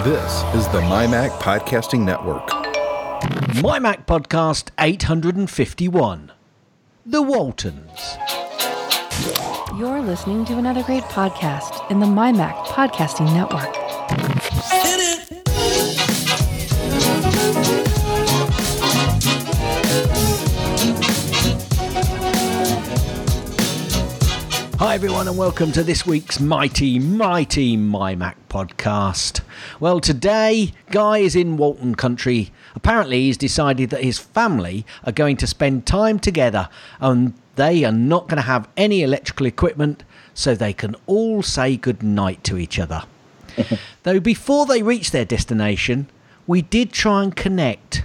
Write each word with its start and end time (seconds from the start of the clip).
This 0.00 0.42
is 0.54 0.66
the 0.68 0.80
MyMac 0.80 1.28
Podcasting 1.38 2.00
Network. 2.00 2.48
MyMac 3.60 4.04
Podcast 4.06 4.70
851 4.80 6.32
The 7.06 7.22
Waltons. 7.22 8.16
You're 9.78 10.00
listening 10.00 10.44
to 10.46 10.54
another 10.54 10.82
great 10.82 11.04
podcast 11.04 11.88
in 11.90 12.00
the 12.00 12.06
MyMac 12.06 12.54
Podcasting 12.64 13.32
Network. 13.32 13.81
Hi, 24.82 24.96
everyone, 24.96 25.28
and 25.28 25.38
welcome 25.38 25.70
to 25.72 25.84
this 25.84 26.04
week's 26.04 26.40
Mighty, 26.40 26.98
Mighty 26.98 27.76
My 27.76 28.16
Mac 28.16 28.36
podcast. 28.48 29.40
Well, 29.78 30.00
today, 30.00 30.72
Guy 30.90 31.18
is 31.18 31.36
in 31.36 31.56
Walton 31.56 31.94
Country. 31.94 32.50
Apparently, 32.74 33.20
he's 33.20 33.36
decided 33.36 33.90
that 33.90 34.02
his 34.02 34.18
family 34.18 34.84
are 35.04 35.12
going 35.12 35.36
to 35.36 35.46
spend 35.46 35.86
time 35.86 36.18
together 36.18 36.68
and 36.98 37.32
they 37.54 37.84
are 37.84 37.92
not 37.92 38.26
going 38.26 38.38
to 38.38 38.48
have 38.48 38.68
any 38.76 39.02
electrical 39.02 39.46
equipment 39.46 40.02
so 40.34 40.52
they 40.52 40.72
can 40.72 40.96
all 41.06 41.44
say 41.44 41.76
good 41.76 42.02
night 42.02 42.42
to 42.42 42.58
each 42.58 42.80
other. 42.80 43.04
Though, 44.02 44.18
before 44.18 44.66
they 44.66 44.82
reach 44.82 45.12
their 45.12 45.24
destination, 45.24 46.08
we 46.44 46.60
did 46.60 46.90
try 46.90 47.22
and 47.22 47.36
connect, 47.36 48.04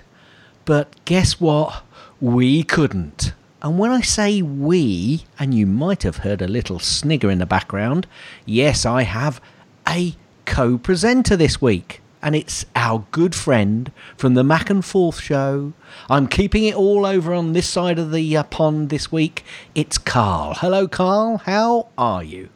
but 0.63 0.94
guess 1.05 1.41
what? 1.41 1.84
We 2.21 2.62
couldn't. 2.62 3.34
And 3.67 3.77
when 3.77 3.91
I 3.91 3.99
say 3.99 4.41
we, 4.41 5.26
and 5.38 5.53
you 5.53 5.66
might 5.66 6.03
have 6.03 6.20
heard 6.20 6.41
a 6.41 6.48
little 6.48 6.80
snigger 6.80 7.30
in 7.30 7.39
the 7.39 7.45
background, 7.45 8.07
yes, 8.45 8.85
I 8.85 9.02
have 9.02 9.41
a 9.85 10.16
co 10.45 10.77
presenter 10.77 11.35
this 11.35 11.62
week. 11.62 12.02
And 12.21 12.34
it's 12.34 12.66
our 12.77 13.03
good 13.12 13.35
friend 13.35 13.91
from 14.16 14.35
the 14.35 14.43
Mac 14.45 14.70
and 14.70 14.85
Forth 14.85 15.20
show. 15.20 15.73
I'm 16.10 16.27
keeping 16.27 16.63
it 16.63 16.76
all 16.76 17.05
over 17.05 17.34
on 17.34 17.51
this 17.51 17.68
side 17.68 17.99
of 17.99 18.13
the 18.13 18.38
uh, 18.38 18.43
pond 18.43 18.88
this 18.88 19.12
week. 19.12 19.43
It's 19.76 19.98
Carl. 19.98 20.54
Hello, 20.54 20.88
Carl. 20.88 21.40
How 21.40 21.90
are 21.98 22.23
you? 22.23 22.48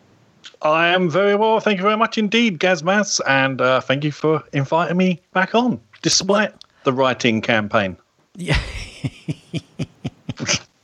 I 0.62 0.94
am 0.94 1.10
very 1.10 1.36
well. 1.36 1.60
Thank 1.60 1.80
you 1.80 1.84
very 1.84 1.98
much 1.98 2.18
indeed, 2.18 2.58
Gazmas. 2.58 3.20
And 3.28 3.60
uh, 3.60 3.82
thank 3.82 4.06
you 4.06 4.14
for 4.14 4.46
inviting 4.54 4.96
me 4.96 5.20
back 5.34 5.56
on, 5.56 5.82
despite 6.04 6.54
the 6.86 6.94
writing 6.94 7.42
campaign. 7.42 7.98
Yeah. 8.38 8.58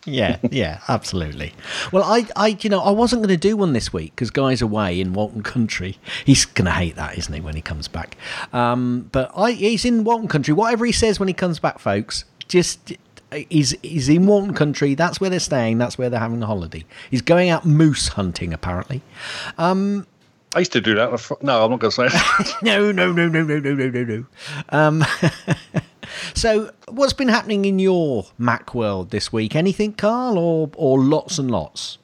yeah, 0.07 0.37
yeah, 0.49 0.79
absolutely. 0.87 1.53
Well, 1.91 2.03
I, 2.03 2.25
I, 2.35 2.57
you 2.61 2.69
know, 2.69 2.79
I 2.79 2.91
wasn't 2.91 3.21
going 3.21 3.29
to 3.29 3.37
do 3.37 3.57
one 3.57 3.73
this 3.73 3.91
week 3.91 4.15
because 4.15 4.31
Guy's 4.31 4.61
away 4.61 4.99
in 4.99 5.13
Walton 5.13 5.43
Country. 5.43 5.97
He's 6.25 6.45
going 6.45 6.65
to 6.65 6.71
hate 6.71 6.95
that, 6.95 7.17
isn't 7.17 7.33
he, 7.33 7.41
when 7.41 7.55
he 7.55 7.61
comes 7.61 7.87
back? 7.87 8.17
Um, 8.53 9.09
but 9.11 9.31
I, 9.35 9.51
he's 9.51 9.85
in 9.85 10.03
Walton 10.05 10.27
Country. 10.27 10.53
Whatever 10.53 10.85
he 10.85 10.91
says 10.93 11.19
when 11.19 11.27
he 11.27 11.33
comes 11.33 11.59
back, 11.59 11.77
folks, 11.77 12.23
just 12.47 12.93
he's 13.31 13.75
he's 13.81 14.07
in 14.07 14.25
Walton 14.25 14.53
Country. 14.53 14.95
That's 14.95 15.19
where 15.19 15.29
they're 15.29 15.39
staying. 15.39 15.77
That's 15.77 15.97
where 15.97 16.09
they're 16.09 16.19
having 16.19 16.41
a 16.41 16.47
holiday. 16.47 16.85
He's 17.11 17.21
going 17.21 17.49
out 17.49 17.65
moose 17.65 18.07
hunting, 18.09 18.53
apparently. 18.53 19.01
Um, 19.57 20.07
I 20.55 20.59
used 20.59 20.71
to 20.73 20.81
do 20.81 20.95
that. 20.95 21.09
No, 21.41 21.65
I'm 21.65 21.71
not 21.71 21.79
going 21.79 21.91
to 21.91 22.09
say. 22.09 22.53
no, 22.63 22.91
no, 22.91 23.11
no, 23.11 23.27
no, 23.27 23.43
no, 23.43 23.59
no, 23.59 23.73
no, 23.73 23.89
no, 23.89 24.03
no. 24.03 24.25
Um, 24.69 25.05
so, 26.33 26.71
what's 26.89 27.13
been 27.13 27.27
happening 27.27 27.65
in 27.65 27.79
your 27.79 28.25
Mac 28.37 28.73
world 28.73 29.09
this 29.11 29.31
week? 29.31 29.55
Anything, 29.55 29.93
Carl, 29.93 30.37
or 30.37 30.69
or 30.75 30.99
lots 30.99 31.37
and 31.37 31.51
lots? 31.51 31.97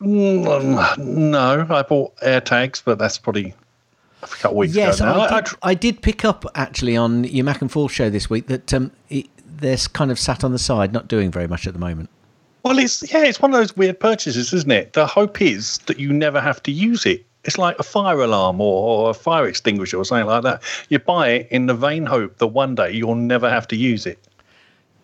No, 0.00 1.66
I 1.70 1.82
bought 1.82 2.16
AirTags, 2.16 2.82
but 2.84 2.98
that's 2.98 3.18
probably 3.18 3.54
a 4.22 4.26
couple 4.26 4.56
weeks 4.58 4.74
yes, 4.74 5.00
ago. 5.00 5.12
Now. 5.14 5.20
I, 5.20 5.40
did, 5.40 5.54
I 5.62 5.74
did 5.74 6.02
pick 6.02 6.24
up 6.24 6.44
actually 6.54 6.96
on 6.96 7.24
your 7.24 7.44
Mac 7.44 7.62
and 7.62 7.70
Forth 7.70 7.92
show 7.92 8.10
this 8.10 8.28
week 8.28 8.48
that 8.48 8.74
um, 8.74 8.90
it, 9.08 9.28
they're 9.44 9.76
kind 9.76 10.10
of 10.10 10.18
sat 10.18 10.44
on 10.44 10.52
the 10.52 10.58
side, 10.58 10.92
not 10.92 11.08
doing 11.08 11.30
very 11.30 11.46
much 11.46 11.66
at 11.66 11.72
the 11.72 11.78
moment. 11.78 12.10
Well, 12.64 12.78
it's 12.78 13.10
yeah, 13.12 13.24
it's 13.24 13.40
one 13.40 13.52
of 13.52 13.58
those 13.58 13.76
weird 13.76 14.00
purchases, 14.00 14.52
isn't 14.52 14.70
it? 14.70 14.92
The 14.92 15.06
hope 15.06 15.40
is 15.40 15.78
that 15.86 15.98
you 15.98 16.12
never 16.12 16.40
have 16.40 16.62
to 16.64 16.72
use 16.72 17.06
it. 17.06 17.24
It's 17.48 17.56
like 17.56 17.78
a 17.78 17.82
fire 17.82 18.20
alarm 18.20 18.60
or, 18.60 19.06
or, 19.06 19.10
a 19.10 19.14
fire 19.14 19.48
extinguisher 19.48 19.96
or 19.96 20.04
something 20.04 20.26
like 20.26 20.42
that. 20.42 20.62
You 20.90 20.98
buy 20.98 21.30
it 21.30 21.48
in 21.50 21.64
the 21.64 21.72
vain 21.72 22.04
hope 22.04 22.36
that 22.36 22.48
one 22.48 22.74
day 22.74 22.92
you'll 22.92 23.14
never 23.14 23.48
have 23.48 23.66
to 23.68 23.76
use 23.76 24.04
it. 24.04 24.18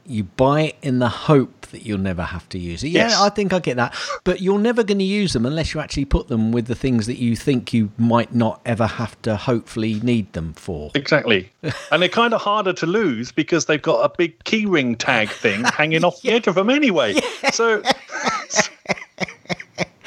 You 0.05 0.25
buy 0.25 0.61
it 0.61 0.77
in 0.83 0.99
the 0.99 1.09
hope 1.09 1.69
that 1.69 1.87
you'll 1.87 1.97
never 1.97 2.23
have 2.23 2.47
to 2.51 2.59
use 2.59 2.85
it. 2.85 2.89
Yeah, 2.89 3.09
yes. 3.09 3.19
I 3.19 3.31
think 3.31 3.55
I 3.55 3.61
get 3.61 3.79
that. 3.79 3.97
But 4.25 4.43
you're 4.43 4.59
never 4.59 4.85
going 4.85 4.99
to 4.99 5.05
use 5.05 5.33
them 5.33 5.47
unless 5.47 5.73
you 5.73 5.81
actually 5.81 6.05
put 6.05 6.29
them 6.29 6.53
with 6.53 6.67
the 6.67 6.75
things 6.75 7.07
that 7.07 7.17
you 7.17 7.35
think 7.35 7.73
you 7.73 7.91
might 7.97 8.35
not 8.35 8.61
ever 8.67 8.87
have 8.87 9.21
to 9.23 9.37
hopefully 9.37 10.01
need 10.01 10.31
them 10.35 10.53
for. 10.53 10.91
Exactly. 10.95 11.51
and 11.91 12.03
they're 12.03 12.11
kind 12.11 12.35
of 12.35 12.43
harder 12.43 12.75
to 12.75 12.85
lose 12.85 13.33
because 13.33 13.65
they've 13.65 13.81
got 13.81 14.05
a 14.05 14.15
big 14.15 14.39
keyring 14.45 14.99
tag 14.99 15.31
thing 15.31 15.65
hanging 15.65 16.05
off 16.05 16.21
yeah. 16.23 16.33
the 16.33 16.37
edge 16.37 16.47
of 16.47 16.57
them 16.57 16.69
anyway. 16.69 17.15
Yeah. 17.43 17.51
So. 17.53 17.83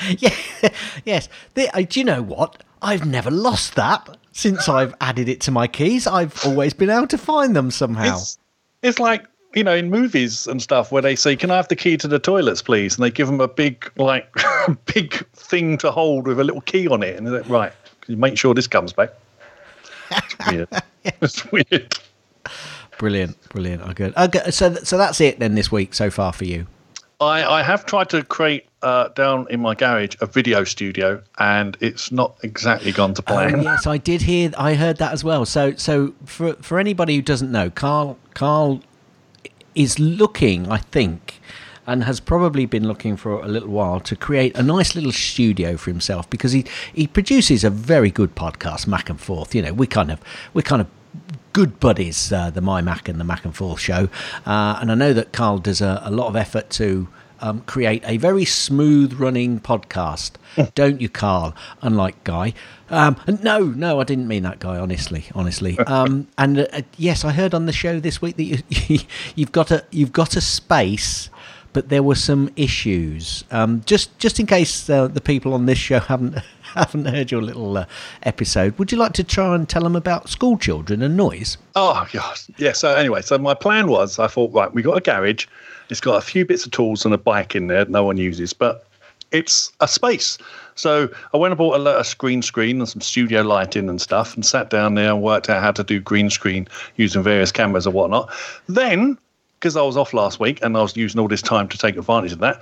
yeah, 0.19 0.69
yes. 1.05 1.29
The, 1.53 1.69
uh, 1.75 1.85
do 1.87 1.99
you 1.99 2.05
know 2.05 2.21
what? 2.21 2.63
I've 2.81 3.05
never 3.05 3.31
lost 3.31 3.75
that 3.75 4.17
since 4.31 4.69
I've 4.69 4.93
added 5.01 5.27
it 5.27 5.41
to 5.41 5.51
my 5.51 5.67
keys. 5.67 6.05
I've 6.05 6.45
always 6.45 6.73
been 6.73 6.89
able 6.89 7.07
to 7.07 7.17
find 7.17 7.55
them 7.55 7.71
somehow. 7.71 8.15
It's, 8.15 8.37
it's 8.83 8.99
like 8.99 9.25
you 9.55 9.63
know 9.63 9.75
in 9.75 9.89
movies 9.89 10.45
and 10.45 10.61
stuff 10.61 10.91
where 10.91 11.01
they 11.01 11.15
say, 11.15 11.35
"Can 11.35 11.49
I 11.51 11.55
have 11.55 11.67
the 11.67 11.75
key 11.75 11.97
to 11.97 12.07
the 12.07 12.19
toilets, 12.19 12.61
please?" 12.61 12.95
And 12.95 13.03
they 13.03 13.11
give 13.11 13.27
them 13.27 13.41
a 13.41 13.47
big 13.47 13.91
like 13.97 14.31
big 14.93 15.25
thing 15.33 15.77
to 15.79 15.91
hold 15.91 16.27
with 16.27 16.39
a 16.39 16.43
little 16.43 16.61
key 16.61 16.87
on 16.87 17.03
it, 17.03 17.17
and 17.17 17.25
they're 17.25 17.41
like, 17.41 17.49
right, 17.49 17.73
make 18.07 18.37
sure 18.37 18.53
this 18.53 18.67
comes 18.67 18.93
back. 18.93 19.09
It's 20.11 20.47
weird. 20.47 20.69
it's 21.03 21.51
weird. 21.51 21.97
Brilliant, 22.97 23.49
brilliant. 23.49 23.83
Okay, 23.83 24.11
okay. 24.17 24.51
So, 24.51 24.73
so 24.75 24.97
that's 24.97 25.21
it 25.21 25.39
then 25.39 25.55
this 25.55 25.71
week 25.71 25.93
so 25.93 26.09
far 26.09 26.33
for 26.33 26.45
you. 26.45 26.67
I, 27.19 27.43
I 27.43 27.63
have 27.63 27.85
tried 27.85 28.09
to 28.09 28.23
create 28.23 28.67
uh, 28.83 29.07
down 29.09 29.47
in 29.49 29.59
my 29.59 29.73
garage 29.73 30.15
a 30.21 30.27
video 30.27 30.63
studio, 30.63 31.21
and 31.39 31.75
it's 31.79 32.11
not 32.11 32.37
exactly 32.43 32.91
gone 32.91 33.15
to 33.15 33.23
plan. 33.23 33.55
Oh, 33.55 33.61
yes, 33.63 33.87
I 33.95 33.97
did 33.97 34.21
hear. 34.21 34.51
I 34.57 34.75
heard 34.75 34.97
that 34.97 35.13
as 35.13 35.23
well. 35.23 35.45
So, 35.45 35.73
so 35.75 36.13
for 36.25 36.53
for 36.55 36.79
anybody 36.79 37.15
who 37.15 37.21
doesn't 37.21 37.51
know, 37.51 37.69
Carl 37.71 38.19
Carl 38.35 38.81
is 39.73 39.97
looking, 39.97 40.71
I 40.71 40.77
think, 40.77 41.39
and 41.87 42.03
has 42.03 42.19
probably 42.19 42.67
been 42.67 42.87
looking 42.87 43.17
for 43.17 43.41
a 43.41 43.47
little 43.47 43.69
while 43.69 43.99
to 44.01 44.15
create 44.15 44.55
a 44.55 44.61
nice 44.61 44.93
little 44.93 45.11
studio 45.11 45.75
for 45.75 45.89
himself 45.89 46.29
because 46.29 46.51
he 46.51 46.65
he 46.93 47.07
produces 47.07 47.63
a 47.63 47.71
very 47.71 48.11
good 48.11 48.35
podcast, 48.35 48.85
Mac 48.85 49.09
and 49.09 49.19
Forth. 49.19 49.55
You 49.55 49.63
know, 49.63 49.73
we 49.73 49.87
kind 49.87 50.11
of 50.11 50.21
we 50.53 50.61
kind 50.61 50.81
of 50.81 50.87
good 51.57 51.79
buddies, 51.79 52.31
uh, 52.31 52.51
the 52.51 52.61
My 52.61 52.81
Mac 52.81 53.09
and 53.09 53.19
the 53.19 53.23
Mac 53.23 53.43
and 53.43 53.55
Forth 53.55 53.79
show. 53.79 54.09
Uh, 54.45 54.77
and 54.79 54.91
I 54.91 54.93
know 54.93 55.11
that 55.13 55.33
Carl 55.33 55.57
does 55.57 55.81
a, 55.81 55.99
a 56.05 56.11
lot 56.11 56.27
of 56.27 56.35
effort 56.35 56.69
to 56.69 57.07
um, 57.39 57.61
create 57.61 58.03
a 58.05 58.17
very 58.17 58.45
smooth 58.45 59.13
running 59.13 59.59
podcast. 59.59 60.33
Don't 60.75 61.01
you, 61.01 61.09
Carl? 61.09 61.55
Unlike 61.81 62.23
Guy. 62.23 62.53
Um, 62.91 63.19
no, 63.41 63.63
no, 63.63 63.99
I 63.99 64.03
didn't 64.03 64.27
mean 64.27 64.43
that 64.43 64.59
guy. 64.59 64.77
Honestly, 64.77 65.25
honestly. 65.33 65.79
Um, 65.87 66.27
and 66.37 66.59
uh, 66.59 66.81
yes, 66.95 67.25
I 67.25 67.31
heard 67.31 67.55
on 67.55 67.65
the 67.65 67.73
show 67.73 67.99
this 67.99 68.21
week 68.21 68.37
that 68.37 68.43
you, 68.43 68.99
you've 69.35 69.51
got 69.51 69.71
a 69.71 69.83
you've 69.89 70.13
got 70.13 70.35
a 70.35 70.41
space 70.41 71.31
but 71.73 71.89
there 71.89 72.01
were 72.01 72.15
some 72.15 72.49
issues. 72.55 73.43
Um, 73.51 73.81
just 73.85 74.17
just 74.19 74.39
in 74.39 74.45
case 74.45 74.89
uh, 74.89 75.07
the 75.07 75.21
people 75.21 75.53
on 75.53 75.65
this 75.65 75.77
show 75.77 75.99
haven't 75.99 76.37
haven't 76.75 77.05
heard 77.05 77.31
your 77.31 77.41
little 77.41 77.77
uh, 77.77 77.85
episode, 78.23 78.77
would 78.77 78.91
you 78.91 78.97
like 78.97 79.13
to 79.13 79.23
try 79.23 79.55
and 79.55 79.67
tell 79.67 79.83
them 79.83 79.95
about 79.95 80.29
school 80.29 80.57
children 80.57 81.01
and 81.01 81.17
noise? 81.17 81.57
Oh 81.75 82.07
gosh, 82.11 82.47
yeah. 82.57 82.73
So 82.73 82.93
anyway, 82.95 83.21
so 83.21 83.37
my 83.37 83.53
plan 83.53 83.87
was, 83.87 84.19
I 84.19 84.27
thought, 84.27 84.53
right, 84.53 84.73
we 84.73 84.81
got 84.81 84.97
a 84.97 85.01
garage. 85.01 85.45
It's 85.89 86.01
got 86.01 86.17
a 86.17 86.21
few 86.21 86.45
bits 86.45 86.65
of 86.65 86.71
tools 86.71 87.05
and 87.05 87.13
a 87.13 87.17
bike 87.17 87.55
in 87.55 87.67
there 87.67 87.85
no 87.85 88.03
one 88.03 88.17
uses, 88.17 88.53
but 88.53 88.87
it's 89.31 89.71
a 89.79 89.87
space. 89.87 90.37
So 90.75 91.09
I 91.33 91.37
went 91.37 91.51
and 91.51 91.57
bought 91.57 91.79
a, 91.79 91.99
a 91.99 92.05
green 92.17 92.41
screen 92.41 92.79
and 92.79 92.87
some 92.87 93.01
studio 93.01 93.41
lighting 93.41 93.89
and 93.89 94.01
stuff, 94.01 94.35
and 94.35 94.45
sat 94.45 94.69
down 94.69 94.95
there 94.95 95.11
and 95.11 95.21
worked 95.21 95.49
out 95.49 95.61
how 95.61 95.71
to 95.71 95.83
do 95.83 95.99
green 95.99 96.29
screen 96.29 96.67
using 96.95 97.23
various 97.23 97.51
cameras 97.51 97.85
and 97.85 97.95
whatnot. 97.95 98.31
Then 98.67 99.17
because 99.59 99.75
I 99.75 99.81
was 99.81 99.97
off 99.97 100.13
last 100.13 100.39
week 100.39 100.59
and 100.61 100.77
I 100.77 100.81
was 100.81 100.95
using 100.95 101.19
all 101.19 101.27
this 101.27 101.41
time 101.41 101.67
to 101.69 101.77
take 101.77 101.97
advantage 101.97 102.31
of 102.31 102.39
that, 102.39 102.61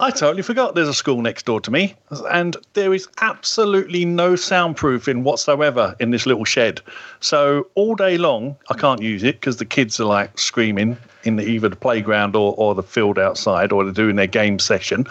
I 0.00 0.10
totally 0.10 0.42
forgot 0.42 0.74
there's 0.74 0.88
a 0.88 0.94
school 0.94 1.20
next 1.20 1.44
door 1.44 1.60
to 1.60 1.70
me, 1.70 1.94
and 2.30 2.56
there 2.72 2.94
is 2.94 3.06
absolutely 3.20 4.06
no 4.06 4.32
soundproofing 4.32 5.22
whatsoever 5.22 5.94
in 6.00 6.10
this 6.10 6.24
little 6.24 6.46
shed. 6.46 6.80
So 7.20 7.66
all 7.74 7.94
day 7.94 8.16
long, 8.16 8.56
I 8.70 8.74
can't 8.74 9.02
use 9.02 9.22
it 9.22 9.40
because 9.40 9.58
the 9.58 9.66
kids 9.66 10.00
are 10.00 10.06
like 10.06 10.38
screaming 10.38 10.96
in 11.24 11.36
the, 11.36 11.46
either 11.46 11.68
the 11.68 11.76
playground 11.76 12.34
or, 12.34 12.54
or 12.56 12.74
the 12.74 12.82
field 12.82 13.18
outside, 13.18 13.72
or 13.72 13.84
they're 13.84 13.92
doing 13.92 14.16
their 14.16 14.26
game 14.26 14.58
session. 14.58 15.06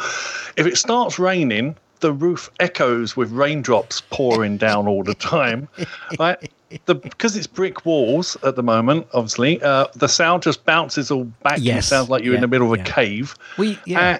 If 0.57 0.65
it 0.65 0.75
starts 0.75 1.19
raining, 1.19 1.75
the 1.99 2.11
roof 2.11 2.49
echoes 2.59 3.15
with 3.15 3.31
raindrops 3.31 4.01
pouring 4.09 4.57
down 4.57 4.87
all 4.87 5.03
the 5.03 5.15
time. 5.15 5.67
Right? 6.17 6.51
the 6.85 6.95
because 6.95 7.35
it's 7.35 7.47
brick 7.47 7.85
walls 7.85 8.37
at 8.43 8.55
the 8.55 8.63
moment. 8.63 9.07
Obviously, 9.13 9.61
uh, 9.61 9.87
the 9.95 10.07
sound 10.07 10.43
just 10.43 10.65
bounces 10.65 11.11
all 11.11 11.25
back. 11.43 11.57
Yes, 11.59 11.85
it 11.85 11.87
sounds 11.87 12.09
like 12.09 12.23
you're 12.23 12.33
yeah, 12.33 12.37
in 12.37 12.41
the 12.41 12.47
middle 12.47 12.71
of 12.71 12.79
a 12.79 12.83
cave. 12.83 13.35
We 13.57 13.79
yeah. 13.85 13.99
Uh, 13.99 14.19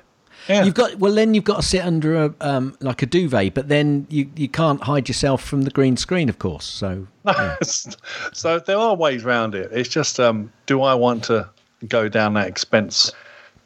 Yeah. 0.50 0.63
You've 0.63 0.74
got 0.74 0.96
well, 0.96 1.13
then 1.13 1.36
you've 1.36 1.44
got 1.44 1.57
to 1.57 1.62
sit 1.62 1.86
under 1.86 2.25
a 2.25 2.34
um, 2.42 2.75
like 2.80 3.04
a 3.04 3.06
duvet, 3.06 3.54
but 3.54 3.68
then 3.68 4.07
you 4.10 4.30
you 4.36 4.50
can't 4.50 4.81
hide 4.81 5.07
yourself 5.07 5.44
from 5.44 5.62
the 5.62 5.69
green 5.69 5.96
screen, 5.96 6.28
of 6.28 6.40
course. 6.40 6.66
So 6.66 7.06
so 7.62 8.57
there 8.60 8.78
are 8.78 8.96
ways 8.96 9.24
around 9.24 9.54
it. 9.54 9.69
It's 9.72 9.90
just, 9.90 10.19
um, 10.19 10.51
do 10.66 10.81
I 10.81 10.96
want 10.96 11.24
to 11.25 11.48
go 11.88 12.10
down 12.10 12.34
that 12.34 12.48
expense 12.48 13.12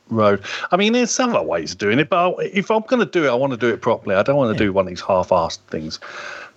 road? 0.10 0.44
I 0.72 0.78
mean, 0.78 0.92
there's 0.92 1.18
other 1.20 1.42
ways 1.42 1.72
of 1.72 1.78
doing 1.78 2.00
it, 2.00 2.10
but 2.10 2.36
if 2.42 2.70
I'm 2.70 2.82
going 2.82 3.00
to 3.00 3.10
do 3.10 3.26
it, 3.26 3.30
I 3.30 3.36
want 3.36 3.52
to 3.52 3.58
do 3.58 3.70
it 3.70 3.82
properly. 3.82 4.16
I 4.16 4.24
don't 4.24 4.36
want 4.36 4.58
to 4.58 4.64
do 4.64 4.74
one 4.74 4.86
of 4.86 4.90
these 4.90 5.02
half-assed 5.02 5.60
things. 5.70 6.02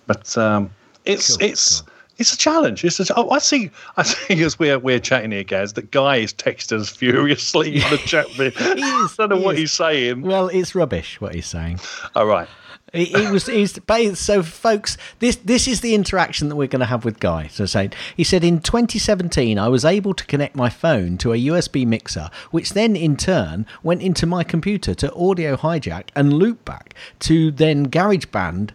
But 0.07 0.37
um, 0.37 0.69
it's 1.05 1.37
Cool, 1.37 1.47
it's 1.47 1.83
it's 2.17 2.33
a 2.33 2.37
challenge. 2.37 2.83
It's 2.83 2.99
a, 2.99 3.05
oh, 3.15 3.29
I 3.29 3.39
see. 3.39 3.71
I 3.95 4.03
see 4.03 4.43
as 4.43 4.57
we're 4.57 4.79
we're 4.79 4.99
chatting 4.99 5.31
here, 5.31 5.43
Gaz. 5.43 5.73
That 5.73 5.91
guy 5.91 6.17
is 6.17 6.33
texting 6.33 6.79
us 6.79 6.89
furiously 6.89 7.75
in 7.75 7.89
the 7.89 7.97
chat 7.97 8.25
room. 8.37 8.51
I 8.59 9.05
is, 9.05 9.15
don't 9.15 9.29
know 9.29 9.37
he 9.37 9.43
what 9.43 9.55
is. 9.55 9.59
he's 9.59 9.71
saying. 9.71 10.21
well, 10.21 10.47
it's 10.47 10.75
rubbish 10.75 11.21
what 11.21 11.35
he's 11.35 11.47
saying. 11.47 11.79
All 12.15 12.25
right. 12.25 12.47
He, 12.93 13.05
he 13.05 13.29
was 13.29 13.47
he's 13.47 13.77
so 14.17 14.41
folks 14.41 14.97
this 15.19 15.35
this 15.35 15.67
is 15.67 15.81
the 15.81 15.93
interaction 15.93 16.47
that 16.47 16.55
we're 16.55 16.69
going 16.69 16.79
to 16.79 16.85
have 16.85 17.03
with 17.03 17.19
Guy 17.19 17.47
so 17.47 17.65
saying 17.65 17.91
he 18.15 18.23
said 18.23 18.45
in 18.45 18.61
2017 18.61 19.59
I 19.59 19.67
was 19.67 19.83
able 19.83 20.13
to 20.13 20.25
connect 20.25 20.55
my 20.55 20.69
phone 20.69 21.17
to 21.17 21.33
a 21.33 21.37
USB 21.37 21.85
mixer 21.85 22.29
which 22.51 22.69
then 22.69 22.95
in 22.95 23.17
turn 23.17 23.65
went 23.83 24.01
into 24.01 24.25
my 24.25 24.45
computer 24.45 24.95
to 24.95 25.13
Audio 25.13 25.57
Hijack 25.57 26.11
and 26.15 26.31
Loopback 26.31 26.93
to 27.19 27.51
then 27.51 27.89
GarageBand 27.89 28.69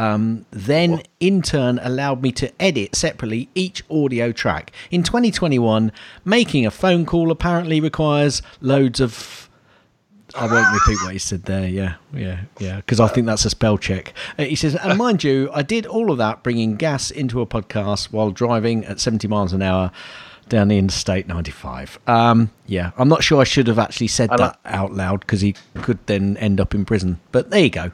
um, 0.00 0.46
then 0.50 1.02
in 1.20 1.42
turn 1.42 1.78
allowed 1.82 2.22
me 2.22 2.32
to 2.32 2.50
edit 2.62 2.96
separately 2.96 3.50
each 3.54 3.82
audio 3.90 4.32
track 4.32 4.72
in 4.90 5.02
2021 5.02 5.92
making 6.24 6.64
a 6.64 6.70
phone 6.70 7.04
call 7.04 7.30
apparently 7.30 7.80
requires 7.80 8.40
loads 8.62 8.98
of 9.00 9.50
I 10.34 10.46
won't 10.46 10.72
repeat 10.86 11.02
what 11.02 11.12
he 11.12 11.18
said 11.18 11.42
there. 11.42 11.66
Yeah, 11.66 11.96
yeah, 12.14 12.42
yeah. 12.60 12.76
Because 12.76 13.00
I 13.00 13.08
think 13.08 13.26
that's 13.26 13.44
a 13.44 13.50
spell 13.50 13.76
check. 13.76 14.14
Uh, 14.38 14.44
he 14.44 14.54
says, 14.54 14.76
and 14.76 14.96
mind 14.96 15.24
you, 15.24 15.50
I 15.52 15.62
did 15.62 15.86
all 15.86 16.12
of 16.12 16.18
that 16.18 16.44
bringing 16.44 16.76
gas 16.76 17.10
into 17.10 17.40
a 17.40 17.46
podcast 17.46 18.12
while 18.12 18.30
driving 18.30 18.84
at 18.84 19.00
70 19.00 19.26
miles 19.26 19.52
an 19.52 19.60
hour 19.60 19.90
down 20.48 20.68
the 20.68 20.78
Interstate 20.78 21.26
95. 21.26 21.98
Um, 22.06 22.50
yeah, 22.66 22.92
I'm 22.96 23.08
not 23.08 23.24
sure 23.24 23.40
I 23.40 23.44
should 23.44 23.66
have 23.66 23.80
actually 23.80 24.06
said 24.06 24.30
that 24.30 24.60
out 24.64 24.92
loud 24.92 25.20
because 25.20 25.40
he 25.40 25.56
could 25.74 25.98
then 26.06 26.36
end 26.36 26.60
up 26.60 26.76
in 26.76 26.84
prison. 26.84 27.18
But 27.32 27.50
there 27.50 27.64
you 27.64 27.70
go. 27.70 27.90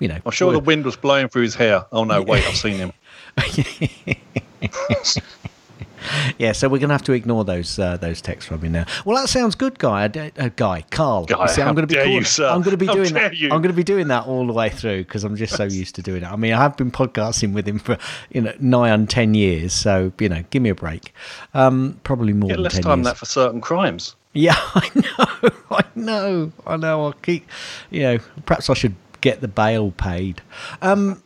You 0.00 0.08
know, 0.08 0.18
I'm 0.24 0.32
sure 0.32 0.52
the 0.52 0.58
wind 0.58 0.84
was 0.84 0.96
blowing 0.96 1.28
through 1.28 1.42
his 1.42 1.54
hair. 1.54 1.86
Oh 1.92 2.04
no, 2.04 2.22
wait, 2.22 2.44
I've 2.46 2.56
seen 2.56 2.76
him. 2.76 2.92
yeah. 6.38 6.52
So 6.52 6.68
we're 6.68 6.78
gonna 6.78 6.94
have 6.94 7.02
to 7.04 7.12
ignore 7.12 7.44
those 7.44 7.78
uh, 7.78 7.96
those 7.96 8.20
texts 8.20 8.48
from 8.48 8.62
you 8.64 8.70
now. 8.70 8.86
Well, 9.04 9.16
that 9.20 9.28
sounds 9.28 9.54
good, 9.54 9.78
guy. 9.78 10.06
Uh, 10.06 10.48
guy, 10.56 10.82
Carl. 10.90 11.26
Guy, 11.26 11.46
see, 11.46 11.62
I'm 11.62 11.74
be 11.74 11.86
dare 11.86 12.06
you, 12.06 12.24
sir. 12.24 12.48
I'm 12.48 12.62
gonna 12.62 12.76
be 12.76 12.86
How 12.86 12.94
doing 12.94 13.14
that. 13.14 13.36
you. 13.36 13.50
I'm 13.50 13.62
gonna 13.62 13.72
be 13.74 13.84
doing 13.84 14.08
that 14.08 14.26
all 14.26 14.46
the 14.46 14.52
way 14.52 14.70
through 14.70 15.04
because 15.04 15.24
I'm 15.24 15.36
just 15.36 15.56
so 15.56 15.64
used 15.64 15.94
to 15.96 16.02
doing 16.02 16.22
it. 16.22 16.30
I 16.30 16.36
mean, 16.36 16.52
I 16.52 16.62
have 16.62 16.76
been 16.76 16.90
podcasting 16.90 17.52
with 17.52 17.66
him 17.66 17.78
for 17.78 17.98
you 18.30 18.40
know 18.42 18.52
nigh 18.60 18.90
on 18.90 19.06
ten 19.06 19.34
years, 19.34 19.72
so 19.72 20.12
you 20.18 20.28
know, 20.28 20.42
give 20.50 20.62
me 20.62 20.70
a 20.70 20.74
break. 20.74 21.14
Um, 21.54 22.00
probably 22.04 22.32
more 22.32 22.48
Get 22.48 22.56
than 22.56 22.64
less 22.64 22.74
ten 22.74 22.82
time 22.82 22.98
years. 22.98 23.06
that 23.06 23.16
for 23.16 23.26
certain 23.26 23.60
crimes. 23.60 24.16
Yeah, 24.32 24.54
I 24.58 24.90
know, 24.96 25.50
I 25.70 25.84
know, 25.94 26.52
I 26.66 26.76
know. 26.76 27.04
I'll 27.04 27.12
keep, 27.12 27.46
you 27.90 28.02
know, 28.02 28.18
perhaps 28.46 28.68
I 28.68 28.74
should 28.74 28.96
get 29.24 29.40
the 29.40 29.48
bail 29.48 29.90
paid. 29.90 30.42
Um, 30.82 31.22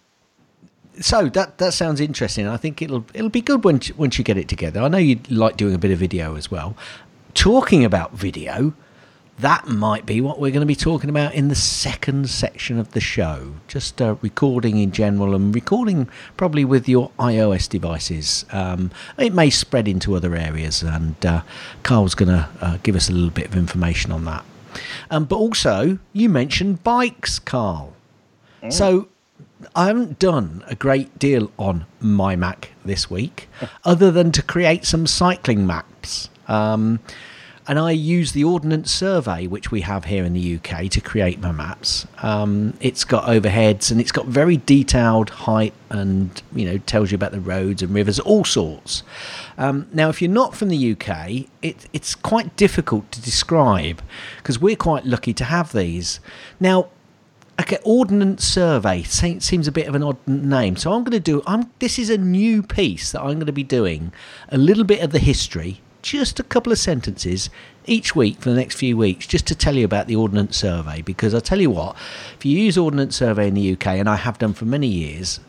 so 1.01 1.29
that 1.31 1.59
that 1.59 1.75
sounds 1.75 2.01
interesting. 2.01 2.47
I 2.47 2.57
think 2.57 2.81
it'll 2.81 3.05
it'll 3.13 3.29
be 3.29 3.41
good 3.43 3.65
once 3.65 3.93
once 3.97 4.19
you 4.19 4.25
get 4.25 4.39
it 4.39 4.49
together. 4.49 4.81
I 4.81 4.89
know 4.89 4.99
you 4.99 5.19
like 5.29 5.57
doing 5.57 5.75
a 5.75 5.79
bit 5.79 5.91
of 5.91 5.99
video 5.99 6.37
as 6.37 6.51
well. 6.51 6.77
Talking 7.35 7.85
about 7.85 8.13
video, 8.13 8.73
that 9.39 9.67
might 9.67 10.07
be 10.07 10.21
what 10.21 10.41
we're 10.41 10.53
going 10.53 10.61
to 10.61 10.67
be 10.67 10.77
talking 10.77 11.11
about 11.11 11.35
in 11.35 11.49
the 11.49 11.57
second 11.57 12.31
section 12.31 12.79
of 12.79 12.93
the 12.93 13.01
show. 13.01 13.55
Just 13.67 14.01
uh, 14.01 14.15
recording 14.23 14.79
in 14.79 14.93
general 14.93 15.35
and 15.35 15.53
recording 15.53 16.09
probably 16.37 16.65
with 16.65 16.89
your 16.89 17.11
iOS 17.19 17.69
devices. 17.69 18.45
Um, 18.53 18.91
it 19.19 19.33
may 19.33 19.51
spread 19.51 19.89
into 19.89 20.15
other 20.15 20.35
areas, 20.37 20.83
and 20.83 21.25
uh, 21.27 21.43
Carl's 21.83 22.15
going 22.15 22.31
to 22.31 22.49
uh, 22.61 22.79
give 22.83 22.95
us 22.95 23.09
a 23.09 23.13
little 23.13 23.31
bit 23.31 23.47
of 23.47 23.57
information 23.57 24.13
on 24.13 24.25
that. 24.25 24.45
Um, 25.11 25.25
but 25.25 25.37
also, 25.37 25.99
you 26.13 26.29
mentioned 26.29 26.83
bikes, 26.83 27.39
Carl. 27.39 27.95
So 28.71 29.09
I 29.75 29.87
haven't 29.87 30.19
done 30.19 30.65
a 30.67 30.75
great 30.75 31.19
deal 31.19 31.51
on 31.59 31.87
my 32.01 32.37
Mac 32.37 32.73
this 32.85 33.11
week, 33.11 33.49
other 33.85 34.11
than 34.11 34.33
to 34.33 34.43
create 34.43 34.85
some 34.85 35.07
cycling 35.07 35.67
maps. 35.67 36.29
Um, 36.49 37.01
and 37.69 37.79
I 37.79 37.91
use 37.91 38.33
the 38.33 38.45
Ordnance 38.45 38.91
Survey, 38.91 39.47
which 39.47 39.71
we 39.71 39.83
have 39.83 40.07
here 40.07 40.25
in 40.25 40.33
the 40.33 40.57
UK, 40.57 40.89
to 40.91 41.03
create 41.03 41.39
my 41.39 41.53
maps. 41.53 42.07
Um, 42.23 42.73
it's 42.81 43.05
got 43.05 43.25
overheads 43.25 43.91
and 43.91 44.01
it's 44.01 44.11
got 44.11 44.25
very 44.25 44.57
detailed 44.57 45.29
height 45.29 45.75
and 45.91 46.43
you 46.55 46.65
know 46.65 46.79
tells 46.79 47.11
you 47.13 47.17
about 47.17 47.33
the 47.33 47.41
roads 47.41 47.83
and 47.83 47.93
rivers, 47.93 48.19
all 48.19 48.45
sorts. 48.45 49.03
Um, 49.59 49.87
now, 49.93 50.09
if 50.09 50.23
you're 50.23 50.31
not 50.31 50.55
from 50.55 50.69
the 50.69 50.93
UK, 50.93 51.47
it, 51.61 51.87
it's 51.93 52.15
quite 52.15 52.57
difficult 52.57 53.13
to 53.13 53.21
describe 53.21 54.01
because 54.39 54.59
we're 54.59 54.77
quite 54.77 55.05
lucky 55.05 55.35
to 55.35 55.45
have 55.45 55.73
these. 55.73 56.21
Now, 56.59 56.89
Okay, 57.61 57.79
Ordnance 57.83 58.45
Survey 58.45 59.03
seems 59.03 59.67
a 59.67 59.73
bit 59.73 59.89
of 59.89 59.97
an 59.97 60.03
odd 60.05 60.17
name, 60.29 60.77
so 60.77 60.93
I'm 60.93 61.03
going 61.03 61.11
to 61.11 61.19
do. 61.19 61.43
I'm. 61.45 61.73
This 61.81 61.99
is 61.99 62.09
a 62.09 62.17
new 62.17 62.63
piece 62.63 63.11
that 63.11 63.21
I'm 63.21 63.35
going 63.35 63.47
to 63.47 63.53
be 63.53 63.65
doing 63.65 64.13
a 64.51 64.57
little 64.57 64.85
bit 64.85 65.01
of 65.01 65.11
the 65.11 65.19
history, 65.19 65.81
just 66.03 66.39
a 66.39 66.43
couple 66.43 66.73
of 66.73 66.79
sentences 66.79 67.51
each 67.87 68.15
week 68.15 68.41
for 68.41 68.51
the 68.51 68.57
next 68.57 68.77
few 68.77 68.97
weeks, 68.97 69.27
just 69.27 69.47
to 69.49 69.55
tell 69.55 69.75
you 69.77 69.85
about 69.85 70.07
the 70.07 70.17
Ordnance 70.17 70.57
Survey. 70.57 71.03
Because 71.03 71.35
I 71.35 71.41
tell 71.41 71.61
you 71.61 71.71
what, 71.71 71.97
if 72.37 72.45
you 72.45 72.59
use 72.59 72.77
Ordnance 72.79 73.17
Survey 73.17 73.49
in 73.49 73.55
the 73.55 73.73
UK, 73.73 73.87
and 73.89 74.09
I 74.09 74.17
have 74.17 74.39
done 74.39 74.55
for 74.55 74.65
many 74.65 74.89
years, 74.89 75.41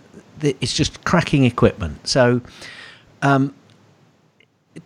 it's 0.42 0.74
just 0.74 1.04
cracking 1.04 1.44
equipment. 1.46 2.08
So 2.08 2.42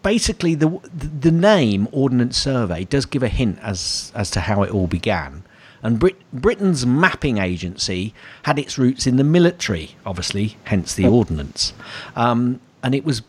basically 0.02 0.56
the 0.56 0.80
the 0.94 1.32
name 1.32 1.88
Ordnance 1.92 2.38
Survey 2.38 2.86
does 2.86 3.06
give 3.06 3.24
a 3.24 3.28
hint 3.28 3.60
as 3.62 4.12
as 4.16 4.32
to 4.32 4.42
how 4.42 4.64
it 4.64 4.72
all 4.72 4.88
began. 4.88 5.44
And 5.84 6.00
Brit- 6.00 6.32
Britain's 6.32 6.86
mapping 6.86 7.40
agency 7.40 8.14
had 8.44 8.58
its 8.58 8.78
roots 8.78 9.06
in 9.06 9.18
the 9.18 9.24
military, 9.24 9.98
obviously, 10.06 10.56
hence 10.64 10.96
the 10.96 11.06
ordnance. 11.06 11.74
Um, 12.16 12.62
and 12.82 12.96
it 12.96 13.04
was 13.04 13.22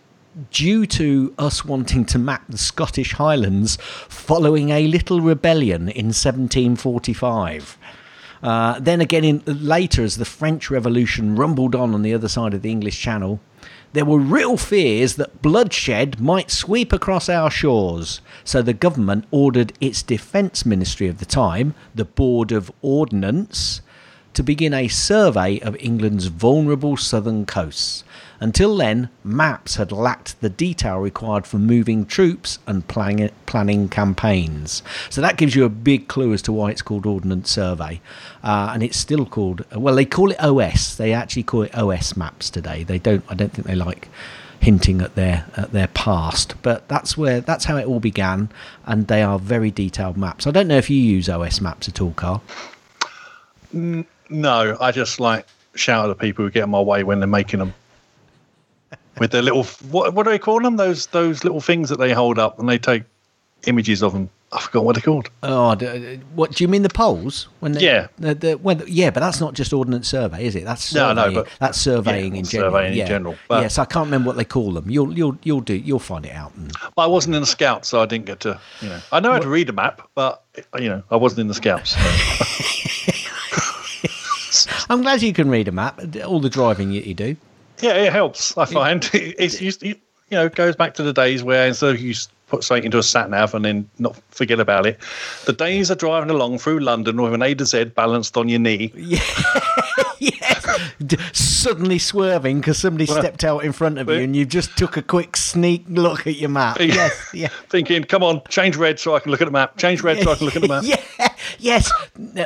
due 0.51 0.87
to 0.87 1.35
us 1.39 1.65
wanting 1.65 2.05
to 2.07 2.19
map 2.19 2.45
the 2.49 2.59
Scottish 2.59 3.13
Highlands 3.13 3.77
following 4.09 4.71
a 4.71 4.87
little 4.87 5.21
rebellion 5.21 5.89
in 5.89 6.07
1745. 6.07 7.79
Uh, 8.43 8.79
then 8.79 9.01
again, 9.01 9.25
in, 9.25 9.43
later, 9.47 10.03
as 10.03 10.19
the 10.19 10.25
French 10.25 10.71
Revolution 10.71 11.35
rumbled 11.35 11.75
on 11.75 11.95
on 11.95 12.03
the 12.03 12.13
other 12.13 12.29
side 12.29 12.53
of 12.53 12.63
the 12.63 12.71
English 12.71 13.01
Channel, 13.01 13.41
there 13.95 14.05
were 14.05 14.19
real 14.19 14.57
fears 14.57 15.15
that 15.17 15.41
bloodshed 15.41 16.21
might 16.21 16.51
sweep 16.51 16.93
across 16.93 17.29
our 17.29 17.51
shores. 17.51 18.21
So 18.43 18.61
the 18.61 18.75
government 18.75 19.25
ordered 19.31 19.73
its 19.81 20.03
defence 20.03 20.67
ministry 20.67 21.09
of 21.09 21.19
the 21.19 21.25
time, 21.25 21.75
the 21.95 22.05
Board 22.05 22.51
of 22.53 22.73
Ordnance, 22.83 23.81
to 24.35 24.43
begin 24.43 24.75
a 24.75 24.89
survey 24.89 25.61
of 25.61 25.77
England's 25.77 26.27
vulnerable 26.27 26.97
southern 26.97 27.47
coasts. 27.47 28.03
Until 28.41 28.77
then, 28.77 29.09
maps 29.23 29.77
had 29.77 29.93
lacked 29.93 30.41
the 30.41 30.51
detail 30.51 30.99
required 30.99 31.47
for 31.47 31.59
moving 31.59 32.07
troops 32.07 32.59
and 32.67 32.87
planning, 32.89 33.31
planning 33.47 33.89
campaigns. 33.89 34.83
So 35.11 35.21
that 35.21 35.37
gives 35.37 35.55
you 35.55 35.65
a 35.65 35.69
big 35.69 36.09
clue 36.09 36.33
as 36.33 36.43
to 36.43 36.53
why 36.53 36.71
it's 36.71 36.83
called 36.83 37.07
Ordnance 37.07 37.51
Survey. 37.51 38.01
Uh, 38.43 38.71
and 38.73 38.83
it's 38.83 38.97
still 38.97 39.27
called, 39.27 39.65
well, 39.75 39.95
they 39.95 40.05
call 40.05 40.31
it 40.31 40.41
OS. 40.43 40.97
They 40.97 41.13
actually 41.13 41.45
call 41.45 41.63
it 41.63 41.75
OS 41.75 42.17
maps 42.17 42.51
today. 42.51 42.85
They 42.85 42.99
don't, 42.99 43.25
I 43.29 43.35
don't 43.35 43.53
think 43.53 43.67
they 43.67 43.75
like 43.75 44.09
hinting 44.61 45.03
at 45.03 45.15
their 45.15 45.45
at 45.59 45.73
their 45.73 45.89
past 45.89 46.55
but 46.63 46.89
that's 46.89 47.19
where 47.19 47.43
that's 47.43 47.67
how 47.67 47.77
it 47.77 47.85
all 47.85 48.01
began 48.01 48.49
and 48.87 49.09
they 49.09 49.23
are 49.23 49.39
very 49.39 49.71
detailed 49.71 50.17
maps 50.17 50.47
i 50.47 50.51
don't 50.51 50.67
know 50.67 50.79
if 50.79 50.89
you 50.89 50.97
use 50.97 51.29
os 51.29 51.61
maps 51.61 51.87
at 51.87 52.01
all 52.01 52.13
carl 52.13 52.43
No, 54.31 54.77
I 54.81 54.93
just 54.93 55.21
like 55.21 55.47
shout 55.75 56.09
at 56.09 56.09
the 56.09 56.15
people 56.15 56.45
who 56.45 56.51
get 56.51 56.65
in 56.65 56.71
my 56.71 56.81
way 56.81 57.05
when 57.05 57.19
they're 57.19 57.27
making 57.27 57.59
them. 57.59 57.75
With 59.19 59.31
their 59.31 59.43
little 59.43 59.65
what 59.91 60.15
what 60.15 60.25
do 60.25 60.31
they 60.31 60.39
call 60.39 60.61
them? 60.61 60.77
Those 60.77 61.07
those 61.09 61.45
little 61.45 61.61
things 61.61 61.89
that 61.89 61.99
they 61.99 62.13
hold 62.13 62.39
up 62.39 62.59
and 62.59 62.69
they 62.69 62.79
take 62.79 63.05
images 63.67 64.03
of 64.03 64.13
them. 64.13 64.29
I 64.53 64.61
forgot 64.61 64.85
what 64.85 64.95
they're 64.95 65.03
called. 65.03 65.29
Oh, 65.43 65.71
uh, 65.71 65.77
what 66.37 66.53
do 66.53 66.63
you 66.63 66.69
mean 66.69 66.83
the 66.83 66.89
polls? 66.89 67.49
When 67.59 67.73
they, 67.73 67.81
Yeah. 67.81 68.07
the, 68.19 68.35
the, 68.37 68.53
when 68.55 68.85
yeah, 68.87 69.11
but 69.11 69.19
that's 69.19 69.41
not 69.41 69.55
just 69.55 69.73
ordnance 69.73 70.07
survey, 70.09 70.47
is 70.47 70.55
it? 70.55 70.65
That's 70.65 70.95
No, 70.95 71.09
surveying. 71.09 71.35
no, 71.35 71.43
but- 71.43 71.51
that's 71.59 71.81
surveying 71.81 72.35
yeah, 72.35 72.39
in 72.39 72.45
general. 72.45 72.71
surveying 72.73 72.99
in 72.99 73.07
general, 73.07 73.37
but- 73.49 73.63
yes, 73.63 73.79
I 73.79 73.85
can't 73.85 74.07
remember 74.07 74.29
what 74.29 74.37
they 74.37 74.45
call 74.45 74.71
them. 74.73 74.89
You'll 74.89 75.13
you'll 75.13 75.37
you'll 75.43 75.61
do 75.61 75.75
you'll 75.75 75.99
find 75.99 76.25
it 76.25 76.33
out. 76.33 76.55
And, 76.55 76.73
I 76.97 77.07
wasn't 77.07 77.35
in 77.35 77.41
the 77.41 77.47
scouts, 77.49 77.89
so 77.89 78.01
I 78.01 78.07
didn't 78.07 78.27
get 78.27 78.41
to. 78.41 78.61
You 78.81 78.91
know, 78.91 79.01
I 79.11 79.19
know 79.21 79.33
how 79.33 79.41
to 79.41 79.49
read 79.49 79.69
a 79.71 79.73
map, 79.73 80.09
but 80.15 80.45
you 80.79 80.89
know, 80.89 81.03
I 81.11 81.17
wasn't 81.17 81.41
in 81.41 81.49
the 81.49 81.55
scouts. 81.55 81.97
I'm 84.89 85.03
glad 85.03 85.23
you 85.23 85.33
can 85.33 85.49
read 85.51 85.69
a 85.69 85.73
map. 85.73 86.01
All 86.25 86.41
the 86.41 86.51
driving 86.51 86.91
you, 86.93 87.01
you 87.01 87.15
do. 87.15 87.37
Yeah, 87.81 87.95
it 87.95 88.13
helps. 88.13 88.57
I 88.57 88.65
find 88.65 89.09
it's 89.13 89.61
used. 89.61 89.83
You 89.83 89.97
know, 90.31 90.47
it 90.47 90.55
goes 90.55 90.77
back 90.77 90.95
to 90.95 91.03
the 91.03 91.13
days 91.13 91.43
where 91.43 91.67
instead 91.67 91.95
of 91.95 92.01
you 92.01 92.15
put 92.49 92.65
something 92.65 92.85
into 92.85 92.99
a 92.99 93.03
sat 93.03 93.31
nav 93.31 93.55
and 93.55 93.65
then 93.65 93.89
not 93.99 94.17
forget 94.31 94.61
about 94.61 94.87
it. 94.87 95.01
The 95.47 95.53
days 95.53 95.91
of 95.91 95.99
driving 95.99 96.31
along 96.31 96.59
through 96.59 96.81
London 96.81 97.21
with 97.21 97.35
an 97.35 97.43
A 97.43 97.55
to 97.55 97.65
Z 97.65 97.85
balanced 97.85 98.37
on 98.37 98.49
your 98.49 98.61
knee. 98.61 98.93
yes. 100.19 100.81
Suddenly 101.33 101.99
swerving 101.99 102.61
because 102.61 102.79
somebody 102.79 103.07
stepped 103.07 103.45
out 103.45 103.65
in 103.65 103.73
front 103.73 103.99
of 103.99 104.09
you 104.09 104.17
and 104.17 104.37
you 104.37 104.45
just 104.45 104.77
took 104.77 104.97
a 104.97 105.03
quick 105.03 105.37
sneak 105.37 105.85
look 105.89 106.27
at 106.27 106.37
your 106.37 106.51
map. 106.51 106.79
Yes, 106.79 107.31
yeah. 107.33 107.49
Thinking, 107.69 108.05
come 108.05 108.23
on, 108.23 108.43
change 108.49 108.77
red 108.77 108.99
so 109.01 109.15
I 109.15 109.21
can 109.21 109.31
look 109.31 109.41
at 109.41 109.47
the 109.47 109.51
map. 109.51 109.77
Change 109.77 110.03
red 110.03 110.23
so 110.23 110.33
I 110.33 110.35
can 110.35 110.45
look 110.45 110.57
at 110.57 110.63
the 110.63 110.69
map. 110.69 110.85
yeah, 110.85 111.29
yes. 111.59 111.91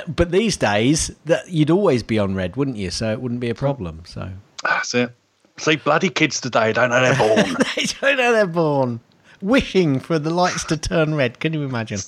But 0.06 0.30
these 0.30 0.56
days, 0.56 1.10
that 1.24 1.48
you'd 1.48 1.70
always 1.70 2.02
be 2.02 2.18
on 2.18 2.34
red, 2.34 2.56
wouldn't 2.56 2.76
you? 2.76 2.90
So 2.90 3.10
it 3.12 3.20
wouldn't 3.20 3.40
be 3.40 3.50
a 3.50 3.54
problem. 3.54 4.02
So 4.06 4.30
That's 4.62 4.94
it. 4.94 5.12
See, 5.58 5.76
bloody 5.76 6.08
kids 6.08 6.40
today 6.40 6.72
don't 6.72 6.90
know 6.90 7.00
they're 7.00 7.16
born. 7.16 7.56
they 7.76 7.84
don't 7.84 8.16
know 8.16 8.32
they're 8.32 8.46
born 8.46 9.00
wishing 9.40 10.00
for 10.00 10.18
the 10.18 10.30
lights 10.30 10.64
to 10.64 10.76
turn 10.76 11.14
red. 11.14 11.40
Can 11.40 11.52
you 11.52 11.62
imagine? 11.62 12.00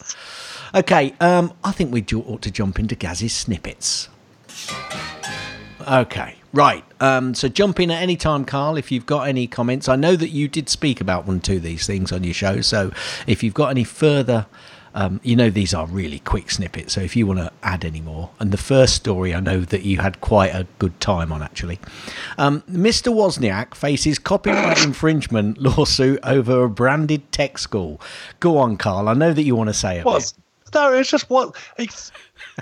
Okay, 0.75 1.15
um, 1.21 1.53
I 1.65 1.73
think 1.73 1.93
we 1.93 2.05
ought 2.15 2.43
to 2.43 2.51
jump 2.51 2.79
into 2.79 2.95
Gaz's 2.95 3.33
snippets. 3.33 4.09
Okay, 5.89 6.37
right. 6.53 6.85
Um, 7.01 7.35
so 7.35 7.49
jump 7.49 7.81
in 7.81 7.91
at 7.91 8.03
any 8.03 8.17
time, 8.17 8.45
Carl, 8.45 8.77
if 8.77 8.93
you've 8.93 9.07
got 9.07 9.27
any 9.29 9.47
comments. 9.47 9.89
I 9.89 9.97
know 9.97 10.17
that 10.17 10.29
you 10.29 10.47
did 10.47 10.69
speak 10.69 11.01
about 11.01 11.27
one 11.27 11.39
or 11.39 11.41
two 11.41 11.57
of 11.57 11.63
these 11.63 11.87
things 11.87 12.13
on 12.13 12.23
your 12.25 12.35
show. 12.35 12.61
So 12.61 12.93
if 13.27 13.43
you've 13.43 13.55
got 13.55 13.71
any 13.71 13.85
further, 13.85 14.47
um, 14.95 15.21
you 15.23 15.37
know, 15.37 15.51
these 15.51 15.73
are 15.73 15.87
really 15.87 16.19
quick 16.21 16.51
snippets. 16.51 16.95
So 16.95 17.01
if 17.01 17.15
you 17.17 17.27
want 17.27 17.39
to 17.39 17.53
add 17.63 17.85
any 17.85 18.01
more. 18.01 18.31
And 18.39 18.53
the 18.53 18.59
first 18.59 18.95
story, 18.95 19.35
I 19.35 19.41
know 19.41 19.61
that 19.61 19.83
you 19.83 19.99
had 19.99 20.21
quite 20.21 20.55
a 20.55 20.67
good 20.79 20.99
time 21.01 21.33
on, 21.33 21.43
actually. 21.43 21.79
Um, 22.39 22.63
Mr. 22.63 23.13
Wozniak 23.13 23.75
faces 23.75 24.19
copyright 24.19 24.85
infringement 24.85 25.59
lawsuit 25.59 26.21
over 26.25 26.65
a 26.65 26.69
branded 26.69 27.31
tech 27.33 27.59
school. 27.59 28.01
Go 28.41 28.59
on, 28.59 28.77
Carl. 28.77 29.09
I 29.09 29.15
know 29.15 29.33
that 29.33 29.43
you 29.43 29.55
want 29.57 29.69
to 29.69 29.75
say 29.75 29.99
it. 29.99 30.05
What? 30.05 30.33
No, 30.73 30.93
it's 30.93 31.11
just 31.11 31.29
what. 31.31 31.57
It's, 31.79 32.13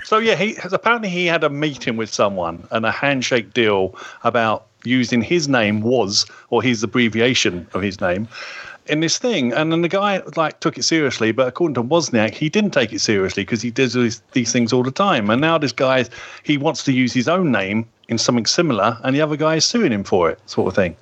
so 0.03 0.17
yeah, 0.17 0.35
he 0.35 0.57
apparently 0.71 1.09
he 1.09 1.27
had 1.27 1.43
a 1.43 1.49
meeting 1.49 1.95
with 1.95 2.11
someone 2.11 2.67
and 2.71 2.85
a 2.85 2.91
handshake 2.91 3.53
deal 3.53 3.95
about 4.23 4.65
using 4.83 5.21
his 5.21 5.47
name 5.47 5.81
was 5.81 6.25
or 6.49 6.63
his 6.63 6.81
abbreviation 6.81 7.67
of 7.73 7.81
his 7.81 7.99
name 8.01 8.27
in 8.89 8.99
this 8.99 9.17
thing, 9.17 9.53
and 9.53 9.71
then 9.71 9.81
the 9.81 9.89
guy 9.89 10.21
like 10.35 10.59
took 10.59 10.77
it 10.77 10.83
seriously. 10.83 11.31
But 11.31 11.47
according 11.47 11.75
to 11.75 11.83
Wozniak, 11.83 12.33
he 12.33 12.49
didn't 12.49 12.71
take 12.71 12.91
it 12.91 12.99
seriously 12.99 13.43
because 13.43 13.61
he 13.61 13.71
does 13.71 13.93
these, 13.93 14.21
these 14.31 14.51
things 14.51 14.73
all 14.73 14.83
the 14.83 14.91
time. 14.91 15.29
And 15.29 15.41
now 15.41 15.57
this 15.57 15.71
guy 15.71 16.05
he 16.43 16.57
wants 16.57 16.83
to 16.85 16.91
use 16.91 17.13
his 17.13 17.27
own 17.27 17.51
name 17.51 17.87
in 18.07 18.17
something 18.17 18.45
similar, 18.45 18.97
and 19.03 19.15
the 19.15 19.21
other 19.21 19.37
guy 19.37 19.55
is 19.55 19.65
suing 19.65 19.91
him 19.91 20.03
for 20.03 20.29
it, 20.29 20.39
sort 20.49 20.67
of 20.67 20.75
thing. 20.75 20.95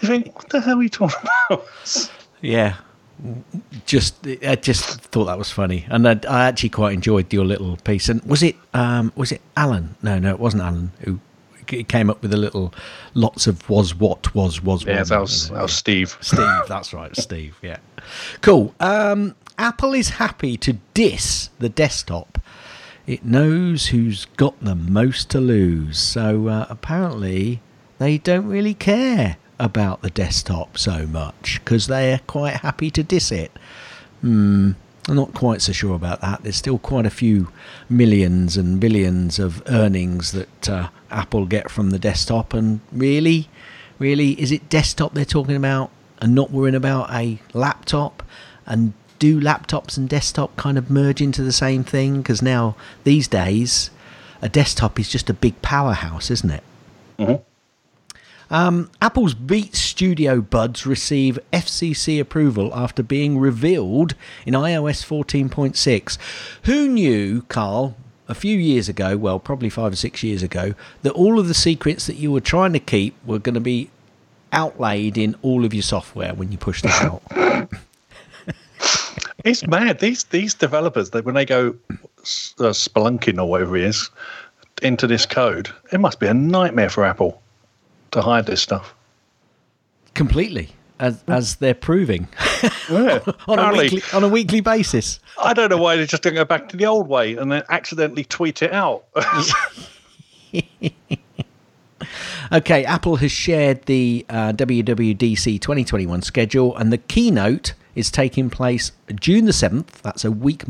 You 0.00 0.08
think, 0.08 0.34
what 0.36 0.48
the 0.48 0.60
hell 0.60 0.78
are 0.78 0.82
you 0.82 0.88
talking 0.88 1.28
about? 1.50 1.68
Yeah. 2.40 2.76
Just, 3.84 4.24
I 4.46 4.54
just 4.54 5.00
thought 5.00 5.24
that 5.24 5.38
was 5.38 5.50
funny, 5.50 5.84
and 5.90 6.08
I, 6.08 6.20
I 6.28 6.46
actually 6.46 6.68
quite 6.68 6.94
enjoyed 6.94 7.32
your 7.32 7.44
little 7.44 7.76
piece. 7.78 8.08
And 8.08 8.22
was 8.22 8.44
it, 8.44 8.54
um, 8.74 9.12
was 9.16 9.32
it 9.32 9.40
Alan? 9.56 9.96
No, 10.02 10.20
no, 10.20 10.30
it 10.30 10.38
wasn't 10.38 10.62
Alan 10.62 10.92
who 11.00 11.18
c- 11.68 11.84
came 11.84 12.10
up 12.10 12.22
with 12.22 12.32
a 12.32 12.36
little, 12.36 12.72
lots 13.14 13.46
of 13.46 13.68
was 13.68 13.94
what 13.94 14.34
was 14.34 14.62
was. 14.62 14.84
Yeah, 14.84 15.00
was, 15.00 15.08
that 15.08 15.20
was 15.20 15.48
that 15.50 15.62
was 15.62 15.72
Steve. 15.72 16.16
Steve. 16.20 16.62
That's 16.68 16.92
right, 16.92 17.14
Steve. 17.16 17.56
Yeah, 17.62 17.78
cool. 18.40 18.74
Um, 18.80 19.34
Apple 19.58 19.94
is 19.94 20.10
happy 20.10 20.56
to 20.58 20.74
diss 20.94 21.50
the 21.58 21.68
desktop. 21.68 22.40
It 23.06 23.24
knows 23.24 23.86
who's 23.86 24.26
got 24.36 24.60
the 24.60 24.74
most 24.74 25.30
to 25.30 25.40
lose. 25.40 25.98
So 25.98 26.48
uh, 26.48 26.66
apparently, 26.68 27.62
they 27.98 28.18
don't 28.18 28.46
really 28.46 28.74
care 28.74 29.38
about 29.58 30.02
the 30.02 30.10
desktop 30.10 30.78
so 30.78 31.06
much 31.06 31.60
because 31.64 31.86
they're 31.86 32.20
quite 32.26 32.56
happy 32.56 32.90
to 32.92 33.02
diss 33.02 33.32
it. 33.32 33.50
Hmm, 34.20 34.72
I'm 35.08 35.16
not 35.16 35.34
quite 35.34 35.62
so 35.62 35.72
sure 35.72 35.96
about 35.96 36.20
that. 36.20 36.42
There's 36.42 36.56
still 36.56 36.78
quite 36.78 37.06
a 37.06 37.10
few 37.10 37.48
millions 37.88 38.56
and 38.56 38.78
billions 38.78 39.38
of 39.38 39.62
earnings 39.66 40.32
that 40.32 40.68
uh, 40.68 40.88
Apple 41.10 41.46
get 41.46 41.70
from 41.70 41.90
the 41.90 41.98
desktop, 41.98 42.54
and 42.54 42.80
really, 42.92 43.48
really, 43.98 44.32
is 44.40 44.52
it 44.52 44.68
desktop 44.68 45.14
they're 45.14 45.24
talking 45.24 45.56
about 45.56 45.90
and 46.20 46.34
not 46.34 46.50
worrying 46.50 46.74
about 46.74 47.12
a 47.12 47.38
laptop? 47.52 48.22
And 48.66 48.92
do 49.18 49.40
laptops 49.40 49.96
and 49.96 50.08
desktop 50.08 50.56
kind 50.56 50.78
of 50.78 50.90
merge 50.90 51.20
into 51.20 51.42
the 51.42 51.52
same 51.52 51.84
thing? 51.84 52.18
Because 52.18 52.42
now, 52.42 52.76
these 53.04 53.28
days, 53.28 53.90
a 54.42 54.48
desktop 54.48 54.98
is 55.00 55.08
just 55.08 55.28
a 55.30 55.34
big 55.34 55.60
powerhouse, 55.62 56.30
isn't 56.30 56.50
it? 56.50 56.62
Um, 58.50 58.90
Apple's 59.02 59.34
Beats 59.34 59.78
Studio 59.78 60.40
Buds 60.40 60.86
receive 60.86 61.38
FCC 61.52 62.18
approval 62.18 62.70
after 62.74 63.02
being 63.02 63.38
revealed 63.38 64.14
in 64.46 64.54
iOS 64.54 65.04
14.6. 65.04 66.18
Who 66.64 66.88
knew, 66.88 67.42
Carl, 67.42 67.94
a 68.28 68.34
few 68.34 68.56
years 68.56 68.88
ago, 68.88 69.16
well, 69.16 69.38
probably 69.38 69.70
five 69.70 69.92
or 69.92 69.96
six 69.96 70.22
years 70.22 70.42
ago, 70.42 70.74
that 71.02 71.12
all 71.12 71.38
of 71.38 71.48
the 71.48 71.54
secrets 71.54 72.06
that 72.06 72.16
you 72.16 72.30
were 72.30 72.40
trying 72.40 72.72
to 72.74 72.78
keep 72.78 73.14
were 73.24 73.38
going 73.38 73.54
to 73.54 73.60
be 73.60 73.90
outlaid 74.52 75.18
in 75.18 75.34
all 75.42 75.64
of 75.64 75.74
your 75.74 75.82
software 75.82 76.34
when 76.34 76.52
you 76.52 76.58
pushed 76.58 76.84
it 76.84 76.90
out? 77.02 77.22
It's 79.44 79.66
mad. 79.66 80.00
These 80.00 80.24
these 80.24 80.54
developers, 80.54 81.10
they, 81.10 81.20
when 81.20 81.34
they 81.34 81.44
go 81.44 81.74
uh, 81.90 82.74
spelunking 82.74 83.40
or 83.40 83.48
whatever 83.48 83.76
it 83.76 83.84
is 83.84 84.10
into 84.82 85.06
this 85.06 85.26
code, 85.26 85.70
it 85.92 86.00
must 86.00 86.20
be 86.20 86.26
a 86.26 86.34
nightmare 86.34 86.90
for 86.90 87.04
Apple 87.04 87.40
to 88.10 88.20
hide 88.20 88.46
this 88.46 88.60
stuff. 88.60 88.94
Completely, 90.14 90.70
as, 91.00 91.22
as 91.28 91.56
they're 91.56 91.74
proving 91.74 92.28
Yeah, 92.90 93.20
on, 93.46 93.58
a 93.58 93.72
weekly, 93.76 94.02
on 94.12 94.24
a 94.24 94.28
weekly 94.28 94.60
basis. 94.60 95.20
I 95.42 95.54
don't 95.54 95.70
know 95.70 95.76
why 95.76 95.96
they 95.96 96.06
just 96.06 96.22
don't 96.22 96.34
go 96.34 96.44
back 96.44 96.68
to 96.70 96.76
the 96.76 96.86
old 96.86 97.08
way 97.08 97.36
and 97.36 97.50
then 97.52 97.62
accidentally 97.68 98.24
tweet 98.24 98.62
it 98.62 98.72
out. 98.72 99.04
Okay, 102.50 102.84
Apple 102.84 103.16
has 103.16 103.30
shared 103.30 103.82
the 103.82 104.24
uh, 104.30 104.52
WWDC 104.52 105.60
2021 105.60 106.22
schedule, 106.22 106.74
and 106.76 106.90
the 106.90 106.98
keynote 106.98 107.74
is 107.94 108.10
taking 108.10 108.48
place 108.48 108.92
June 109.20 109.44
the 109.44 109.52
7th. 109.52 110.00
That's 110.02 110.24
a 110.24 110.30
week, 110.30 110.64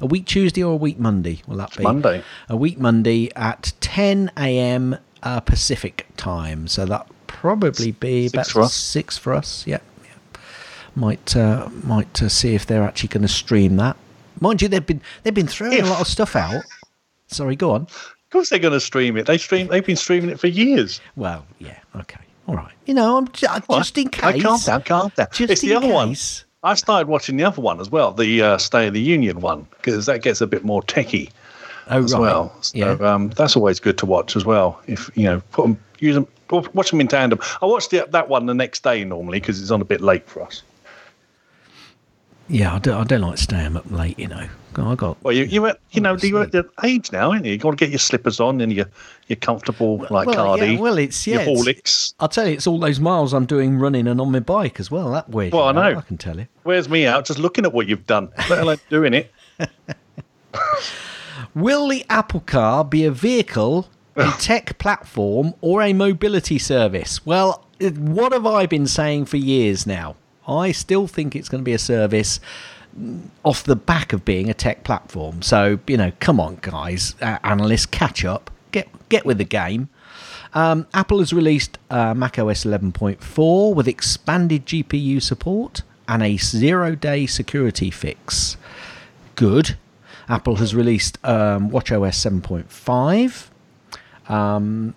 a 0.00 0.06
week 0.06 0.26
Tuesday 0.26 0.62
or 0.62 0.74
a 0.74 0.76
week 0.76 0.98
Monday. 0.98 1.40
Will 1.46 1.56
that 1.56 1.74
be 1.74 1.82
Monday. 1.84 2.22
A 2.48 2.56
week 2.56 2.78
Monday 2.78 3.30
at 3.34 3.72
10 3.80 4.32
a.m. 4.36 4.98
Uh, 5.22 5.40
Pacific 5.40 6.06
time. 6.16 6.68
So 6.68 6.84
that 6.84 7.06
probably 7.26 7.92
be 7.92 8.28
Six 8.28 8.34
about 8.34 8.46
for 8.48 8.68
six 8.68 9.16
for 9.18 9.34
us. 9.34 9.66
Yeah, 9.66 9.78
yeah. 10.04 10.40
Might 10.94 11.36
uh, 11.36 11.68
might 11.82 12.22
uh, 12.22 12.28
see 12.28 12.54
if 12.54 12.66
they're 12.66 12.82
actually 12.84 13.08
going 13.10 13.22
to 13.22 13.28
stream 13.28 13.76
that. 13.76 13.96
Mind 14.40 14.62
you, 14.62 14.68
they've 14.68 14.84
been 14.84 15.00
they've 15.22 15.34
been 15.34 15.46
throwing 15.46 15.74
If. 15.78 15.84
a 15.86 15.88
lot 15.88 16.00
of 16.00 16.06
stuff 16.08 16.36
out. 16.36 16.62
Sorry, 17.28 17.56
go 17.56 17.72
on. 17.72 17.82
of 17.82 18.30
course, 18.30 18.50
they're 18.50 18.58
going 18.58 18.72
to 18.72 18.80
stream 18.80 19.16
it. 19.16 19.26
They 19.26 19.38
stream. 19.38 19.66
They've 19.68 19.84
been 19.84 19.96
streaming 19.96 20.30
it 20.30 20.38
for 20.40 20.46
years. 20.46 21.00
Well, 21.16 21.44
yeah, 21.58 21.78
okay, 21.96 22.20
all 22.46 22.54
right. 22.56 22.72
You 22.86 22.94
know, 22.94 23.16
I'm 23.18 23.28
ju- 23.32 23.46
What? 23.66 23.78
just 23.78 23.98
in 23.98 24.08
case. 24.08 24.42
calm 24.42 24.60
down, 24.60 24.82
calm 24.82 25.12
down. 25.16 25.28
Just 25.32 25.50
it's 25.50 25.60
the 25.62 25.74
other 25.74 25.88
one. 25.88 26.14
I 26.62 26.74
started 26.74 27.06
watching 27.08 27.36
the 27.36 27.44
other 27.44 27.62
one 27.62 27.80
as 27.80 27.90
well, 27.90 28.12
the 28.12 28.42
uh, 28.42 28.58
State 28.58 28.88
of 28.88 28.94
the 28.94 29.00
Union 29.00 29.40
one, 29.40 29.66
because 29.70 30.06
that 30.06 30.22
gets 30.22 30.40
a 30.40 30.46
bit 30.46 30.64
more 30.64 30.82
techie 30.82 31.30
Oh, 31.88 32.02
as 32.02 32.12
right. 32.12 32.20
well. 32.20 32.56
So 32.62 32.76
yeah. 32.76 32.90
um, 33.14 33.28
that's 33.30 33.54
always 33.56 33.78
good 33.78 33.96
to 33.98 34.06
watch 34.06 34.34
as 34.34 34.44
well. 34.44 34.80
If 34.88 35.08
you 35.14 35.24
know, 35.24 35.40
put 35.52 35.62
them, 35.62 35.78
use 35.98 36.14
them, 36.14 36.26
watch 36.50 36.90
them 36.90 37.00
in 37.00 37.08
tandem. 37.08 37.38
I 37.62 37.66
watched 37.66 37.90
the, 37.90 38.06
that 38.10 38.28
one 38.28 38.46
the 38.46 38.54
next 38.54 38.82
day 38.82 39.04
normally 39.04 39.40
because 39.40 39.60
it's 39.60 39.70
on 39.70 39.80
a 39.80 39.84
bit 39.84 40.00
late 40.00 40.28
for 40.28 40.42
us. 40.42 40.62
yeah, 42.48 42.74
I 42.74 42.78
don't, 42.78 43.00
I 43.00 43.04
don't 43.04 43.22
like 43.22 43.38
staying 43.38 43.76
up 43.76 43.90
late. 43.90 44.18
You 44.18 44.28
know, 44.28 44.48
I 44.76 44.94
got. 44.94 45.22
Well, 45.22 45.34
you 45.34 45.44
you 45.44 45.66
at, 45.66 45.80
you 45.92 46.00
know 46.00 46.16
you're 46.16 46.42
at 46.42 46.52
the 46.52 46.68
age 46.84 47.10
now, 47.12 47.30
aren't 47.30 47.44
you? 47.44 47.52
You 47.52 47.58
got 47.58 47.70
to 47.70 47.76
get 47.76 47.90
your 47.90 47.98
slippers 47.98 48.40
on 48.40 48.60
and 48.60 48.72
your 48.72 48.86
your 49.28 49.36
comfortable 49.36 49.98
like 50.10 50.28
well, 50.28 50.34
Cardi, 50.34 50.72
yeah, 50.74 50.80
well, 50.80 50.98
it's 50.98 51.26
yeah. 51.26 51.42
your 51.42 51.56
Horlicks. 51.56 52.14
I'll 52.20 52.28
tell 52.28 52.46
you, 52.46 52.54
it's 52.54 52.66
all 52.66 52.78
those 52.78 53.00
miles 53.00 53.32
I'm 53.32 53.46
doing 53.46 53.78
running 53.78 54.06
and 54.06 54.20
on 54.20 54.30
my 54.32 54.40
bike 54.40 54.78
as 54.80 54.90
well. 54.90 55.10
That 55.12 55.28
weird. 55.30 55.52
Well, 55.52 55.68
I 55.68 55.72
know. 55.72 55.98
I 55.98 56.02
can 56.02 56.18
tell 56.18 56.38
you. 56.38 56.46
Where's 56.64 56.88
me 56.88 57.06
out 57.06 57.24
just 57.24 57.38
looking 57.38 57.64
at 57.64 57.72
what 57.72 57.86
you've 57.86 58.06
done, 58.06 58.30
let 58.50 58.60
alone 58.60 58.78
doing 58.90 59.14
it. 59.14 59.32
Will 61.54 61.88
the 61.88 62.04
Apple 62.08 62.40
Car 62.40 62.84
be 62.84 63.04
a 63.04 63.10
vehicle, 63.10 63.88
a 64.16 64.32
tech 64.38 64.78
platform, 64.78 65.54
or 65.60 65.82
a 65.82 65.92
mobility 65.92 66.58
service? 66.58 67.24
Well, 67.24 67.64
what 67.80 68.32
have 68.32 68.46
I 68.46 68.66
been 68.66 68.86
saying 68.86 69.26
for 69.26 69.36
years 69.36 69.86
now? 69.86 70.16
I 70.48 70.72
still 70.72 71.06
think 71.06 71.34
it's 71.34 71.48
going 71.48 71.62
to 71.62 71.64
be 71.64 71.72
a 71.72 71.78
service 71.78 72.40
mm, 72.98 73.22
off 73.44 73.64
the 73.64 73.76
back 73.76 74.12
of 74.12 74.24
being 74.24 74.48
a 74.48 74.54
tech 74.54 74.84
platform. 74.84 75.42
So, 75.42 75.78
you 75.86 75.96
know, 75.96 76.12
come 76.20 76.40
on, 76.40 76.58
guys, 76.62 77.14
uh, 77.20 77.38
analysts, 77.42 77.86
catch 77.86 78.24
up, 78.24 78.50
get 78.72 78.88
get 79.08 79.26
with 79.26 79.38
the 79.38 79.44
game. 79.44 79.88
Um, 80.54 80.86
Apple 80.94 81.18
has 81.18 81.32
released 81.32 81.78
uh, 81.90 82.14
macOS 82.14 82.64
11.4 82.64 83.74
with 83.74 83.86
expanded 83.86 84.64
GPU 84.64 85.20
support 85.20 85.82
and 86.08 86.22
a 86.22 86.38
zero-day 86.38 87.26
security 87.26 87.90
fix. 87.90 88.56
Good. 89.34 89.76
Apple 90.28 90.56
has 90.56 90.74
released 90.74 91.18
um, 91.24 91.70
WatchOS 91.70 92.40
7.5. 92.40 93.48
Um, 94.28 94.94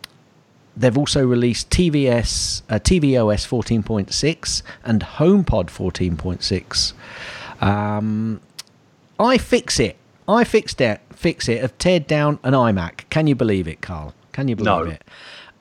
they've 0.76 0.98
also 0.98 1.26
released 1.26 1.70
TVS, 1.70 2.62
uh, 2.70 2.76
tvOS 2.80 3.46
14.6 3.48 4.62
and 4.84 5.02
HomePod 5.02 5.68
14.6. 5.68 6.94
Um, 7.62 8.40
iFixit, 9.20 9.96
I 10.28 10.44
fixed 10.44 10.80
it, 10.82 11.02
fix 11.14 11.50
it, 11.50 11.62
have 11.62 11.78
teared 11.78 12.08
down 12.08 12.40
an 12.44 12.54
iMac. 12.54 13.10
Can 13.10 13.28
you 13.28 13.36
believe 13.36 13.68
it, 13.68 13.82
Carl? 13.82 14.14
Can 14.32 14.48
you 14.48 14.56
believe 14.56 14.66
No. 14.68 14.84
it? 14.84 15.04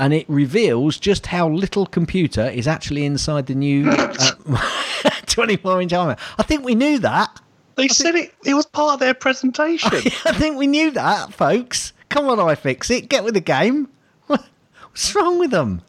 And 0.01 0.15
it 0.15 0.27
reveals 0.29 0.97
just 0.97 1.27
how 1.27 1.49
little 1.49 1.85
computer 1.85 2.47
is 2.49 2.69
actually 2.69 3.05
inside 3.05 3.47
the 3.47 3.55
new 3.57 3.91
uh, 3.91 4.15
24 5.27 5.83
inch 5.83 5.93
iMac. 5.93 6.19
I 6.39 6.43
think 6.45 6.65
we 6.65 6.77
knew 6.77 7.01
that. 7.01 7.41
They 7.75 7.89
said 7.89 8.15
it. 8.15 8.33
It 8.45 8.55
was 8.55 8.67
part 8.67 8.95
of 8.95 9.01
their 9.01 9.15
presentation. 9.15 9.91
I 10.25 10.33
think 10.33 10.57
we 10.57 10.67
knew 10.69 10.93
that, 10.93 11.33
folks. 11.33 11.93
Come 12.09 12.27
on, 12.27 12.39
iFixit. 12.39 13.09
get 13.09 13.25
with 13.25 13.35
the 13.35 13.41
game. 13.41 13.89
What's 14.27 15.15
wrong 15.15 15.39
with 15.39 15.51
them? 15.51 15.83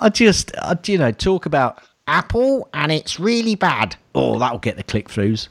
I 0.00 0.08
just, 0.08 0.54
I, 0.58 0.78
you 0.86 0.98
know, 0.98 1.10
talk 1.10 1.46
about 1.46 1.82
Apple 2.06 2.68
and 2.74 2.92
it's 2.92 3.18
really 3.18 3.54
bad. 3.54 3.96
Oh, 4.14 4.38
that'll 4.38 4.58
get 4.58 4.76
the 4.76 4.82
click 4.82 5.08
throughs. 5.08 5.48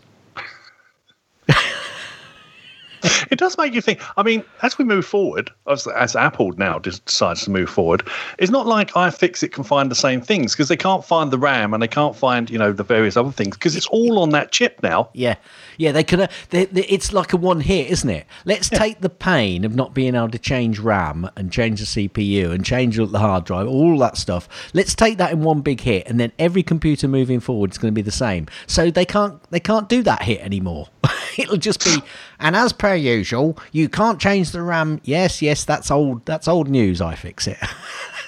it 3.32 3.38
does 3.38 3.58
make 3.58 3.74
you 3.74 3.82
think. 3.82 4.02
I 4.18 4.24
mean, 4.24 4.44
as 4.62 4.78
we 4.78 4.86
move 4.86 5.06
forward, 5.06 5.52
as, 5.68 5.88
as 5.88 6.16
Apple 6.16 6.52
now 6.54 6.80
decides 6.80 7.44
to 7.44 7.52
move 7.52 7.70
forward, 7.70 8.08
it's 8.38 8.52
not 8.52 8.66
like 8.66 8.92
iFixit 8.92 9.52
can 9.52 9.64
find 9.64 9.92
the 9.92 9.96
same 9.96 10.22
things 10.22 10.54
because 10.54 10.70
they 10.70 10.78
can't 10.78 11.04
find 11.04 11.32
the 11.32 11.38
RAM 11.38 11.74
and 11.74 11.82
they 11.82 11.88
can't 11.88 12.16
find 12.16 12.50
you 12.50 12.58
know 12.58 12.72
the 12.72 12.84
various 12.84 13.18
other 13.18 13.32
things 13.32 13.58
because 13.58 13.76
it's 13.76 13.88
all 13.88 14.20
on 14.20 14.30
that 14.30 14.52
chip 14.52 14.82
now. 14.84 15.10
Yeah, 15.14 15.36
yeah, 15.78 15.92
they. 15.92 16.06
Uh, 16.06 16.28
they, 16.52 16.64
it's 16.72 17.12
like 17.12 17.34
a 17.34 17.38
one 17.38 17.62
hit, 17.62 17.90
isn't 17.90 18.10
it? 18.10 18.26
Let's 18.46 18.70
take 18.70 19.02
the 19.02 19.10
pain 19.10 19.66
of 19.66 19.76
not 19.76 19.94
being 19.94 20.16
able 20.16 20.30
to 20.30 20.40
change 20.40 20.80
RAM 20.80 21.30
and 21.36 21.52
change 21.52 21.80
the 21.80 22.08
CPU 22.08 22.52
and 22.52 22.66
change 22.66 22.98
the 22.98 23.20
hard 23.20 23.46
drive, 23.46 23.68
all 23.68 23.98
that 24.00 24.18
stuff. 24.18 24.48
Let's 24.74 24.96
take 24.96 25.18
that 25.18 25.32
in 25.32 25.42
one 25.42 25.62
big 25.62 25.82
hit, 25.82 26.08
and 26.08 26.20
then 26.20 26.32
every 26.40 26.64
computer 26.64 27.08
moving 27.08 27.40
forward 27.40 27.72
is 27.72 27.78
going 27.78 27.94
to 27.94 27.96
be 27.96 28.02
the 28.02 28.12
same. 28.12 28.48
So 28.68 28.92
they 28.92 29.06
can't 29.06 29.42
they 29.52 29.60
can't 29.60 29.90
do 29.90 30.04
that 30.04 30.24
hit 30.24 30.42
anymore. 30.42 30.88
It'll 31.38 31.58
just 31.58 31.84
be, 31.84 31.98
and 32.44 32.56
as 32.56 32.72
per 32.74 32.94
usual, 32.94 33.58
you 33.72 33.90
can't 33.90 34.20
change 34.20 34.52
the 34.52 34.62
RAM. 34.62 35.02
Yes, 35.04 35.42
yes, 35.42 35.66
that's 35.66 35.90
old. 35.90 36.24
That's 36.28 36.48
old 36.48 36.70
news. 36.70 37.00
iFixit. 37.00 37.58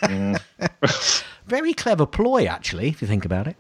Very 1.48 1.74
clever 1.74 2.08
ploy, 2.08 2.46
actually, 2.46 2.88
if 2.90 3.02
you 3.02 3.08
think 3.08 3.24
about 3.26 3.46
it. 3.48 3.56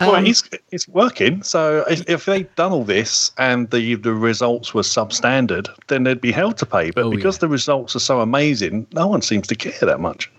well, 0.00 0.14
Um, 0.16 0.24
it's 0.26 0.42
it's 0.72 0.88
working. 0.88 1.42
So 1.42 1.84
if, 1.90 2.08
if 2.08 2.24
they'd 2.24 2.52
done 2.54 2.72
all 2.72 2.84
this 2.84 3.32
and 3.36 3.68
the 3.70 3.96
the 3.96 4.14
results 4.14 4.72
were 4.72 4.82
substandard, 4.82 5.68
then 5.88 6.04
they'd 6.04 6.20
be 6.22 6.32
held 6.32 6.56
to 6.58 6.66
pay. 6.66 6.90
But 6.90 7.04
Oh, 7.04 7.10
because 7.10 7.36
yeah. 7.36 7.40
the 7.40 7.48
results 7.48 7.94
are 7.94 8.00
so 8.00 8.20
amazing, 8.20 8.86
no 8.94 9.06
one 9.08 9.20
seems 9.20 9.46
to 9.48 9.54
care 9.54 9.78
that 9.82 10.00
much. 10.00 10.30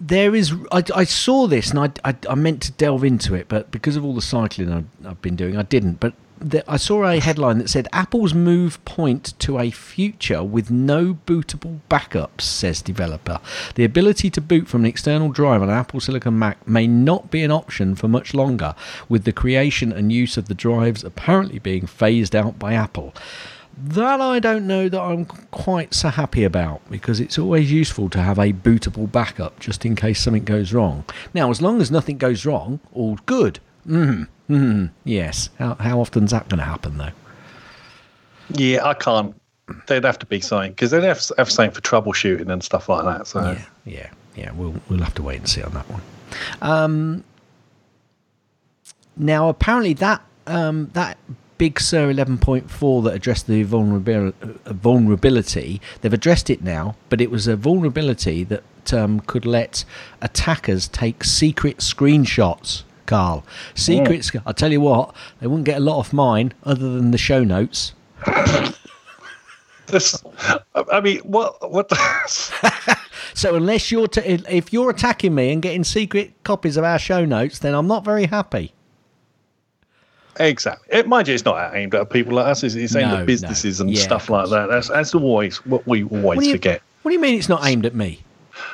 There 0.00 0.34
is 0.34 0.54
I, 0.72 0.82
I 0.94 1.04
saw 1.04 1.46
this 1.46 1.70
and 1.70 1.78
I, 1.78 2.10
I, 2.10 2.16
I 2.28 2.34
meant 2.34 2.62
to 2.62 2.72
delve 2.72 3.04
into 3.04 3.34
it 3.34 3.48
but 3.48 3.70
because 3.70 3.96
of 3.96 4.04
all 4.04 4.14
the 4.14 4.22
cycling 4.22 4.72
I've, 4.72 4.86
I've 5.06 5.22
been 5.22 5.36
doing 5.36 5.56
i 5.56 5.62
didn't. 5.62 6.00
But 6.00 6.14
the, 6.38 6.68
i 6.70 6.78
saw 6.78 7.04
a 7.04 7.20
headline 7.20 7.58
that 7.58 7.68
said 7.68 7.86
apple's 7.92 8.32
move 8.32 8.82
point 8.86 9.38
to 9.40 9.58
a 9.58 9.70
future 9.70 10.42
with 10.42 10.70
no 10.70 11.18
bootable 11.26 11.80
backups 11.90 12.40
says 12.40 12.80
developer. 12.80 13.40
The 13.74 13.84
ability 13.84 14.30
to 14.30 14.40
boot 14.40 14.66
from 14.66 14.82
an 14.82 14.86
external 14.86 15.28
drive 15.28 15.60
on 15.60 15.68
an 15.68 15.76
apple 15.76 16.00
silicon 16.00 16.38
mac 16.38 16.66
may 16.66 16.86
not 16.86 17.30
be 17.30 17.42
an 17.42 17.50
option 17.50 17.94
for 17.94 18.08
much 18.08 18.32
longer 18.32 18.74
with 19.08 19.24
the 19.24 19.32
creation 19.32 19.92
and 19.92 20.10
use 20.10 20.38
of 20.38 20.48
the 20.48 20.54
drives 20.54 21.04
apparently 21.04 21.58
being 21.58 21.86
phased 21.86 22.34
out 22.34 22.58
by 22.58 22.72
apple 22.72 23.14
that 23.76 24.20
I 24.20 24.38
don't 24.38 24.66
know 24.66 24.88
that 24.88 25.00
I'm 25.00 25.24
quite 25.24 25.94
so 25.94 26.08
happy 26.08 26.44
about 26.44 26.80
because 26.90 27.20
it's 27.20 27.38
always 27.38 27.72
useful 27.72 28.10
to 28.10 28.20
have 28.20 28.38
a 28.38 28.52
bootable 28.52 29.10
backup 29.10 29.58
just 29.58 29.86
in 29.86 29.96
case 29.96 30.20
something 30.20 30.44
goes 30.44 30.72
wrong. 30.72 31.04
Now, 31.32 31.50
as 31.50 31.62
long 31.62 31.80
as 31.80 31.90
nothing 31.90 32.18
goes 32.18 32.44
wrong, 32.44 32.80
all 32.92 33.18
good. 33.26 33.58
Mm, 33.86 34.28
mm, 34.48 34.90
yes. 35.04 35.48
How, 35.58 35.74
how 35.76 36.00
often 36.00 36.24
is 36.24 36.30
that 36.30 36.48
going 36.48 36.58
to 36.58 36.64
happen, 36.64 36.98
though? 36.98 37.12
Yeah, 38.50 38.84
I 38.84 38.94
can't. 38.94 39.34
They'd 39.86 40.04
have 40.04 40.18
to 40.18 40.26
be 40.26 40.40
something 40.40 40.72
because 40.72 40.90
they'd 40.90 41.04
have, 41.04 41.22
have 41.38 41.50
something 41.50 41.70
for 41.70 41.80
troubleshooting 41.80 42.50
and 42.50 42.62
stuff 42.62 42.88
like 42.88 43.04
that. 43.04 43.26
So 43.28 43.40
Yeah, 43.40 43.64
yeah, 43.84 44.10
yeah. 44.34 44.52
We'll 44.52 44.74
we'll 44.88 44.98
have 44.98 45.14
to 45.14 45.22
wait 45.22 45.38
and 45.38 45.48
see 45.48 45.62
on 45.62 45.72
that 45.74 45.88
one. 45.88 46.02
Um, 46.60 47.24
now, 49.16 49.48
apparently, 49.48 49.94
that 49.94 50.22
um, 50.48 50.90
that 50.94 51.18
Big 51.60 51.78
Sur 51.78 52.10
11.4 52.10 53.04
that 53.04 53.12
addressed 53.12 53.46
the 53.46 53.62
vulnerabil- 53.66 54.32
uh, 54.64 54.72
vulnerability, 54.72 55.78
they've 56.00 56.10
addressed 56.10 56.48
it 56.48 56.62
now, 56.62 56.96
but 57.10 57.20
it 57.20 57.30
was 57.30 57.46
a 57.46 57.54
vulnerability 57.54 58.44
that 58.44 58.94
um, 58.94 59.20
could 59.20 59.44
let 59.44 59.84
attackers 60.22 60.88
take 60.88 61.22
secret 61.22 61.76
screenshots. 61.80 62.84
Carl, 63.04 63.44
secrets. 63.74 64.32
I'll 64.46 64.54
tell 64.54 64.72
you 64.72 64.80
what, 64.80 65.14
they 65.40 65.48
wouldn't 65.48 65.66
get 65.66 65.76
a 65.76 65.84
lot 65.84 65.98
off 65.98 66.14
mine 66.14 66.54
other 66.64 66.94
than 66.94 67.10
the 67.10 67.18
show 67.18 67.44
notes. 67.44 67.92
this, 69.86 70.24
I 70.74 71.02
mean, 71.02 71.18
what 71.18 71.70
what? 71.70 71.92
So 73.34 73.54
unless 73.54 73.92
you're 73.92 74.08
t- 74.08 74.22
if 74.48 74.72
you're 74.72 74.88
attacking 74.88 75.34
me 75.34 75.52
and 75.52 75.60
getting 75.60 75.84
secret 75.84 76.32
copies 76.42 76.78
of 76.78 76.84
our 76.84 76.98
show 76.98 77.26
notes, 77.26 77.58
then 77.58 77.74
I'm 77.74 77.86
not 77.86 78.02
very 78.02 78.26
happy. 78.26 78.72
Exactly. 80.38 80.86
It, 80.98 81.08
mind 81.08 81.28
you, 81.28 81.34
it's 81.34 81.44
not 81.44 81.74
aimed 81.74 81.94
at 81.94 82.10
people 82.10 82.34
like 82.34 82.46
us. 82.46 82.62
It's, 82.62 82.74
it's 82.74 82.94
aimed 82.96 83.10
No, 83.10 83.16
at 83.18 83.26
businesses 83.26 83.80
no. 83.80 83.86
and 83.86 83.94
Yeah, 83.96 84.02
stuff 84.02 84.30
like 84.30 84.48
that. 84.50 84.68
That's, 84.68 84.88
that's 84.88 85.14
always 85.14 85.58
what 85.66 85.86
we 85.86 86.04
always 86.04 86.36
What 86.36 86.46
you 86.46 86.52
forget. 86.52 86.82
What 87.02 87.10
do 87.10 87.14
you 87.14 87.20
mean 87.20 87.36
it's 87.38 87.48
not 87.48 87.66
aimed 87.66 87.86
at 87.86 87.94
me? 87.94 88.22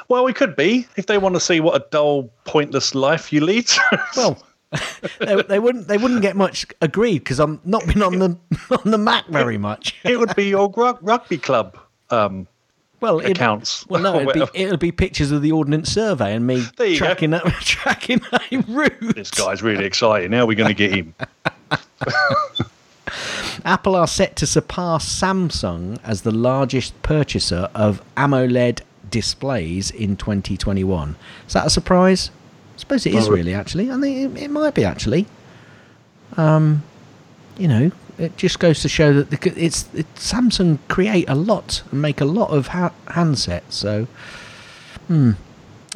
Well, 0.09 0.25
we 0.25 0.33
could 0.33 0.57
be 0.57 0.87
if 0.97 1.07
they 1.07 1.19
want 1.19 1.35
to 1.37 1.41
see 1.41 1.61
what 1.61 1.81
a 1.81 1.85
dull, 1.91 2.31
pointless 2.45 2.95
life 2.95 3.33
you 3.33 3.41
lead. 3.41 3.71
Well, 4.17 4.43
they, 5.21 5.41
they 5.43 5.59
wouldn't 5.61 5.87
they 5.87 5.97
wouldn't 5.97 6.23
get 6.23 6.35
much 6.37 6.67
agreed 6.83 7.21
because 7.21 7.39
I'm 7.39 7.61
not 7.65 7.87
been 7.87 8.03
on 8.03 8.19
the 8.19 8.37
on 8.85 8.91
the 8.91 8.99
Mac 8.99 9.27
very 9.29 9.59
much. 9.59 9.95
it 10.05 10.19
would 10.19 10.35
be 10.35 10.49
your 10.49 10.73
rug- 10.77 10.99
rugby 11.03 11.39
club 11.39 11.79
um, 12.11 12.49
Well, 13.07 13.21
accounts. 13.21 13.87
Well, 13.89 14.03
no, 14.03 14.21
it'd 14.21 14.35
be, 14.35 14.61
it'll 14.61 14.77
be 14.77 14.91
pictures 14.91 15.31
of 15.31 15.41
the 15.43 15.53
Ordnance 15.53 15.93
Survey 15.93 16.35
and 16.35 16.45
me 16.47 16.65
go. 16.77 16.95
tracking 16.97 17.33
a, 17.33 17.41
tracking 17.61 18.21
a 18.33 18.59
route. 18.67 19.15
This 19.15 19.31
guy's 19.31 19.63
really 19.63 19.85
exciting. 19.85 20.33
How 20.33 20.41
are 20.41 20.47
we 20.47 20.57
going 20.57 20.69
to 20.69 20.75
get 20.75 20.93
him? 20.93 21.15
Apple 23.65 23.95
are 23.95 24.09
set 24.09 24.35
to 24.37 24.47
surpass 24.47 25.09
Samsung 25.09 26.01
as 26.03 26.23
the 26.23 26.33
largest 26.33 27.01
purchaser 27.03 27.69
of 27.75 28.03
AMOLED 28.17 28.83
displays 29.09 29.91
in 29.93 30.17
2021. 30.17 31.17
Is 31.47 31.53
that 31.53 31.67
a 31.67 31.71
surprise? 31.71 32.31
I 32.75 32.79
suppose 32.79 33.07
it 33.07 33.15
is 33.15 33.29
really, 33.29 33.55
actually. 33.55 33.91
I 33.91 34.01
think 34.01 34.37
it, 34.37 34.43
it 34.43 34.51
might 34.51 34.75
be, 34.75 34.85
actually. 34.85 35.27
Um, 36.37 36.83
you 37.57 37.69
know, 37.69 37.93
it 38.19 38.37
just 38.37 38.59
goes 38.59 38.81
to 38.83 38.89
show 38.89 39.13
that 39.13 39.31
the, 39.31 39.53
it's 39.57 39.89
it, 39.95 40.07
Samsung 40.15 40.79
create 40.89 41.29
a 41.29 41.35
lot 41.35 41.83
and 41.91 42.01
make 42.03 42.21
a 42.21 42.25
lot 42.25 42.51
of 42.51 42.69
ha- 42.69 42.93
handsets. 43.07 43.73
So, 43.73 44.07
Yeah, 45.09 45.35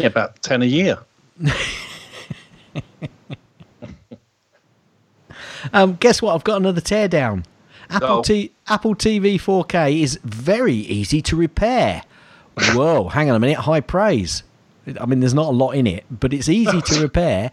about 0.07 0.41
10 0.43 0.63
a 0.63 0.67
year. 0.67 0.99
um, 5.73 5.97
guess 6.01 6.21
what? 6.23 6.35
I've 6.35 6.45
got 6.45 6.57
another 6.61 6.81
teardown. 6.81 7.45
Apple, 7.89 8.09
Oh. 8.09 8.23
T- 8.23 8.53
Apple 8.69 8.95
TV 8.95 9.35
4K 9.41 10.01
is 10.03 10.19
very 10.23 10.75
easy 10.75 11.21
to 11.23 11.37
repair. 11.37 12.03
Whoa, 12.73 13.09
hang 13.09 13.31
on 13.31 13.37
a 13.37 13.41
minute. 13.41 13.59
High 13.59 13.81
praise. 13.81 14.43
I 15.01 15.07
mean, 15.07 15.21
there's 15.21 15.35
not 15.35 15.47
a 15.47 15.51
lot 15.57 15.73
in 15.73 15.87
it, 15.87 16.05
but 16.11 16.33
it's 16.33 16.49
easy 16.49 16.81
to 16.83 17.01
repair. 17.03 17.51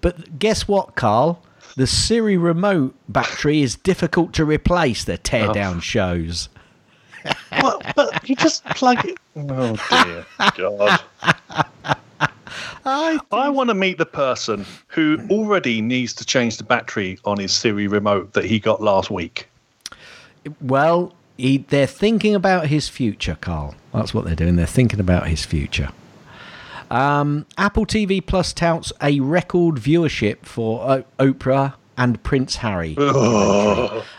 But 0.00 0.38
guess 0.38 0.68
what, 0.68 0.94
Carl? 0.94 1.42
The 1.78 1.86
Siri 1.86 2.36
remote 2.36 2.92
battery 3.08 3.62
is 3.62 3.76
difficult 3.76 4.32
to 4.32 4.44
replace, 4.44 5.04
the 5.04 5.16
teardown 5.16 5.76
oh. 5.76 5.80
shows. 5.80 6.48
Well, 7.52 7.82
but 7.94 8.28
you 8.28 8.34
just 8.36 8.64
plug 8.64 9.04
it. 9.04 9.16
Oh, 9.36 9.76
dear 9.90 10.24
God. 10.56 11.00
I, 12.84 13.20
I 13.30 13.48
want 13.48 13.68
to 13.68 13.74
meet 13.74 13.98
the 13.98 14.06
person 14.06 14.64
who 14.88 15.20
already 15.30 15.80
needs 15.80 16.14
to 16.14 16.24
change 16.24 16.56
the 16.56 16.64
battery 16.64 17.18
on 17.24 17.38
his 17.38 17.52
Siri 17.52 17.86
remote 17.86 18.32
that 18.32 18.44
he 18.44 18.58
got 18.58 18.82
last 18.82 19.10
week. 19.10 19.48
well, 20.60 21.14
he, 21.36 21.58
they're 21.58 21.86
thinking 21.86 22.34
about 22.34 22.66
his 22.66 22.88
future, 22.88 23.36
Carl. 23.40 23.76
That's 23.94 24.12
what 24.12 24.24
they're 24.24 24.34
doing. 24.34 24.56
They're 24.56 24.66
thinking 24.66 24.98
about 24.98 25.28
his 25.28 25.44
future. 25.44 25.90
Um, 26.90 27.46
Apple 27.56 27.86
TV 27.86 28.24
Plus 28.24 28.52
touts 28.52 28.92
a 29.02 29.20
record 29.20 29.76
viewership 29.76 30.44
for 30.44 30.88
uh, 30.88 31.02
Oprah 31.18 31.74
and 31.96 32.22
Prince 32.22 32.56
Harry. 32.56 32.94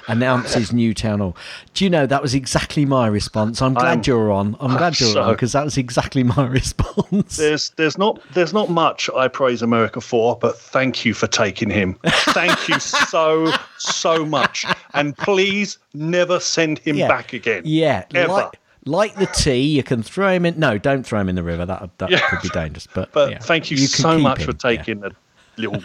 Announces 0.08 0.74
new 0.74 0.94
town 0.94 1.20
hall. 1.20 1.38
Do 1.74 1.84
you 1.86 1.90
know 1.90 2.06
that 2.06 2.22
was 2.22 2.34
exactly 2.34 2.84
my 2.84 3.08
response? 3.08 3.62
I'm 3.62 3.74
glad 3.74 3.86
I'm- 3.86 4.02
you're 4.06 4.32
on. 4.32 4.58
I'm 4.60 4.72
glad 4.78 5.00
you're 5.00 5.10
so- 5.10 5.22
on 5.22 5.32
because 5.34 5.54
that 5.54 5.64
was 5.64 5.78
exactly 5.78 6.24
my 6.24 6.46
response. 6.48 7.38
There's 7.38 7.70
there's 7.78 7.98
not 7.98 8.20
there's 8.34 8.54
not 8.54 8.70
much 8.70 9.10
I 9.16 9.28
praise 9.30 9.62
America 9.62 10.02
for, 10.02 10.38
but 10.38 10.58
thank 10.58 11.06
you 11.06 11.14
for 11.14 11.28
taking 11.28 11.70
him. 11.70 11.98
Thank 12.06 12.68
you 12.68 12.80
so 12.80 13.52
so 13.78 14.26
much, 14.26 14.66
and 14.94 15.16
please 15.18 15.78
never 15.94 16.40
send 16.40 16.80
him 16.80 16.98
back 16.98 17.32
again. 17.34 17.62
Yeah, 17.66 18.04
ever. 18.14 18.34
like, 18.34 18.60
like 18.90 19.16
the 19.16 19.26
tea, 19.28 19.62
you 19.62 19.84
can 19.84 20.04
throw 20.04 20.34
him 20.34 20.46
in. 20.46 20.60
No, 20.60 20.78
don't 20.78 21.06
throw 21.06 21.20
him 21.22 21.30
in 21.30 21.36
the 21.36 21.44
river. 21.44 21.66
That 21.66 21.90
that 22.00 22.10
Yeah. 22.10 22.20
could 22.30 22.42
be 22.42 22.50
dangerous. 22.50 22.88
But 22.94 23.12
But 23.12 23.32
yeah, 23.32 23.40
thank 23.40 23.70
you, 23.72 23.78
can 23.78 23.88
so 23.88 24.18
much 24.18 24.40
him, 24.40 24.46
for 24.46 24.52
yeah. 24.52 24.78
taking 24.78 25.00
the 25.02 25.12
little 25.58 25.84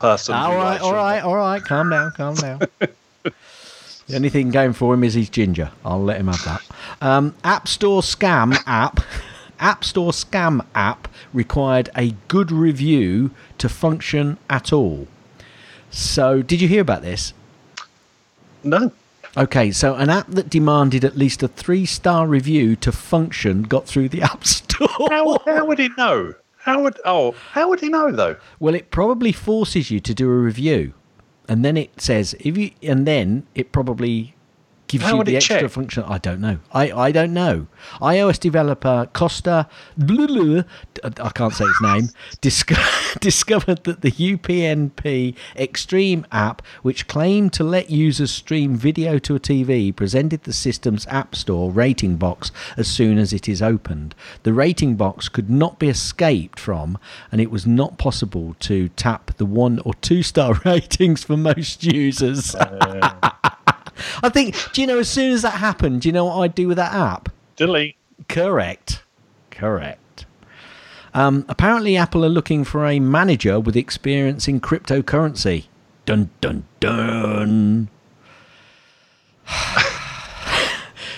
person. 0.00 0.34
All 0.34 0.56
right, 0.56 0.80
all 0.80 0.90
you. 0.90 0.96
right, 0.96 1.20
all 1.22 1.36
right. 1.36 1.62
Calm 1.62 1.90
down, 1.90 2.10
calm 2.12 2.34
down. 2.34 2.60
the 3.22 4.14
only 4.16 4.28
thing 4.28 4.50
going 4.50 4.72
for 4.72 4.92
him 4.94 5.04
is 5.04 5.14
his 5.14 5.28
ginger. 5.30 5.70
I'll 5.84 6.02
let 6.02 6.18
him 6.18 6.26
have 6.28 6.44
that. 6.44 6.62
Um, 7.00 7.34
App 7.44 7.68
Store 7.68 8.02
scam 8.02 8.56
app. 8.66 9.00
App 9.60 9.84
Store 9.84 10.10
scam 10.10 10.66
app 10.74 11.06
required 11.32 11.88
a 11.96 12.16
good 12.26 12.50
review 12.50 13.30
to 13.58 13.68
function 13.68 14.36
at 14.50 14.72
all. 14.72 15.06
So, 15.88 16.42
did 16.42 16.60
you 16.60 16.66
hear 16.66 16.80
about 16.80 17.02
this? 17.02 17.32
No. 18.64 18.90
Okay, 19.34 19.70
so 19.70 19.94
an 19.94 20.10
app 20.10 20.26
that 20.28 20.50
demanded 20.50 21.04
at 21.04 21.16
least 21.16 21.42
a 21.42 21.48
three 21.48 21.86
star 21.86 22.26
review 22.26 22.76
to 22.76 22.92
function 22.92 23.62
got 23.62 23.86
through 23.86 24.10
the 24.10 24.22
App 24.32 24.44
Store. 24.44 24.88
How, 25.10 25.38
how 25.46 25.64
would 25.64 25.78
he 25.78 25.88
know? 25.96 26.34
How 26.58 26.82
would 26.82 27.00
oh 27.04 27.34
how 27.52 27.68
would 27.70 27.80
he 27.80 27.88
know 27.88 28.12
though? 28.12 28.36
Well, 28.60 28.74
it 28.74 28.90
probably 28.90 29.32
forces 29.32 29.90
you 29.90 29.98
to 30.00 30.14
do 30.14 30.30
a 30.30 30.34
review, 30.34 30.92
and 31.48 31.64
then 31.64 31.76
it 31.76 32.00
says 32.00 32.36
if 32.38 32.56
you, 32.56 32.70
and 32.82 33.06
then 33.06 33.46
it 33.54 33.72
probably 33.72 34.36
gives 34.98 35.04
How 35.10 35.18
you 35.18 35.24
the 35.24 35.36
extra 35.36 35.60
check? 35.62 35.70
function. 35.70 36.04
I 36.04 36.18
don't 36.18 36.40
know. 36.40 36.58
I, 36.72 36.92
I 36.92 37.12
don't 37.12 37.32
know. 37.32 37.66
iOS 38.00 38.38
developer 38.38 39.08
Costa, 39.12 39.68
blah, 39.96 40.26
blah, 40.26 40.62
I 41.04 41.30
can't 41.30 41.52
say 41.54 41.64
his 41.64 41.80
name, 41.82 42.08
disco- 42.40 42.74
discovered 43.20 43.84
that 43.84 44.02
the 44.02 44.10
UPnP 44.12 45.34
Extreme 45.56 46.26
app, 46.30 46.62
which 46.82 47.08
claimed 47.08 47.52
to 47.54 47.64
let 47.64 47.90
users 47.90 48.30
stream 48.30 48.76
video 48.76 49.18
to 49.18 49.34
a 49.34 49.40
TV, 49.40 49.94
presented 49.94 50.42
the 50.44 50.52
system's 50.52 51.06
App 51.06 51.34
Store 51.34 51.70
rating 51.70 52.16
box 52.16 52.52
as 52.76 52.86
soon 52.88 53.18
as 53.18 53.32
it 53.32 53.48
is 53.48 53.62
opened. 53.62 54.14
The 54.42 54.52
rating 54.52 54.96
box 54.96 55.28
could 55.28 55.50
not 55.50 55.78
be 55.78 55.88
escaped 55.88 56.60
from, 56.60 56.98
and 57.30 57.40
it 57.40 57.50
was 57.50 57.66
not 57.66 57.98
possible 57.98 58.54
to 58.60 58.88
tap 58.90 59.36
the 59.36 59.46
one 59.46 59.78
or 59.80 59.94
two 59.94 60.22
star 60.22 60.54
ratings 60.64 61.24
for 61.24 61.36
most 61.36 61.82
users. 61.84 62.54
Oh, 62.54 63.51
I 64.22 64.28
think, 64.28 64.56
do 64.72 64.80
you 64.80 64.86
know, 64.86 64.98
as 64.98 65.08
soon 65.08 65.32
as 65.32 65.42
that 65.42 65.54
happened, 65.54 66.02
do 66.02 66.08
you 66.08 66.12
know 66.12 66.26
what 66.26 66.36
I'd 66.38 66.54
do 66.54 66.68
with 66.68 66.76
that 66.76 66.92
app? 66.94 67.28
Delete. 67.56 67.96
Correct. 68.28 69.02
Correct. 69.50 70.26
Um, 71.14 71.44
apparently, 71.48 71.96
Apple 71.96 72.24
are 72.24 72.28
looking 72.30 72.64
for 72.64 72.86
a 72.86 72.98
manager 72.98 73.60
with 73.60 73.76
experience 73.76 74.48
in 74.48 74.60
cryptocurrency. 74.60 75.66
Dun 76.06 76.30
dun 76.40 76.64
dun. 76.80 77.88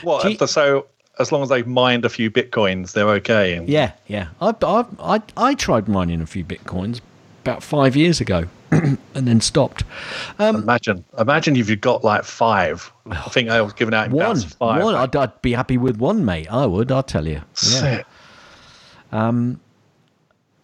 What? 0.02 0.22
Gee- 0.38 0.46
so 0.46 0.86
as 1.18 1.32
long 1.32 1.42
as 1.42 1.48
they've 1.48 1.66
mined 1.66 2.04
a 2.04 2.08
few 2.10 2.30
bitcoins, 2.30 2.92
they're 2.92 3.08
okay. 3.08 3.64
Yeah, 3.66 3.92
yeah. 4.06 4.28
I, 4.40 4.54
I, 4.62 4.84
I, 5.00 5.22
I 5.36 5.54
tried 5.54 5.88
mining 5.88 6.20
a 6.20 6.26
few 6.26 6.44
bitcoins 6.44 7.00
about 7.42 7.62
five 7.62 7.96
years 7.96 8.20
ago, 8.20 8.44
and 9.14 9.28
then 9.28 9.40
stopped. 9.40 9.84
imagine, 10.38 11.04
imagine 11.18 11.56
if 11.56 11.68
you 11.70 11.76
got 11.76 12.04
like 12.04 12.24
five. 12.24 12.92
I 13.10 13.28
think 13.28 13.50
I 13.50 13.60
was 13.60 13.72
giving 13.72 13.94
out 13.94 14.06
in 14.06 14.12
One, 14.12 14.40
five. 14.40 14.82
one. 14.82 14.94
I'd, 14.94 15.14
I'd 15.16 15.42
be 15.42 15.52
happy 15.52 15.78
with 15.78 15.98
one, 15.98 16.24
mate. 16.24 16.48
I 16.50 16.66
would. 16.66 16.90
I'll 16.92 17.02
tell 17.02 17.26
you. 17.26 17.34
Yeah. 17.34 17.44
Sick. 17.54 18.06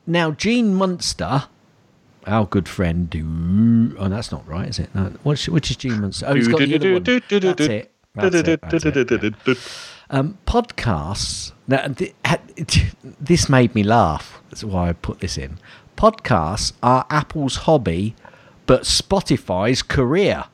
Now, 0.06 0.32
Gene 0.32 0.74
Munster, 0.74 1.44
our 2.26 2.46
good 2.46 2.68
friend, 2.68 3.08
do 3.08 3.94
oh, 3.98 4.08
that's 4.08 4.32
not 4.32 4.46
right, 4.48 4.68
is 4.68 4.78
it? 4.80 4.92
No, 4.94 5.04
which, 5.22 5.48
which 5.48 5.70
is 5.70 5.76
Gene 5.76 6.00
Munster? 6.00 6.26
Oh, 6.28 6.34
he's 6.34 6.48
got 6.48 6.58
the 6.58 6.74
other 6.74 6.92
one. 6.94 7.02
That's 7.04 7.24
it. 7.68 7.92
That's 8.14 8.84
it. 8.84 9.08
That's 9.08 9.48
it. 9.48 9.58
Um, 10.10 10.38
podcasts. 10.46 11.52
Now, 11.68 11.86
th- 11.86 12.14
this 13.20 13.48
made 13.48 13.74
me 13.74 13.84
laugh. 13.84 14.40
That's 14.50 14.64
why 14.64 14.88
I 14.88 14.92
put 14.94 15.20
this 15.20 15.38
in. 15.38 15.58
Podcasts 16.00 16.72
are 16.82 17.04
Apple's 17.10 17.56
hobby, 17.56 18.14
but 18.64 18.84
Spotify's 18.84 19.82
career. 19.82 20.46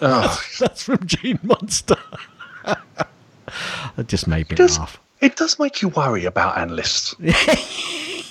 Oh, 0.00 0.42
That's 0.58 0.84
from 0.84 1.06
Gene 1.06 1.38
Monster. 1.42 1.98
that 2.64 4.06
just 4.06 4.26
made 4.26 4.48
me 4.48 4.56
does, 4.56 4.78
laugh. 4.78 4.98
it 5.20 5.36
does 5.36 5.58
make 5.58 5.82
you 5.82 5.88
worry 5.90 6.24
about 6.24 6.56
analysts. 6.56 7.14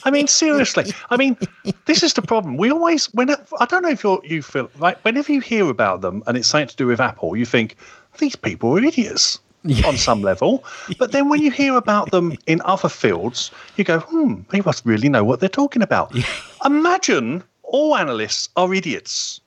I 0.06 0.10
mean, 0.10 0.26
seriously. 0.26 0.86
I 1.12 1.18
mean, 1.18 1.38
this 1.86 2.02
is 2.02 2.16
the 2.16 2.24
problem. 2.24 2.58
We 2.58 2.72
always, 2.72 3.14
when 3.14 3.30
I 3.60 3.66
don't 3.66 3.84
know 3.84 3.90
if 3.90 4.04
you're, 4.04 4.20
you 4.24 4.42
feel 4.42 4.72
like 4.80 4.98
whenever 5.06 5.32
you 5.32 5.42
hear 5.42 5.70
about 5.70 6.02
them 6.02 6.24
and 6.26 6.36
it's 6.36 6.48
something 6.48 6.70
to 6.70 6.76
do 6.76 6.88
with 6.88 7.00
Apple, 7.00 7.38
you 7.38 7.46
think 7.46 7.76
these 8.18 8.36
people 8.36 8.76
are 8.76 8.84
idiots 8.84 9.40
on 9.86 9.98
some 9.98 10.22
level. 10.22 10.64
But 10.98 11.12
then 11.12 11.30
when 11.30 11.42
you 11.42 11.52
hear 11.52 11.76
about 11.76 12.12
them 12.12 12.38
in 12.48 12.62
other 12.66 12.90
fields, 12.90 13.52
you 13.76 13.84
go, 13.84 14.00
hmm, 14.00 14.42
they 14.50 14.62
must 14.62 14.86
really 14.86 15.10
know 15.10 15.24
what 15.24 15.40
they're 15.40 15.50
talking 15.50 15.82
about. 15.82 16.16
Imagine 16.64 17.44
all 17.64 17.96
analysts 17.96 18.50
are 18.56 18.74
idiots. 18.74 19.42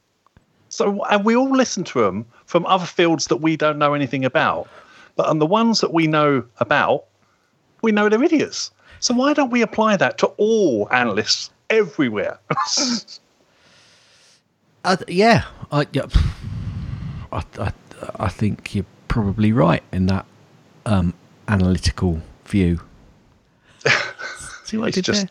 So, 0.68 1.04
and 1.04 1.24
we 1.24 1.34
all 1.34 1.50
listen 1.50 1.84
to 1.84 2.02
them 2.02 2.26
from 2.46 2.66
other 2.66 2.86
fields 2.86 3.26
that 3.26 3.36
we 3.36 3.56
don't 3.56 3.78
know 3.78 3.94
anything 3.94 4.24
about. 4.24 4.68
But 5.16 5.26
on 5.26 5.38
the 5.38 5.46
ones 5.46 5.80
that 5.80 5.92
we 5.92 6.06
know 6.06 6.44
about, 6.58 7.04
we 7.82 7.92
know 7.92 8.08
they're 8.08 8.22
idiots. 8.22 8.70
So 9.00 9.14
why 9.14 9.32
don't 9.32 9.50
we 9.50 9.62
apply 9.62 9.96
that 9.96 10.18
to 10.18 10.26
all 10.36 10.88
analysts 10.90 11.50
everywhere? 11.70 12.38
Th- 14.84 15.02
yeah, 15.08 15.44
I, 15.70 15.86
yeah, 15.92 16.06
I, 17.32 17.42
I, 17.58 17.72
I 18.20 18.28
think 18.28 18.74
you're 18.74 18.86
probably 19.08 19.52
right 19.52 19.82
in 19.92 20.06
that 20.06 20.26
um, 20.86 21.14
analytical 21.48 22.20
view. 22.46 22.80
See 24.64 24.76
what 24.76 24.84
I 24.84 24.88
it's 24.88 24.94
did 24.96 25.04
just, 25.04 25.26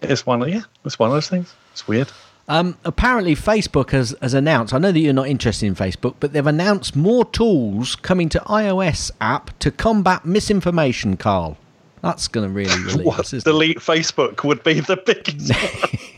there? 0.00 0.10
it's 0.10 0.24
one 0.26 0.42
of 0.42 0.48
yeah, 0.48 0.62
it's 0.84 0.98
one 0.98 1.10
of 1.10 1.14
those 1.14 1.28
things. 1.28 1.54
It's 1.72 1.86
weird. 1.86 2.08
Um, 2.48 2.78
apparently, 2.86 3.34
Facebook 3.36 3.90
has, 3.90 4.14
has 4.22 4.32
announced. 4.32 4.72
I 4.72 4.78
know 4.78 4.90
that 4.90 4.98
you're 4.98 5.12
not 5.12 5.28
interested 5.28 5.66
in 5.66 5.74
Facebook, 5.74 6.14
but 6.18 6.32
they've 6.32 6.46
announced 6.46 6.96
more 6.96 7.26
tools 7.26 7.94
coming 7.94 8.30
to 8.30 8.38
iOS 8.40 9.10
app 9.20 9.56
to 9.58 9.70
combat 9.70 10.24
misinformation. 10.24 11.18
Carl, 11.18 11.58
that's 12.02 12.26
going 12.26 12.48
to 12.48 12.52
really 12.54 12.82
relieve 12.84 13.04
What 13.04 13.20
us, 13.20 13.34
isn't 13.34 13.46
it? 13.46 13.52
delete 13.52 13.78
Facebook 13.80 14.44
would 14.44 14.62
be 14.64 14.80
the 14.80 14.96
biggest. 14.96 15.52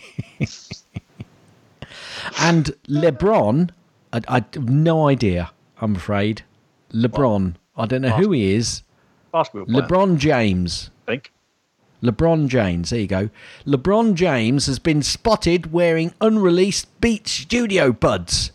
And 2.38 2.66
LeBron, 2.88 3.70
I, 4.12 4.20
I 4.28 4.34
have 4.54 4.68
no 4.68 5.08
idea. 5.08 5.50
I'm 5.80 5.96
afraid. 5.96 6.42
LeBron, 6.92 7.54
I 7.76 7.86
don't 7.86 8.02
know 8.02 8.10
who 8.10 8.32
he 8.32 8.54
is. 8.54 8.82
basketball 9.32 9.66
player, 9.66 9.82
LeBron 9.82 10.18
James. 10.18 10.90
I 11.06 11.12
think. 11.12 11.32
LeBron 12.02 12.48
James, 12.48 12.90
there 12.90 13.00
you 13.00 13.06
go. 13.06 13.30
LeBron 13.66 14.14
James 14.14 14.66
has 14.66 14.78
been 14.78 15.02
spotted 15.02 15.72
wearing 15.72 16.14
unreleased 16.20 16.88
Beat 17.00 17.28
Studio 17.28 17.92
buds. 17.92 18.52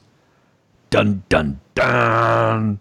Dun 0.90 1.24
dun 1.30 1.60
dun. 1.76 2.80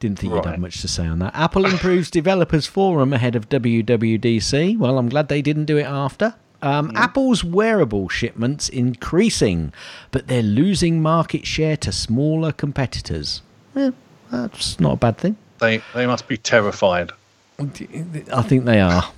Didn't 0.00 0.20
think 0.20 0.32
you'd 0.32 0.44
have 0.44 0.58
much 0.60 0.80
to 0.82 0.88
say 0.88 1.06
on 1.06 1.18
that. 1.18 1.34
Apple 1.34 1.66
improves 1.66 2.10
developers 2.12 2.66
forum 2.66 3.12
ahead 3.12 3.34
of 3.34 3.48
WWDC. 3.48 4.78
Well, 4.78 4.96
I'm 4.96 5.08
glad 5.08 5.28
they 5.28 5.42
didn't 5.42 5.64
do 5.64 5.76
it 5.76 5.86
after. 5.86 6.34
Um, 6.60 6.90
Apple's 6.96 7.44
wearable 7.44 8.08
shipments 8.08 8.68
increasing, 8.68 9.72
but 10.10 10.26
they're 10.26 10.42
losing 10.42 11.00
market 11.00 11.46
share 11.46 11.76
to 11.78 11.92
smaller 11.92 12.50
competitors. 12.50 13.42
Well, 13.74 13.94
that's 14.30 14.80
not 14.80 14.94
a 14.94 14.96
bad 14.96 15.18
thing. 15.18 15.36
They 15.58 15.82
they 15.94 16.06
must 16.06 16.26
be 16.26 16.36
terrified. 16.36 17.12
I 17.60 18.42
think 18.42 18.64
they 18.64 18.80
are. 18.80 19.10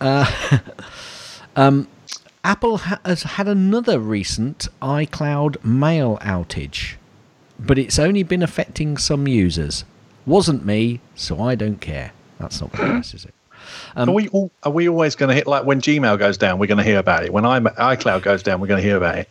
Uh, 0.00 0.26
um, 1.56 1.86
Apple 2.42 2.78
ha- 2.78 2.98
has 3.04 3.22
had 3.22 3.46
another 3.46 4.00
recent 4.00 4.66
iCloud 4.82 5.64
mail 5.64 6.18
outage, 6.22 6.94
but 7.58 7.78
it's 7.78 7.98
only 7.98 8.24
been 8.24 8.42
affecting 8.42 8.96
some 8.96 9.28
users. 9.28 9.84
Wasn't 10.26 10.66
me, 10.66 11.00
so 11.14 11.40
I 11.40 11.54
don't 11.54 11.80
care. 11.80 12.12
That's 12.40 12.60
not 12.60 12.72
very 12.72 12.94
nice, 12.94 13.14
is 13.14 13.24
it? 13.24 13.34
Um, 13.96 14.08
are 14.08 14.12
we 14.12 14.28
all, 14.28 14.50
are 14.62 14.72
we 14.72 14.88
always 14.88 15.14
going 15.14 15.28
to 15.28 15.34
hit 15.34 15.46
like 15.46 15.64
when 15.64 15.80
Gmail 15.80 16.18
goes 16.18 16.36
down, 16.36 16.58
we're 16.58 16.66
going 16.66 16.78
to 16.78 16.84
hear 16.84 16.98
about 16.98 17.24
it. 17.24 17.32
When 17.32 17.44
i 17.44 17.60
iCloud 17.60 18.22
goes 18.22 18.42
down, 18.42 18.60
we're 18.60 18.66
going 18.66 18.82
to 18.82 18.86
hear 18.86 18.96
about 18.96 19.18
it. 19.18 19.28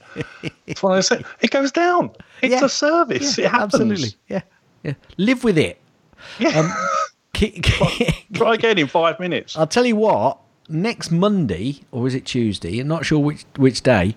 it's 0.67 0.82
one 0.82 0.93
of 0.93 0.97
those 0.97 1.10
things. 1.10 1.26
It 1.41 1.52
goes 1.52 1.71
down. 1.71 2.12
It's 2.41 2.54
Yeah. 2.54 2.65
a 2.65 2.69
service. 2.69 3.38
Yeah, 3.38 3.45
it 3.45 3.52
happens. 3.52 3.73
absolutely. 3.73 4.10
Yeah, 4.30 4.41
yeah. 4.84 4.93
Live 5.17 5.43
with 5.43 5.58
it. 5.58 5.80
Yeah. 6.39 6.73
Ki- 7.34 7.62
Try 8.34 8.54
again 8.56 8.78
in 8.78 8.88
five 8.88 9.19
minutes. 9.19 9.58
I'll 9.58 9.67
tell 9.67 9.86
you 9.86 9.95
what. 9.95 10.38
Next 10.69 11.12
Monday, 11.12 11.82
or 11.91 12.08
is 12.08 12.15
it 12.15 12.26
Tuesday? 12.26 12.80
I'm 12.80 12.88
not 12.88 13.06
sure 13.06 13.19
which 13.19 13.43
which 13.58 13.82
day. 13.82 14.15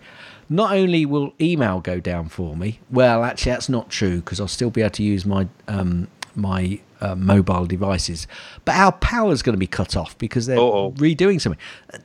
Not 0.48 0.70
only 0.76 1.04
will 1.04 1.32
email 1.40 1.80
go 1.80 1.98
down 1.98 2.28
for 2.28 2.56
me. 2.56 2.78
Well, 2.88 3.24
actually, 3.24 3.50
that's 3.50 3.68
not 3.68 3.90
true 3.90 4.18
because 4.18 4.38
I'll 4.40 4.46
still 4.46 4.70
be 4.70 4.80
able 4.80 4.90
to 4.92 5.02
use 5.02 5.26
my 5.26 5.48
um, 5.66 6.06
my 6.36 6.80
uh, 7.00 7.14
mobile 7.14 7.66
devices, 7.66 8.26
but 8.64 8.74
our 8.74 8.92
power's 8.92 9.42
going 9.42 9.54
to 9.54 9.58
be 9.58 9.66
cut 9.66 9.96
off 9.96 10.16
because 10.18 10.46
they're 10.46 10.58
Uh-oh. 10.58 10.92
redoing 10.92 11.40
something. 11.40 11.60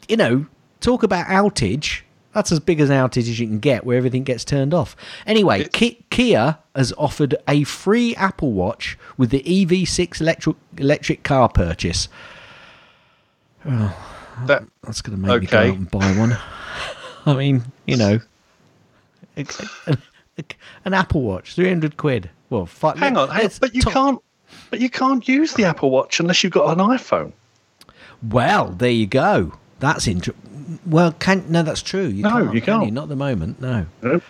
You 0.07 0.17
know, 0.17 0.45
talk 0.79 1.03
about 1.03 1.27
outage. 1.27 2.01
That's 2.33 2.51
as 2.51 2.59
big 2.61 2.79
as 2.79 2.89
an 2.89 2.95
outage 2.95 3.29
as 3.29 3.39
you 3.41 3.47
can 3.47 3.59
get, 3.59 3.83
where 3.85 3.97
everything 3.97 4.23
gets 4.23 4.45
turned 4.45 4.73
off. 4.73 4.95
Anyway, 5.27 5.67
Ki- 5.73 5.99
Kia 6.09 6.57
has 6.75 6.93
offered 6.97 7.35
a 7.47 7.65
free 7.65 8.15
Apple 8.15 8.53
Watch 8.53 8.97
with 9.17 9.31
the 9.31 9.41
EV6 9.43 10.21
electric 10.21 10.55
electric 10.77 11.23
car 11.23 11.49
purchase. 11.49 12.07
That 13.65 14.63
That's 14.83 15.01
going 15.01 15.21
to 15.21 15.27
make 15.27 15.41
me 15.41 15.47
go 15.47 15.57
out 15.59 15.65
and 15.75 15.91
buy 15.91 16.11
one. 16.17 16.37
I 17.25 17.33
mean, 17.35 17.63
you 17.85 17.97
know, 17.97 18.19
a- 19.37 19.45
a- 19.87 19.97
a- 20.37 20.43
an 20.85 20.93
Apple 20.93 21.21
Watch, 21.21 21.53
three 21.53 21.67
hundred 21.69 21.97
quid. 21.97 22.29
Well, 22.51 22.67
fuck. 22.67 22.97
hang 22.97 23.17
on, 23.17 23.29
hang, 23.29 23.49
but 23.59 23.73
you 23.73 23.81
top- 23.81 23.93
can't. 23.93 24.19
But 24.69 24.79
you 24.81 24.89
can't 24.89 25.25
use 25.27 25.53
the 25.53 25.63
Apple 25.63 25.89
Watch 25.89 26.19
unless 26.19 26.43
you've 26.43 26.53
got 26.53 26.77
an 26.77 26.85
iPhone. 26.85 27.31
Well, 28.21 28.69
there 28.69 28.89
you 28.91 29.07
go. 29.07 29.53
That's 29.79 30.05
interesting. 30.07 30.79
Well, 30.85 31.13
can 31.13 31.45
no, 31.49 31.63
that's 31.63 31.81
true. 31.81 32.05
You 32.07 32.23
No, 32.23 32.29
can't, 32.29 32.53
you 32.53 32.61
can 32.61 32.81
can't. 32.81 32.93
Not 32.93 33.03
at 33.03 33.09
the 33.09 33.15
moment. 33.15 33.59
No. 33.61 33.85
No. 34.01 34.21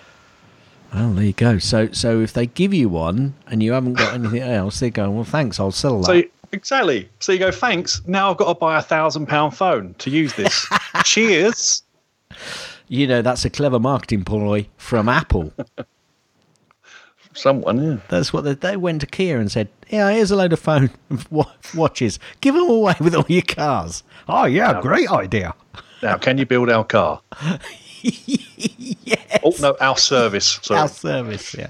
Well, 0.94 1.10
there 1.14 1.26
you 1.26 1.34
go. 1.34 1.58
So, 1.58 1.90
so 1.92 2.20
if 2.22 2.34
they 2.34 2.46
give 2.48 2.74
you 2.74 2.90
one 2.90 3.34
and 3.48 3.64
you 3.64 3.72
haven't 3.74 3.94
got 3.94 4.14
anything 4.14 4.42
else, 4.42 4.80
they 4.80 4.90
go, 4.90 5.10
well, 5.10 5.24
thanks, 5.24 5.60
I'll 5.60 5.72
sell 5.72 6.00
that. 6.02 6.06
So 6.06 6.14
you- 6.14 6.30
exactly. 6.52 7.10
So 7.20 7.32
you 7.32 7.40
go, 7.40 7.52
thanks. 7.52 8.02
Now 8.08 8.30
I've 8.32 8.38
got 8.38 8.48
to 8.54 8.60
buy 8.60 8.78
a 8.78 8.82
thousand 8.82 9.26
pound 9.28 9.56
phone 9.56 9.96
to 10.00 10.10
use 10.10 10.34
this. 10.34 10.68
Cheers. 11.04 11.84
you 12.88 13.08
know, 13.08 13.22
that's 13.22 13.46
a 13.46 13.50
clever 13.50 13.80
marketing 13.80 14.24
ploy 14.24 14.68
from 14.78 15.08
Apple. 15.10 15.52
Someone, 17.34 17.84
yeah. 17.84 17.98
That's 18.10 18.34
what 18.34 18.44
they, 18.44 18.54
they 18.54 18.78
went 18.78 19.02
to 19.02 19.08
Kia 19.08 19.40
and 19.40 19.52
said, 19.52 19.70
"Yeah, 19.90 20.12
here's 20.12 20.32
a 20.32 20.36
load 20.36 20.54
of 20.54 20.60
phone 20.60 20.90
wa- 21.30 21.52
watches. 21.76 22.20
Give 22.42 22.56
them 22.56 22.70
away 22.70 22.96
with 23.00 23.16
all 23.16 23.26
your 23.28 23.42
cars." 23.42 24.04
Oh 24.28 24.46
yeah, 24.46 24.82
great 24.82 25.10
idea. 25.10 25.54
Now, 26.02 26.18
can 26.18 26.38
you 26.38 26.46
build 26.46 26.70
our 26.70 26.84
car? 26.84 27.22
yes. 28.02 29.40
Oh 29.44 29.54
no, 29.60 29.78
our 29.80 29.98
service. 29.98 30.60
Sorry. 30.62 30.80
Our 30.80 30.88
service, 30.88 31.54
yeah. 31.54 31.70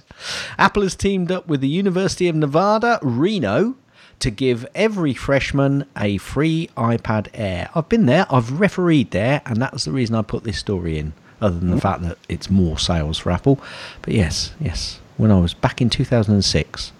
Apple 0.57 0.83
has 0.83 0.95
teamed 0.95 1.31
up 1.31 1.47
with 1.47 1.61
the 1.61 1.67
University 1.67 2.27
of 2.27 2.35
Nevada, 2.35 2.99
Reno, 3.01 3.75
to 4.19 4.29
give 4.29 4.65
every 4.73 5.13
freshman 5.13 5.85
a 5.97 6.17
free 6.17 6.69
iPad 6.77 7.27
Air. 7.33 7.69
I've 7.75 7.89
been 7.89 8.05
there, 8.05 8.25
I've 8.29 8.59
refereed 8.59 9.11
there, 9.11 9.41
and 9.45 9.61
that's 9.61 9.85
the 9.85 9.91
reason 9.91 10.15
I 10.15 10.21
put 10.21 10.43
this 10.43 10.57
story 10.57 10.97
in, 10.97 11.13
other 11.41 11.59
than 11.59 11.69
the 11.69 11.75
hmm. 11.75 11.81
fact 11.81 12.01
that 12.03 12.17
it's 12.29 12.49
more 12.49 12.79
sales 12.79 13.17
for 13.17 13.31
Apple. 13.31 13.59
But 14.01 14.13
yes, 14.13 14.53
yes, 14.61 15.00
when 15.21 15.31
I 15.31 15.39
was 15.39 15.53
back 15.53 15.81
in 15.81 15.89
2006. 15.89 16.91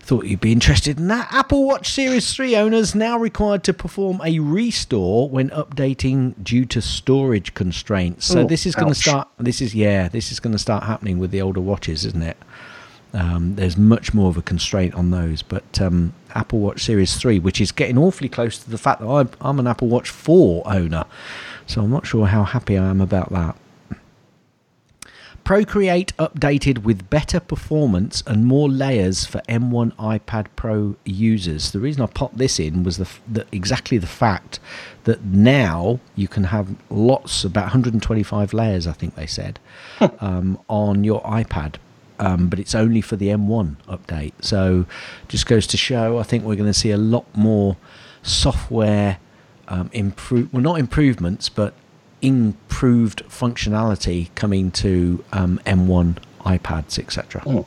Thought 0.00 0.26
you'd 0.26 0.40
be 0.40 0.52
interested 0.52 0.98
in 0.98 1.08
that. 1.08 1.32
Apple 1.32 1.64
Watch 1.64 1.90
Series 1.90 2.34
3 2.34 2.56
owners 2.56 2.94
now 2.94 3.16
required 3.18 3.62
to 3.64 3.72
perform 3.72 4.20
a 4.24 4.40
restore 4.40 5.30
when 5.30 5.48
updating 5.50 6.34
due 6.42 6.66
to 6.66 6.82
storage 6.82 7.54
constraints. 7.54 8.26
So 8.26 8.40
Oh, 8.40 8.46
this 8.46 8.66
is 8.66 8.74
going 8.74 8.88
to 8.92 8.94
start. 8.98 9.28
This 9.38 9.60
is 9.62 9.74
yeah. 9.74 10.08
This 10.08 10.30
is 10.32 10.38
going 10.40 10.52
to 10.52 10.58
start 10.58 10.82
happening 10.84 11.18
with 11.18 11.30
the 11.30 11.40
older 11.40 11.60
watches, 11.60 12.04
isn't 12.04 12.22
it? 12.22 12.36
Um, 13.14 13.54
there's 13.54 13.76
much 13.76 14.12
more 14.12 14.28
of 14.28 14.36
a 14.36 14.42
constraint 14.42 14.94
on 14.94 15.10
those. 15.12 15.40
But 15.42 15.80
um, 15.80 16.12
Apple 16.34 16.58
Watch 16.58 16.82
Series 16.82 17.16
3, 17.16 17.38
which 17.38 17.60
is 17.60 17.70
getting 17.72 17.96
awfully 17.96 18.28
close 18.28 18.58
to 18.58 18.68
the 18.68 18.78
fact 18.78 19.00
that 19.00 19.08
I'm, 19.08 19.30
I'm 19.40 19.60
an 19.60 19.66
Apple 19.68 19.88
Watch 19.88 20.10
4 20.10 20.64
owner, 20.66 21.04
so 21.66 21.82
I'm 21.82 21.90
not 21.90 22.06
sure 22.06 22.26
how 22.26 22.42
happy 22.42 22.76
I 22.76 22.86
am 22.90 23.00
about 23.00 23.30
that. 23.32 23.56
Procreate 25.44 26.16
updated 26.18 26.84
with 26.84 27.10
better 27.10 27.40
performance 27.40 28.22
and 28.28 28.46
more 28.46 28.68
layers 28.68 29.24
for 29.24 29.40
M1 29.48 29.92
iPad 29.96 30.46
Pro 30.54 30.94
users. 31.04 31.72
The 31.72 31.80
reason 31.80 32.00
I 32.00 32.06
popped 32.06 32.38
this 32.38 32.60
in 32.60 32.84
was 32.84 32.96
the, 32.98 33.08
the 33.28 33.44
exactly 33.50 33.98
the 33.98 34.06
fact 34.06 34.60
that 35.04 35.24
now 35.24 35.98
you 36.14 36.28
can 36.28 36.44
have 36.44 36.76
lots, 36.90 37.42
about 37.42 37.64
125 37.64 38.52
layers, 38.52 38.86
I 38.86 38.92
think 38.92 39.16
they 39.16 39.26
said, 39.26 39.58
um, 40.20 40.60
on 40.68 41.02
your 41.02 41.20
iPad. 41.22 41.74
Um, 42.20 42.48
but 42.48 42.60
it's 42.60 42.74
only 42.74 43.00
for 43.00 43.16
the 43.16 43.28
M1 43.28 43.76
update. 43.88 44.32
So 44.40 44.86
just 45.26 45.46
goes 45.46 45.66
to 45.68 45.76
show, 45.76 46.18
I 46.18 46.22
think 46.22 46.44
we're 46.44 46.54
going 46.54 46.70
to 46.70 46.74
see 46.78 46.92
a 46.92 46.96
lot 46.96 47.26
more 47.34 47.76
software 48.22 49.18
um, 49.66 49.90
improve. 49.92 50.52
Well, 50.52 50.62
not 50.62 50.78
improvements, 50.78 51.48
but 51.48 51.74
improved 52.22 53.24
functionality 53.26 54.34
coming 54.34 54.70
to 54.70 55.24
um, 55.32 55.60
M1 55.66 56.16
iPads, 56.40 56.98
etc. 56.98 57.42
Oh. 57.46 57.66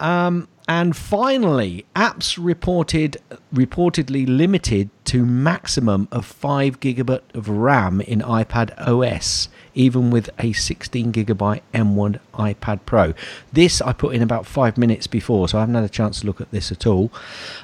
Um, 0.00 0.48
and 0.68 0.96
finally, 0.96 1.86
apps 1.94 2.38
reported 2.40 3.18
reportedly 3.54 4.26
limited 4.26 4.90
to 5.06 5.24
maximum 5.24 6.08
of 6.10 6.26
five 6.26 6.80
gigabit 6.80 7.22
of 7.32 7.48
RAM 7.48 8.00
in 8.00 8.20
iPad 8.20 8.76
OS, 8.78 9.48
even 9.74 10.10
with 10.10 10.28
a 10.38 10.52
16 10.52 11.12
gigabyte 11.12 11.62
M1 11.72 12.18
iPad 12.34 12.80
Pro. 12.86 13.14
This 13.52 13.80
I 13.80 13.92
put 13.92 14.14
in 14.14 14.22
about 14.22 14.46
five 14.46 14.76
minutes 14.76 15.06
before, 15.06 15.48
so 15.48 15.58
I 15.58 15.60
haven't 15.60 15.76
had 15.76 15.84
a 15.84 15.88
chance 15.88 16.20
to 16.20 16.26
look 16.26 16.40
at 16.40 16.50
this 16.50 16.72
at 16.72 16.86
all. 16.86 17.12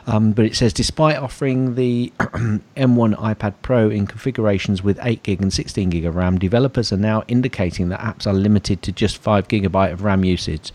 Um, 0.07 0.33
but 0.33 0.45
it 0.45 0.55
says 0.55 0.73
despite 0.73 1.17
offering 1.17 1.75
the 1.75 2.13
M1 2.19 3.17
iPad 3.17 3.55
Pro 3.63 3.91
in 3.91 4.07
configurations 4.07 4.83
with 4.83 4.99
8 5.03 5.23
gig 5.23 5.43
and 5.43 5.53
16 5.53 5.91
gig 5.91 6.05
of 6.05 6.15
RAM, 6.15 6.39
developers 6.39 6.93
are 6.93 6.97
now 6.97 7.25
indicating 7.27 7.89
that 7.89 8.01
apps 8.01 8.27
are 8.27 8.33
limited 8.33 8.83
to 8.83 8.93
just 8.93 9.19
5 9.19 9.49
gigabyte 9.49 9.93
of 9.93 10.05
RAM 10.05 10.25
usage, 10.25 10.73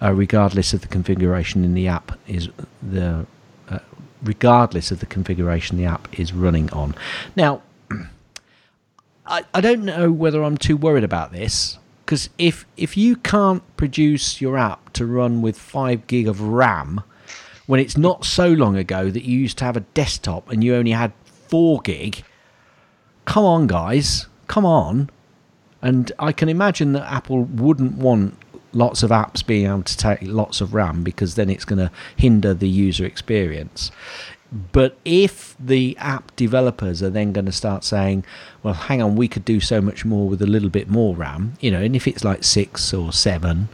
uh, 0.00 0.12
regardless 0.12 0.72
of 0.72 0.80
the 0.80 0.88
configuration 0.88 1.62
in 1.62 1.74
the 1.74 1.88
app 1.88 2.18
is 2.26 2.48
the 2.82 3.26
regardless 4.22 4.90
of 4.90 5.00
the 5.00 5.06
configuration 5.06 5.76
the 5.76 5.84
app 5.84 6.18
is 6.18 6.32
running 6.32 6.70
on. 6.72 6.94
Now, 7.34 7.62
I, 9.26 9.44
I 9.52 9.60
don't 9.60 9.84
know 9.84 10.10
whether 10.12 10.42
I'm 10.42 10.56
too 10.56 10.76
worried 10.76 11.04
about 11.04 11.32
this 11.32 11.78
because 12.04 12.30
if 12.38 12.64
if 12.76 12.96
you 12.96 13.16
can't 13.16 13.62
produce 13.76 14.40
your 14.40 14.56
app 14.56 14.92
to 14.92 15.04
run 15.04 15.42
with 15.42 15.58
five 15.58 16.06
gig 16.06 16.28
of 16.28 16.40
RAM, 16.40 17.02
when 17.66 17.80
it's 17.80 17.96
not 17.96 18.24
so 18.24 18.48
long 18.48 18.76
ago 18.76 19.10
that 19.10 19.24
you 19.24 19.38
used 19.38 19.58
to 19.58 19.64
have 19.64 19.76
a 19.76 19.80
desktop 19.80 20.50
and 20.50 20.62
you 20.62 20.74
only 20.74 20.92
had 20.92 21.12
four 21.24 21.80
gig, 21.80 22.22
come 23.24 23.44
on, 23.44 23.66
guys, 23.66 24.26
come 24.46 24.64
on. 24.64 25.10
And 25.82 26.10
I 26.18 26.32
can 26.32 26.48
imagine 26.48 26.92
that 26.92 27.12
Apple 27.12 27.42
wouldn't 27.42 27.94
want 27.94 28.36
lots 28.76 29.02
of 29.02 29.10
apps 29.10 29.44
being 29.44 29.66
able 29.66 29.82
to 29.82 29.96
take 29.96 30.18
lots 30.22 30.60
of 30.60 30.74
RAM 30.74 31.02
because 31.02 31.34
then 31.34 31.48
it's 31.50 31.64
going 31.64 31.78
to 31.78 31.90
hinder 32.16 32.52
the 32.54 32.68
user 32.68 33.04
experience. 33.04 33.90
But 34.72 34.96
if 35.04 35.56
the 35.58 35.96
app 35.98 36.34
developers 36.36 37.02
are 37.02 37.10
then 37.10 37.32
going 37.32 37.46
to 37.46 37.52
start 37.52 37.82
saying, 37.82 38.24
well, 38.62 38.74
hang 38.74 39.02
on, 39.02 39.16
we 39.16 39.26
could 39.28 39.44
do 39.44 39.58
so 39.58 39.80
much 39.80 40.04
more 40.04 40.28
with 40.28 40.40
a 40.40 40.46
little 40.46 40.68
bit 40.68 40.88
more 40.88 41.16
RAM, 41.16 41.54
you 41.60 41.70
know, 41.70 41.80
and 41.82 41.96
if 41.96 42.06
it's 42.06 42.22
like 42.22 42.44
six 42.44 42.94
or 42.94 43.12
seven, 43.12 43.68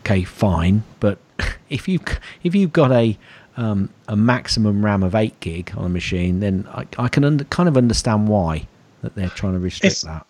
okay, 0.00 0.24
fine. 0.24 0.82
But 0.98 1.18
if 1.70 1.86
you 1.86 2.00
if 2.42 2.54
you've 2.54 2.72
got 2.72 2.90
a 2.90 3.16
um, 3.56 3.88
a 4.08 4.16
maximum 4.16 4.84
RAM 4.84 5.02
of 5.02 5.14
eight 5.14 5.38
gig 5.40 5.72
on 5.76 5.84
a 5.84 5.88
machine, 5.88 6.40
then 6.40 6.66
I, 6.72 6.86
I 6.98 7.08
can 7.08 7.24
under, 7.24 7.44
kind 7.44 7.68
of 7.68 7.76
understand 7.76 8.28
why 8.28 8.66
that 9.02 9.14
they're 9.14 9.28
trying 9.30 9.52
to 9.54 9.60
restrict 9.60 9.92
It's- 9.92 10.02
that. 10.02 10.26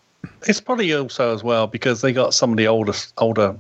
It's 0.49 0.61
probably 0.61 0.93
also 0.93 1.33
as 1.33 1.45
well 1.45 1.67
because 1.69 2.01
they 2.01 2.13
got 2.13 2.35
some 2.35 2.51
of 2.51 2.57
the 2.57 2.67
older 2.67 2.93
older 3.19 3.57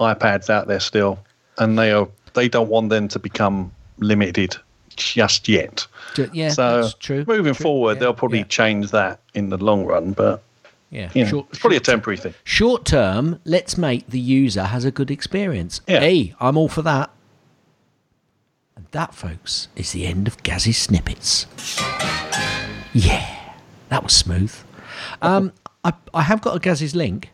iPads 0.00 0.50
out 0.50 0.66
there 0.66 0.80
still, 0.80 1.18
and 1.58 1.78
they 1.78 1.92
are 1.92 2.08
they 2.34 2.48
don't 2.48 2.68
want 2.68 2.90
them 2.90 3.08
to 3.08 3.18
become 3.18 3.72
limited 3.98 4.56
just 4.96 5.48
yet. 5.48 5.86
Yeah, 6.32 6.50
so 6.50 6.82
that's 6.82 6.94
true. 6.94 7.24
moving 7.26 7.54
true, 7.54 7.64
forward, 7.64 7.94
yeah, 7.94 8.00
they'll 8.00 8.14
probably 8.14 8.38
yeah, 8.38 8.44
change 8.44 8.90
that 8.90 9.20
in 9.34 9.48
the 9.48 9.56
long 9.56 9.84
run. 9.84 10.12
But 10.12 10.42
yeah. 10.90 11.10
you 11.14 11.24
know, 11.24 11.30
Short- 11.30 11.46
it's 11.50 11.58
probably 11.58 11.76
a 11.76 11.78
short 11.78 11.84
term- 11.84 11.92
temporary 11.94 12.16
thing. 12.18 12.34
Short 12.44 12.84
term, 12.84 13.40
let's 13.44 13.78
make 13.78 14.08
the 14.08 14.20
user 14.20 14.64
has 14.64 14.84
a 14.84 14.90
good 14.90 15.10
experience. 15.10 15.80
Yeah. 15.86 16.00
Hey, 16.00 16.34
I'm 16.40 16.56
all 16.56 16.68
for 16.68 16.82
that. 16.82 17.10
And 18.76 18.86
that, 18.90 19.14
folks, 19.14 19.68
is 19.76 19.92
the 19.92 20.06
end 20.06 20.26
of 20.26 20.42
Gazzy's 20.42 20.78
snippets. 20.78 21.46
Yeah, 22.92 23.54
that 23.88 24.02
was 24.02 24.14
smooth. 24.14 24.54
Um, 25.22 25.52
I, 25.84 25.92
I 26.12 26.22
have 26.22 26.40
got 26.40 26.56
a 26.56 26.58
Gazzy's 26.58 26.94
link. 26.94 27.30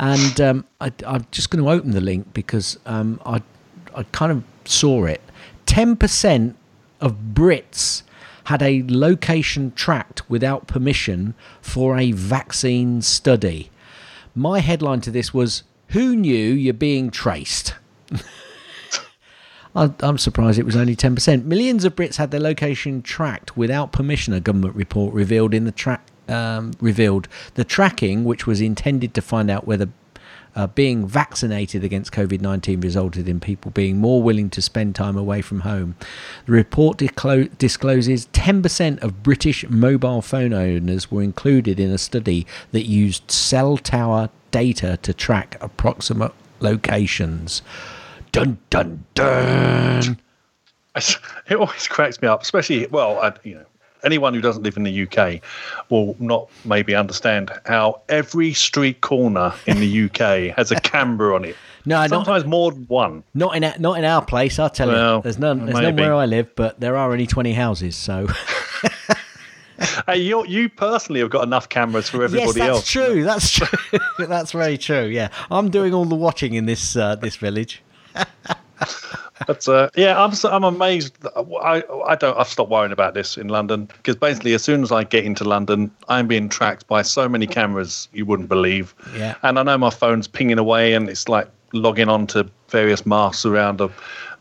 And 0.00 0.40
um, 0.40 0.64
I, 0.80 0.90
I'm 1.06 1.26
just 1.30 1.50
going 1.50 1.62
to 1.62 1.70
open 1.70 1.90
the 1.90 2.00
link 2.00 2.32
because 2.32 2.78
um, 2.86 3.20
I, 3.26 3.42
I 3.94 4.02
kind 4.04 4.32
of 4.32 4.42
saw 4.64 5.04
it. 5.04 5.20
10% 5.66 6.54
of 7.02 7.16
Brits 7.34 8.02
had 8.44 8.62
a 8.62 8.82
location 8.88 9.72
tracked 9.72 10.28
without 10.30 10.66
permission 10.66 11.34
for 11.60 11.98
a 11.98 12.12
vaccine 12.12 13.02
study. 13.02 13.70
My 14.34 14.60
headline 14.60 15.02
to 15.02 15.10
this 15.10 15.34
was 15.34 15.64
Who 15.88 16.16
knew 16.16 16.54
you're 16.54 16.72
being 16.72 17.10
traced? 17.10 17.74
I'm 19.74 20.16
surprised 20.16 20.58
it 20.58 20.64
was 20.64 20.76
only 20.76 20.96
10%. 20.96 21.44
Millions 21.44 21.84
of 21.84 21.94
Brits 21.94 22.16
had 22.16 22.30
their 22.30 22.40
location 22.40 23.02
tracked 23.02 23.54
without 23.54 23.92
permission, 23.92 24.32
a 24.32 24.40
government 24.40 24.74
report 24.74 25.12
revealed 25.12 25.52
in 25.52 25.64
the 25.64 25.72
track. 25.72 26.09
Um, 26.30 26.72
revealed 26.80 27.26
the 27.54 27.64
tracking, 27.64 28.24
which 28.24 28.46
was 28.46 28.60
intended 28.60 29.14
to 29.14 29.20
find 29.20 29.50
out 29.50 29.66
whether 29.66 29.88
uh, 30.54 30.66
being 30.68 31.06
vaccinated 31.06 31.84
against 31.84 32.12
COVID 32.12 32.40
19 32.40 32.80
resulted 32.80 33.28
in 33.28 33.40
people 33.40 33.70
being 33.70 33.98
more 33.98 34.22
willing 34.22 34.50
to 34.50 34.62
spend 34.62 34.94
time 34.94 35.16
away 35.16 35.42
from 35.42 35.60
home. 35.60 35.96
The 36.46 36.52
report 36.52 36.98
disclo- 36.98 37.56
discloses 37.58 38.26
10% 38.28 39.02
of 39.02 39.22
British 39.22 39.68
mobile 39.68 40.22
phone 40.22 40.52
owners 40.52 41.10
were 41.10 41.22
included 41.22 41.78
in 41.78 41.90
a 41.90 41.98
study 41.98 42.46
that 42.72 42.86
used 42.86 43.30
cell 43.30 43.76
tower 43.76 44.30
data 44.50 44.98
to 45.02 45.14
track 45.14 45.56
approximate 45.60 46.32
locations. 46.60 47.62
Dun 48.32 48.58
dun 48.70 49.04
dun. 49.14 50.18
It 51.48 51.54
always 51.54 51.86
cracks 51.86 52.20
me 52.20 52.26
up, 52.26 52.42
especially 52.42 52.86
well, 52.88 53.20
I, 53.20 53.32
you 53.44 53.54
know, 53.54 53.64
anyone 54.04 54.34
who 54.34 54.40
doesn't 54.40 54.62
live 54.62 54.76
in 54.76 54.82
the 54.84 55.02
UK 55.06 55.40
will 55.88 56.16
not 56.18 56.48
maybe 56.64 56.94
understand 56.94 57.50
how 57.66 58.00
every 58.08 58.52
street 58.52 59.00
corner 59.00 59.52
in 59.66 59.80
the 59.80 60.04
UK 60.04 60.54
has 60.56 60.70
a 60.70 60.80
camera 60.80 61.34
on 61.34 61.44
it. 61.44 61.56
No, 61.86 61.96
not, 61.96 62.10
Sometimes 62.10 62.44
more 62.44 62.72
than 62.72 62.84
one. 62.84 63.24
not 63.32 63.56
in 63.56 63.64
our, 63.64 63.74
not 63.78 63.98
in 63.98 64.04
our 64.04 64.22
place. 64.24 64.58
I'll 64.58 64.68
tell 64.68 64.88
Well, 64.88 65.16
you. 65.16 65.22
There's 65.22 65.38
none. 65.38 65.64
There's 65.64 65.80
none 65.80 65.96
where 65.96 66.14
I 66.14 66.26
live, 66.26 66.54
but 66.54 66.78
there 66.78 66.96
are 66.96 67.10
only 67.10 67.26
20 67.26 67.52
houses. 67.54 67.96
So 67.96 68.26
Hey, 70.06 70.18
you 70.18 70.44
you 70.46 70.68
personally 70.68 71.20
have 71.20 71.30
got 71.30 71.42
enough 71.42 71.68
cameras 71.70 72.08
for 72.08 72.22
everybody 72.22 72.58
yes, 72.60 72.68
that's 72.68 72.68
else. 72.68 72.90
true. 72.90 73.24
That's 73.24 73.50
true. 73.50 73.98
that's 74.26 74.52
very 74.52 74.76
true. 74.76 75.04
Yeah, 75.06 75.28
I'm 75.50 75.70
doing 75.70 75.94
all 75.94 76.04
the 76.04 76.14
watching 76.16 76.52
in 76.52 76.66
this 76.66 76.96
uh, 76.96 77.14
this 77.16 77.36
village. 77.36 77.82
But 79.46 79.66
uh, 79.68 79.88
yeah, 79.96 80.22
I'm 80.22 80.32
I'm 80.44 80.64
amazed. 80.64 81.20
that- 81.22 81.32
I 81.62 81.82
I 82.06 82.14
don't. 82.14 82.36
I've 82.38 82.48
stopped 82.48 82.70
worrying 82.70 82.92
about 82.92 83.14
this 83.14 83.36
in 83.36 83.48
London 83.48 83.86
because 83.86 84.16
basically, 84.16 84.54
as 84.54 84.62
soon 84.62 84.82
as 84.82 84.92
I 84.92 85.04
get 85.04 85.24
into 85.24 85.44
London, 85.44 85.90
I'm 86.08 86.26
being 86.26 86.48
tracked 86.48 86.86
by 86.86 87.02
so 87.02 87.28
many 87.28 87.46
cameras 87.46 88.08
you 88.12 88.26
wouldn't 88.26 88.48
believe. 88.48 88.94
Yeah. 89.16 89.34
And 89.42 89.58
I 89.58 89.62
know 89.62 89.78
my 89.78 89.90
phone's 89.90 90.28
pinging 90.28 90.58
away, 90.58 90.92
and 90.94 91.08
it's 91.08 91.28
like 91.28 91.48
logging 91.72 92.08
on 92.08 92.26
to 92.28 92.48
various 92.68 93.06
masks 93.06 93.46
around 93.46 93.78
the 93.78 93.88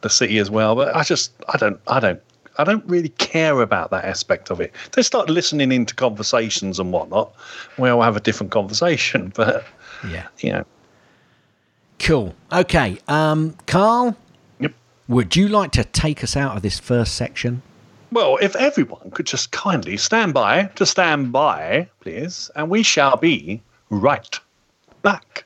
the 0.02 0.10
city 0.10 0.38
as 0.38 0.50
well. 0.50 0.76
But 0.76 0.96
I 0.96 1.04
just 1.04 1.32
I 1.54 1.58
don't 1.58 1.80
I 1.88 2.00
don't. 2.00 2.22
I 2.58 2.66
don't 2.66 2.84
really 2.88 3.08
care 3.20 3.62
about 3.62 3.90
that 3.92 4.04
aspect 4.04 4.52
of 4.52 4.60
it. 4.60 4.74
They 4.92 5.02
start 5.02 5.30
listening 5.30 5.72
into 5.72 5.96
conversations 5.96 6.78
and 6.78 6.92
whatnot. 6.92 7.34
We'll 7.78 8.02
have 8.02 8.18
a 8.18 8.20
different 8.20 8.52
conversation, 8.52 9.32
but 9.36 9.64
Yeah. 10.06 10.28
you 10.40 10.52
know, 10.52 10.66
Cool. 12.00 12.36
Okay. 12.52 12.98
Um, 13.08 13.56
Carl. 13.66 14.14
Would 15.10 15.36
you 15.36 15.48
like 15.48 15.72
to 15.72 15.84
take 15.84 16.24
us 16.24 16.38
out 16.38 16.56
of 16.56 16.62
this 16.62 16.80
first 16.80 17.16
section? 17.16 17.64
Well, 18.12 18.38
if 18.42 18.56
everyone 18.56 19.10
could 19.10 19.26
just 19.26 19.52
kindly 19.52 19.98
stand 19.98 20.36
by, 20.36 20.66
to 20.76 20.86
stand 20.86 21.32
by, 21.32 21.90
please, 22.00 22.52
and 22.56 22.70
we 22.70 22.84
shall 22.84 23.18
be 23.18 23.62
right 23.90 24.40
back. 25.02 25.46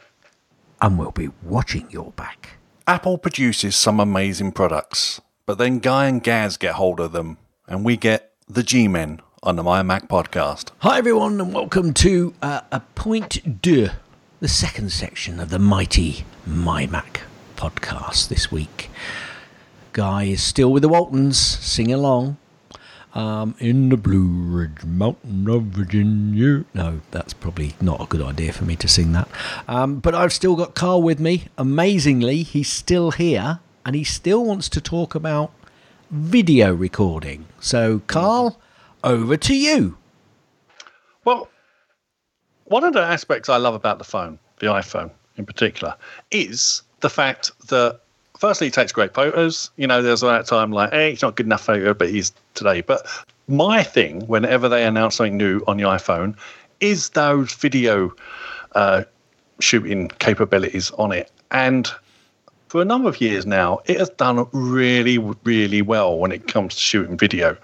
And 0.81 0.99
we'll 0.99 1.11
be 1.11 1.29
watching 1.43 1.89
your 1.89 2.11
back. 2.11 2.57
Apple 2.85 3.17
produces 3.17 3.77
some 3.77 4.01
amazing 4.01 4.51
products, 4.51 5.21
but 5.45 5.57
then 5.57 5.79
Guy 5.79 6.07
and 6.07 6.21
Gaz 6.21 6.57
get 6.57 6.75
hold 6.75 6.99
of 6.99 7.13
them, 7.13 7.37
and 7.65 7.85
we 7.85 7.95
get 7.95 8.33
the 8.49 8.63
G 8.63 8.89
Men 8.89 9.21
on 9.43 9.55
the 9.55 9.63
My 9.63 9.81
Mac 9.81 10.09
podcast. 10.09 10.71
Hi, 10.79 10.97
everyone, 10.97 11.39
and 11.39 11.53
welcome 11.53 11.93
to 11.93 12.33
uh, 12.41 12.61
a 12.69 12.81
point 12.95 13.61
deux, 13.61 13.91
the 14.41 14.49
second 14.49 14.91
section 14.91 15.39
of 15.39 15.49
the 15.49 15.59
mighty 15.59 16.25
My 16.45 16.85
Mac 16.85 17.21
podcast 17.55 18.27
this 18.27 18.51
week. 18.51 18.89
Guy 19.93 20.23
is 20.23 20.43
still 20.43 20.71
with 20.71 20.81
the 20.81 20.89
Waltons, 20.89 21.37
sing 21.37 21.93
along. 21.93 22.37
Um, 23.13 23.53
in 23.59 23.89
the 23.89 23.97
Blue 23.97 24.27
Ridge 24.27 24.83
Mountain 24.83 25.47
of 25.47 25.65
Virginia. 25.65 26.65
No, 26.73 27.01
that's 27.11 27.33
probably 27.33 27.75
not 27.79 28.01
a 28.01 28.05
good 28.05 28.21
idea 28.21 28.51
for 28.51 28.65
me 28.65 28.75
to 28.77 28.87
sing 28.87 29.11
that. 29.11 29.27
Um, 29.67 29.99
but 29.99 30.15
I've 30.15 30.33
still 30.33 30.55
got 30.55 30.73
Carl 30.73 31.03
with 31.03 31.19
me. 31.19 31.45
Amazingly, 31.55 32.41
he's 32.41 32.71
still 32.71 33.11
here 33.11 33.59
and 33.85 33.95
he 33.95 34.03
still 34.03 34.43
wants 34.43 34.67
to 34.69 34.81
talk 34.81 35.13
about 35.13 35.51
video 36.09 36.73
recording. 36.73 37.45
So, 37.59 38.01
Carl, 38.07 38.59
over 39.03 39.37
to 39.37 39.55
you. 39.55 39.97
Well, 41.23 41.49
one 42.65 42.83
of 42.83 42.93
the 42.93 43.01
aspects 43.01 43.47
I 43.47 43.57
love 43.57 43.75
about 43.75 43.99
the 43.99 44.03
phone, 44.03 44.39
the 44.59 44.67
iPhone 44.67 45.11
in 45.37 45.45
particular, 45.45 45.95
is 46.31 46.81
the 47.01 47.09
fact 47.09 47.51
that 47.67 47.99
firstly 48.43 48.67
he 48.67 48.71
takes 48.71 48.91
great 48.91 49.13
photos. 49.13 49.71
You 49.77 49.87
know, 49.87 50.01
there's 50.01 50.19
that 50.19 50.45
time 50.45 50.73
like, 50.73 50.91
hey, 50.91 51.13
it's 51.13 51.21
not 51.21 51.37
good 51.37 51.45
enough 51.45 51.63
photo, 51.63 51.93
but 51.93 52.09
he's 52.09 52.33
today. 52.55 52.81
But 52.81 53.07
my 53.47 53.83
thing, 53.83 54.27
whenever 54.27 54.67
they 54.67 54.83
announce 54.83 55.15
something 55.15 55.37
new 55.37 55.61
on 55.65 55.77
the 55.77 55.83
iPhone, 55.83 56.35
is 56.81 57.11
those 57.11 57.53
video 57.53 58.13
uh, 58.73 59.05
shooting 59.61 60.09
capabilities 60.19 60.91
on 60.97 61.13
it. 61.13 61.31
And 61.51 61.89
for 62.67 62.81
a 62.81 62.85
number 62.85 63.07
of 63.07 63.21
years 63.21 63.45
now, 63.45 63.79
it 63.85 63.97
has 63.97 64.09
done 64.09 64.45
really, 64.51 65.19
really 65.45 65.81
well 65.81 66.17
when 66.17 66.33
it 66.33 66.45
comes 66.49 66.75
to 66.75 66.81
shooting 66.81 67.15
video. 67.15 67.55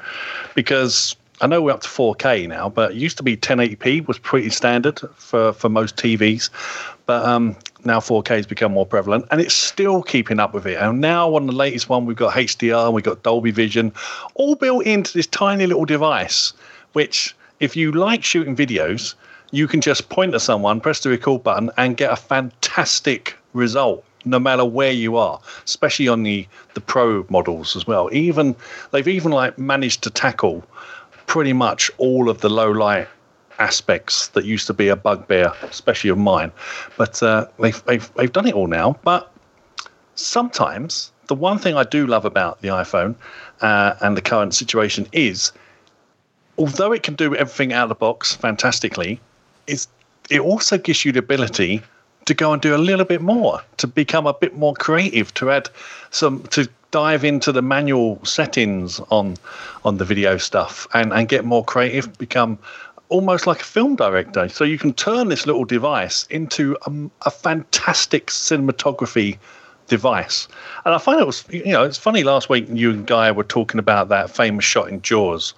Because 0.56 1.13
I 1.41 1.47
know 1.47 1.62
we're 1.62 1.71
up 1.71 1.82
to 1.82 1.88
4K 1.88 2.49
now, 2.49 2.67
but 2.69 2.91
it 2.91 2.97
used 2.97 3.17
to 3.17 3.23
be 3.23 3.38
1080p 3.38 4.08
was 4.08 4.19
pretty 4.19 4.49
standard 4.49 4.99
for, 5.15 5.54
for 5.54 5.69
most 5.69 5.95
TVs. 5.95 6.49
But 7.06 7.25
um, 7.25 7.56
now 7.86 7.99
4K 7.99 8.28
has 8.30 8.45
become 8.45 8.73
more 8.73 8.86
prevalent 8.86 9.25
and 9.32 9.39
it's 9.39 9.54
still 9.54 10.04
keeping 10.04 10.39
up 10.39 10.54
with 10.54 10.65
it. 10.67 10.75
And 10.75 10.99
now 10.99 11.34
on 11.36 11.47
the 11.47 11.54
latest 11.54 11.88
one, 11.88 12.06
we've 12.06 12.17
got 12.17 12.34
HDR 12.34 12.91
we've 12.91 13.06
got 13.06 13.23
Dolby 13.23 13.52
Vision, 13.52 13.93
all 14.36 14.56
built 14.56 14.86
into 14.86 15.13
this 15.13 15.28
tiny 15.28 15.65
little 15.65 15.86
device, 15.86 16.54
which 16.93 17.36
if 17.62 17.75
you 17.75 17.91
like 17.93 18.23
shooting 18.23 18.56
videos, 18.56 19.15
you 19.52 19.67
can 19.67 19.82
just 19.82 20.10
point 20.10 20.34
at 20.34 20.41
someone, 20.41 20.82
press 20.82 20.99
the 20.99 21.10
record 21.10 21.43
button, 21.43 21.71
and 21.78 21.97
get 21.97 22.12
a 22.12 22.15
fantastic 22.15 23.36
result 23.54 24.04
no 24.25 24.38
matter 24.38 24.65
where 24.65 24.91
you 24.91 25.15
are, 25.15 25.39
especially 25.65 26.08
on 26.08 26.23
the 26.23 26.45
the 26.73 26.82
pro 26.82 27.25
models 27.30 27.75
as 27.75 27.88
well. 27.88 28.10
Even 28.12 28.56
they've 28.91 29.08
even 29.08 29.32
like 29.32 29.58
managed 29.58 30.04
to 30.04 30.10
tackle 30.10 30.63
pretty 31.30 31.54
much 31.54 31.92
all 32.00 32.28
of 32.28 32.42
the 32.42 32.50
low 32.50 32.72
light 32.72 33.08
aspects 33.60 34.30
that 34.30 34.46
used 34.46 34.65
to 34.65 34.74
be 34.74 34.88
a 34.88 34.96
bugbear, 34.96 35.54
especially 35.62 36.10
of 36.10 36.18
mine. 36.18 36.52
But 36.98 37.22
uh, 37.22 37.46
they've, 37.60 37.82
they've 37.86 38.13
they've 38.15 38.34
done 38.34 38.48
it 38.48 38.56
all 38.56 38.68
now. 38.68 38.98
But 39.04 39.32
sometimes 40.15 41.12
the 41.28 41.36
one 41.36 41.60
thing 41.60 41.76
I 41.76 41.84
do 41.84 42.08
love 42.08 42.26
about 42.26 42.62
the 42.62 42.70
iPhone 42.70 43.15
uh, 43.62 43.94
and 44.02 44.18
the 44.18 44.22
current 44.22 44.56
situation 44.56 45.08
is, 45.12 45.52
although 46.58 46.92
it 46.92 47.04
can 47.04 47.13
do 47.13 47.36
everything 47.36 47.74
out 47.74 47.84
of 47.84 47.89
the 47.89 47.96
box 47.96 48.36
fantastically, 48.36 49.20
is 49.68 49.88
it 50.32 50.42
also 50.42 50.80
gives 50.80 51.06
you 51.06 51.12
the 51.12 51.20
ability 51.20 51.84
to 52.26 52.34
go 52.34 52.54
and 52.54 52.62
do 52.62 52.76
a 52.76 52.78
little 52.78 53.06
bit 53.06 53.22
more, 53.22 53.62
to 53.78 53.88
become 53.88 54.26
a 54.26 54.34
bit 54.34 54.56
more 54.56 54.74
creative, 54.74 55.32
to 55.36 55.52
add 55.52 55.70
some, 56.10 56.42
to 56.48 56.68
dive 56.91 57.23
into 57.23 57.52
the 57.52 57.62
manual 57.62 58.23
settings 58.25 58.99
on 59.12 59.38
on 59.86 59.97
the 59.97 60.06
video 60.06 60.38
stuff 60.38 60.88
and 60.93 61.13
and 61.13 61.28
get 61.28 61.45
more 61.45 61.63
creative, 61.63 62.17
become 62.17 62.58
almost 63.10 63.47
like 63.47 63.62
a 63.62 63.65
film 63.65 63.95
director. 63.95 64.47
So 64.49 64.63
you 64.63 64.78
can 64.78 64.93
turn 64.93 65.30
this 65.30 65.45
little 65.45 65.65
device 65.65 66.25
into 66.30 66.78
a, 66.86 66.91
a 67.23 67.32
fantastic 67.32 68.28
cinematography 68.28 69.38
device. 69.88 70.47
And 70.86 70.93
I 70.93 70.99
find 70.99 71.19
it 71.19 71.25
was, 71.25 71.43
you 71.49 71.73
know, 71.73 71.84
it's 71.84 71.97
funny. 71.97 72.23
Last 72.23 72.49
week 72.49 72.67
you 72.69 72.91
and 72.91 73.06
Guy 73.06 73.32
were 73.32 73.43
talking 73.43 73.80
about 73.80 74.10
that 74.10 74.30
famous 74.30 74.63
shot 74.63 74.89
in 74.89 75.02
Jaws, 75.02 75.52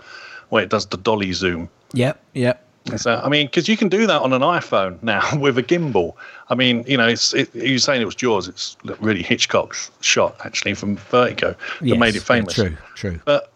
where 0.50 0.64
it 0.64 0.70
does 0.70 0.88
the 0.88 0.98
dolly 0.98 1.34
zoom. 1.34 1.70
Yep, 1.94 2.24
yep. 2.34 2.66
So 2.98 3.22
I 3.24 3.30
mean, 3.30 3.48
because 3.48 3.68
you 3.68 3.78
can 3.78 3.90
do 3.90 4.08
that 4.08 4.22
on 4.22 4.34
an 4.34 4.42
iPhone 4.42 5.02
now 5.04 5.22
with 5.40 5.58
a 5.58 5.64
gimbal. 5.64 6.16
I 6.50 6.56
mean, 6.56 6.84
you 6.88 6.98
know, 6.98 7.08
it's 7.08 7.34
it, 7.34 7.54
you're 7.54 7.80
saying 7.80 8.02
it 8.02 8.06
was 8.06 8.16
Jaws. 8.16 8.48
It's 8.48 8.76
really 9.00 9.22
Hitchcock's 9.22 9.92
shot 10.02 10.36
actually 10.44 10.74
from 10.74 10.98
Vertigo 10.98 11.56
that 11.80 11.86
Yes, 11.86 12.00
made 12.00 12.16
it 12.16 12.22
famous. 12.22 12.54
True, 12.54 12.76
true. 12.96 13.20
But 13.24 13.52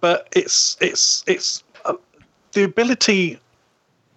but 0.00 0.28
it's 0.32 0.76
it's 0.80 1.24
it's 1.26 1.64
uh, 1.84 1.94
the 2.52 2.64
ability 2.64 3.40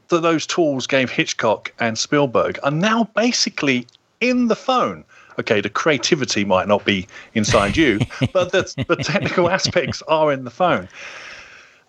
that 0.10 0.22
those 0.22 0.45
tools 0.45 0.88
gave 0.88 1.10
Hitchcock 1.10 1.74
and 1.80 1.98
Spielberg 1.98 2.60
are 2.63 2.72
now 2.72 3.06
basically 3.15 3.88
in 4.19 4.48
the 4.48 4.56
phone. 4.56 5.06
Okay, 5.39 5.62
the 5.62 5.69
creativity 5.69 6.43
might 6.43 6.67
not 6.67 6.84
be 6.84 7.08
inside 7.34 7.78
you, 7.78 8.00
but 8.34 8.52
the, 8.52 8.76
the 8.88 8.98
technical 8.98 9.50
aspects 9.50 10.02
are 10.08 10.34
in 10.34 10.43
the 10.43 10.50
phone. 10.50 10.89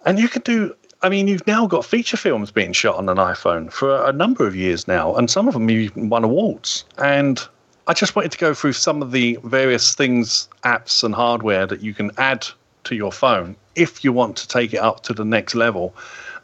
And 0.06 0.18
you 0.18 0.28
can 0.28 0.42
do, 0.42 0.74
I 1.02 1.08
mean, 1.08 1.28
you've 1.28 1.46
now 1.46 1.66
got 1.66 1.84
feature 1.84 2.18
films 2.18 2.50
being 2.50 2.72
shot 2.72 2.96
on 2.96 3.08
an 3.08 3.16
iPhone 3.16 3.72
for 3.72 4.04
a 4.04 4.12
number 4.12 4.46
of 4.46 4.54
years 4.54 4.86
now, 4.86 5.14
and 5.14 5.30
some 5.30 5.48
of 5.48 5.54
them 5.54 5.70
even 5.70 6.10
won 6.10 6.24
awards. 6.24 6.84
And 6.98 7.40
I 7.86 7.94
just 7.94 8.14
wanted 8.14 8.32
to 8.32 8.38
go 8.38 8.52
through 8.52 8.74
some 8.74 9.00
of 9.00 9.10
the 9.10 9.38
various 9.42 9.94
things, 9.94 10.48
apps, 10.64 11.02
and 11.02 11.14
hardware 11.14 11.66
that 11.66 11.80
you 11.80 11.94
can 11.94 12.10
add 12.18 12.46
to 12.84 12.94
your 12.94 13.12
phone 13.12 13.56
if 13.76 14.04
you 14.04 14.12
want 14.12 14.36
to 14.36 14.48
take 14.48 14.74
it 14.74 14.78
up 14.78 15.02
to 15.04 15.14
the 15.14 15.24
next 15.24 15.54
level 15.54 15.94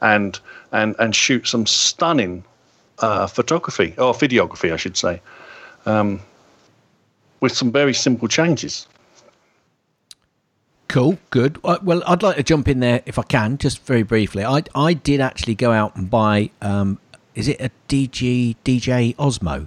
and 0.00 0.38
and 0.72 0.94
and 0.98 1.14
shoot 1.14 1.46
some 1.46 1.66
stunning 1.66 2.44
uh, 3.00 3.26
photography 3.26 3.94
or 3.98 4.14
videography, 4.14 4.72
I 4.72 4.76
should 4.76 4.96
say, 4.96 5.20
um, 5.84 6.20
with 7.40 7.52
some 7.52 7.72
very 7.72 7.92
simple 7.92 8.28
changes. 8.28 8.86
Cool, 10.88 11.18
good. 11.30 11.58
Uh, 11.64 11.78
Well, 11.82 12.02
I'd 12.06 12.22
like 12.22 12.36
to 12.36 12.42
jump 12.42 12.68
in 12.68 12.80
there 12.80 13.02
if 13.06 13.18
I 13.18 13.22
can, 13.22 13.58
just 13.58 13.84
very 13.84 14.02
briefly. 14.02 14.44
I 14.44 14.62
I 14.74 14.94
did 14.94 15.20
actually 15.20 15.54
go 15.54 15.72
out 15.72 15.96
and 15.96 16.08
buy. 16.08 16.50
Um, 16.62 16.98
is 17.34 17.48
it 17.48 17.60
a 17.60 17.70
DG 17.88 18.56
DJ 18.64 19.14
Osmo? 19.16 19.66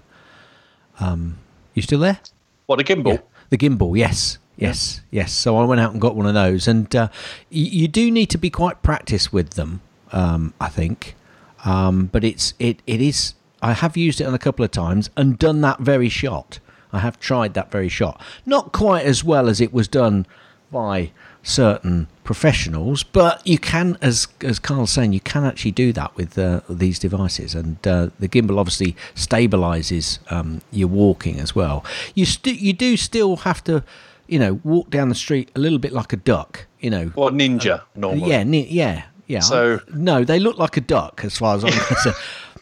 Um, 0.99 1.37
you 1.73 1.81
still 1.81 1.99
there? 1.99 2.19
What 2.65 2.79
a 2.79 2.83
gimbal. 2.83 3.13
Yeah. 3.13 3.19
The 3.49 3.57
gimbal, 3.57 3.97
yes. 3.97 4.37
Yes, 4.55 5.01
yes. 5.09 5.31
So 5.31 5.57
I 5.57 5.63
went 5.65 5.79
out 5.79 5.93
and 5.93 6.01
got 6.01 6.15
one 6.15 6.25
of 6.25 6.33
those, 6.33 6.67
and 6.67 6.93
uh, 6.95 7.07
you, 7.49 7.65
you 7.65 7.87
do 7.87 8.11
need 8.11 8.29
to 8.31 8.37
be 8.37 8.49
quite 8.49 8.81
practiced 8.81 9.31
with 9.31 9.51
them. 9.51 9.81
Um, 10.11 10.53
I 10.59 10.67
think, 10.69 11.15
um, 11.63 12.07
but 12.11 12.23
it's 12.23 12.53
it 12.59 12.81
it 12.87 13.01
is. 13.01 13.35
I 13.61 13.73
have 13.73 13.95
used 13.97 14.19
it 14.21 14.25
on 14.25 14.33
a 14.33 14.39
couple 14.39 14.63
of 14.65 14.71
times 14.71 15.09
and 15.15 15.37
done 15.37 15.61
that 15.61 15.79
very 15.79 16.09
shot. 16.09 16.59
I 16.91 16.99
have 16.99 17.19
tried 17.19 17.53
that 17.53 17.71
very 17.71 17.89
shot. 17.89 18.19
Not 18.45 18.71
quite 18.71 19.05
as 19.05 19.23
well 19.23 19.47
as 19.49 19.61
it 19.61 19.71
was 19.73 19.87
done 19.87 20.25
by 20.71 21.11
certain 21.41 22.07
professionals, 22.23 23.01
but 23.03 23.45
you 23.45 23.57
can, 23.57 23.97
as 24.01 24.27
as 24.41 24.59
Carl's 24.59 24.91
saying, 24.91 25.13
you 25.13 25.19
can 25.19 25.43
actually 25.45 25.71
do 25.71 25.91
that 25.93 26.15
with 26.15 26.37
uh, 26.37 26.61
these 26.69 26.99
devices, 26.99 27.55
and 27.55 27.85
uh, 27.87 28.09
the 28.19 28.27
gimbal 28.27 28.57
obviously 28.59 28.95
stabilizes 29.15 30.19
um, 30.31 30.61
your 30.71 30.87
walking 30.87 31.39
as 31.39 31.55
well. 31.55 31.83
You 32.13 32.25
st- 32.25 32.59
you 32.59 32.73
do 32.73 32.97
still 32.97 33.37
have 33.37 33.63
to, 33.65 33.83
you 34.27 34.37
know, 34.39 34.59
walk 34.63 34.89
down 34.89 35.09
the 35.09 35.15
street 35.15 35.49
a 35.55 35.59
little 35.59 35.79
bit 35.79 35.91
like 35.93 36.13
a 36.13 36.17
duck, 36.17 36.67
you 36.79 36.89
know. 36.89 37.11
Or 37.15 37.31
ninja, 37.31 37.81
normally. 37.95 38.29
Yeah, 38.29 38.43
ni- 38.43 38.67
yeah, 38.67 39.03
yeah. 39.27 39.39
So- 39.39 39.79
no, 39.93 40.23
they 40.23 40.39
look 40.39 40.57
like 40.57 40.77
a 40.77 40.81
duck 40.81 41.21
as 41.23 41.37
far 41.37 41.55
as 41.55 41.63
I'm 41.63 41.71
concerned. 41.87 42.15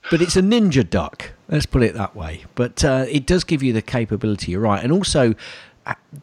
But 0.10 0.22
it's 0.22 0.38
a 0.38 0.41
ninja 0.41 0.89
duck. 0.89 1.32
Let's 1.49 1.66
put 1.66 1.84
it 1.84 1.93
that 1.95 2.16
way. 2.16 2.45
But 2.55 2.84
uh, 2.86 3.05
it 3.10 3.26
does 3.26 3.43
give 3.43 3.62
you 3.64 3.74
the 3.74 3.82
capability. 3.82 4.51
You're 4.51 4.62
right, 4.62 4.82
and 4.84 4.91
also 4.93 5.32
uh, 5.32 5.34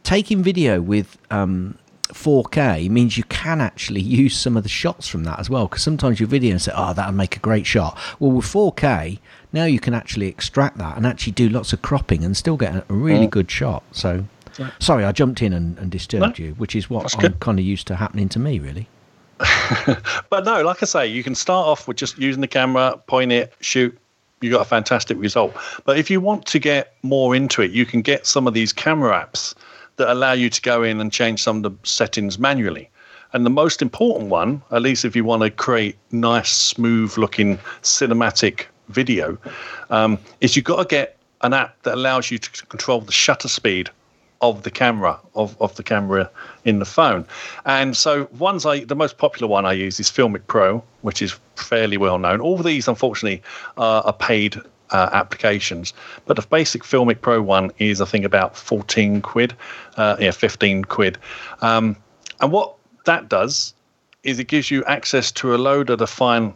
taking 0.02 0.42
video 0.42 0.80
with 0.80 1.18
um, 1.30 1.78
4K 2.08 2.88
means 2.90 3.16
you 3.16 3.24
can 3.24 3.60
actually 3.60 4.00
use 4.22 4.36
some 4.36 4.56
of 4.56 4.62
the 4.62 4.68
shots 4.68 5.08
from 5.08 5.24
that 5.24 5.38
as 5.38 5.48
well. 5.48 5.66
Because 5.66 5.82
sometimes 5.82 6.20
your 6.20 6.28
video 6.28 6.52
and 6.52 6.62
say, 6.62 6.72
"Oh, 6.74 6.92
that'll 6.92 7.12
make 7.12 7.36
a 7.36 7.40
great 7.40 7.66
shot." 7.66 7.98
Well, 8.18 8.32
with 8.32 8.46
4K 8.46 9.18
now 9.54 9.64
you 9.64 9.78
can 9.78 9.94
actually 9.94 10.26
extract 10.26 10.78
that 10.78 10.96
and 10.96 11.06
actually 11.06 11.32
do 11.32 11.48
lots 11.48 11.72
of 11.72 11.80
cropping 11.80 12.24
and 12.24 12.36
still 12.36 12.56
get 12.56 12.74
a 12.74 12.84
really 12.92 13.28
good 13.28 13.50
shot. 13.50 13.84
So. 13.92 14.26
Sorry, 14.78 15.04
I 15.04 15.10
jumped 15.10 15.42
in 15.42 15.52
and, 15.52 15.76
and 15.78 15.90
disturbed 15.90 16.38
No, 16.38 16.44
you, 16.44 16.52
which 16.54 16.76
is 16.76 16.88
what 16.88 17.12
I'm 17.18 17.32
kind 17.34 17.58
of 17.58 17.64
used 17.64 17.88
to 17.88 17.96
happening 17.96 18.28
to 18.28 18.38
me, 18.38 18.60
really. 18.60 18.88
But 20.30 20.44
no, 20.44 20.62
like 20.62 20.80
I 20.82 20.86
say, 20.86 21.06
you 21.08 21.24
can 21.24 21.34
start 21.34 21.66
off 21.66 21.88
with 21.88 21.96
just 21.96 22.18
using 22.18 22.40
the 22.40 22.46
camera, 22.46 23.00
point 23.08 23.32
it, 23.32 23.52
shoot. 23.60 23.98
You 24.44 24.50
got 24.50 24.60
a 24.60 24.66
fantastic 24.66 25.16
result. 25.18 25.54
But 25.86 25.98
if 25.98 26.10
you 26.10 26.20
want 26.20 26.44
to 26.46 26.58
get 26.58 26.96
more 27.02 27.34
into 27.34 27.62
it, 27.62 27.70
you 27.70 27.86
can 27.86 28.02
get 28.02 28.26
some 28.26 28.46
of 28.46 28.52
these 28.52 28.74
camera 28.74 29.12
apps 29.12 29.54
that 29.96 30.12
allow 30.12 30.32
you 30.32 30.50
to 30.50 30.60
go 30.60 30.82
in 30.82 31.00
and 31.00 31.10
change 31.10 31.42
some 31.42 31.56
of 31.56 31.62
the 31.62 31.88
settings 31.88 32.38
manually. 32.38 32.90
And 33.32 33.46
the 33.46 33.50
most 33.50 33.80
important 33.80 34.28
one, 34.28 34.60
at 34.70 34.82
least 34.82 35.06
if 35.06 35.16
you 35.16 35.24
want 35.24 35.44
to 35.44 35.50
create 35.50 35.96
nice, 36.12 36.50
smooth 36.50 37.16
looking 37.16 37.56
cinematic 37.80 38.66
video, 38.90 39.38
um, 39.88 40.18
is 40.42 40.56
you've 40.56 40.66
got 40.66 40.76
to 40.76 40.84
get 40.84 41.16
an 41.40 41.54
app 41.54 41.82
that 41.84 41.94
allows 41.94 42.30
you 42.30 42.36
to 42.36 42.66
control 42.66 43.00
the 43.00 43.12
shutter 43.12 43.48
speed 43.48 43.88
of 44.48 44.62
the 44.62 44.70
camera 44.70 45.18
of, 45.34 45.56
of 45.60 45.74
the 45.76 45.82
camera 45.82 46.30
in 46.64 46.78
the 46.78 46.84
phone. 46.84 47.26
And 47.64 47.96
so 47.96 48.28
ones 48.38 48.66
I 48.66 48.84
the 48.84 48.94
most 48.94 49.16
popular 49.16 49.48
one 49.48 49.64
I 49.64 49.72
use 49.72 49.98
is 49.98 50.10
Filmic 50.10 50.46
Pro, 50.46 50.82
which 51.02 51.22
is 51.22 51.38
fairly 51.56 51.96
well 51.96 52.18
known. 52.18 52.40
All 52.40 52.58
these 52.58 52.86
unfortunately 52.86 53.42
are, 53.76 54.02
are 54.02 54.12
paid 54.12 54.56
uh, 54.90 55.08
applications, 55.12 55.94
but 56.26 56.36
the 56.36 56.46
basic 56.46 56.82
Filmic 56.82 57.22
Pro 57.22 57.40
one 57.40 57.70
is 57.78 58.00
I 58.00 58.04
think 58.04 58.24
about 58.24 58.56
14 58.56 59.22
quid, 59.22 59.54
uh, 59.96 60.16
yeah, 60.20 60.30
15 60.30 60.84
quid. 60.84 61.18
Um, 61.62 61.96
and 62.40 62.52
what 62.52 62.74
that 63.06 63.28
does 63.28 63.74
is 64.24 64.38
it 64.38 64.48
gives 64.48 64.70
you 64.70 64.84
access 64.84 65.32
to 65.32 65.54
a 65.54 65.58
load 65.58 65.90
of 65.90 65.98
the 65.98 66.06
fine 66.06 66.54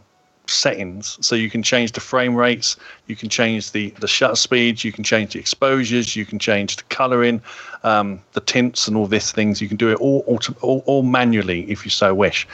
settings. 0.51 1.19
So 1.21 1.35
you 1.35 1.51
can 1.51 1.63
change 1.63 1.93
the 1.93 2.01
frame 2.01 2.35
rates 2.35 2.77
you 3.07 3.17
can 3.17 3.29
change 3.29 3.73
the 3.73 3.91
the 4.01 4.09
shutter 4.09 4.37
speeds 4.37 4.85
you 4.85 4.93
can 4.93 5.05
change 5.05 5.33
the 5.33 5.39
exposures 5.39 6.17
you 6.17 6.25
can 6.25 6.39
change 6.39 6.77
the 6.77 6.83
coloring 6.85 7.43
um, 7.83 8.21
the 8.33 8.41
tints 8.41 8.89
and 8.89 8.97
all 8.97 9.07
these 9.07 9.33
things. 9.33 9.61
You 9.61 9.69
can 9.69 9.77
do 9.77 9.91
it 9.91 9.97
all, 9.97 10.25
all 10.61 10.83
all 10.87 11.03
manually 11.03 11.71
if 11.71 11.85
you 11.85 11.91
so 11.91 12.15
wish. 12.15 12.47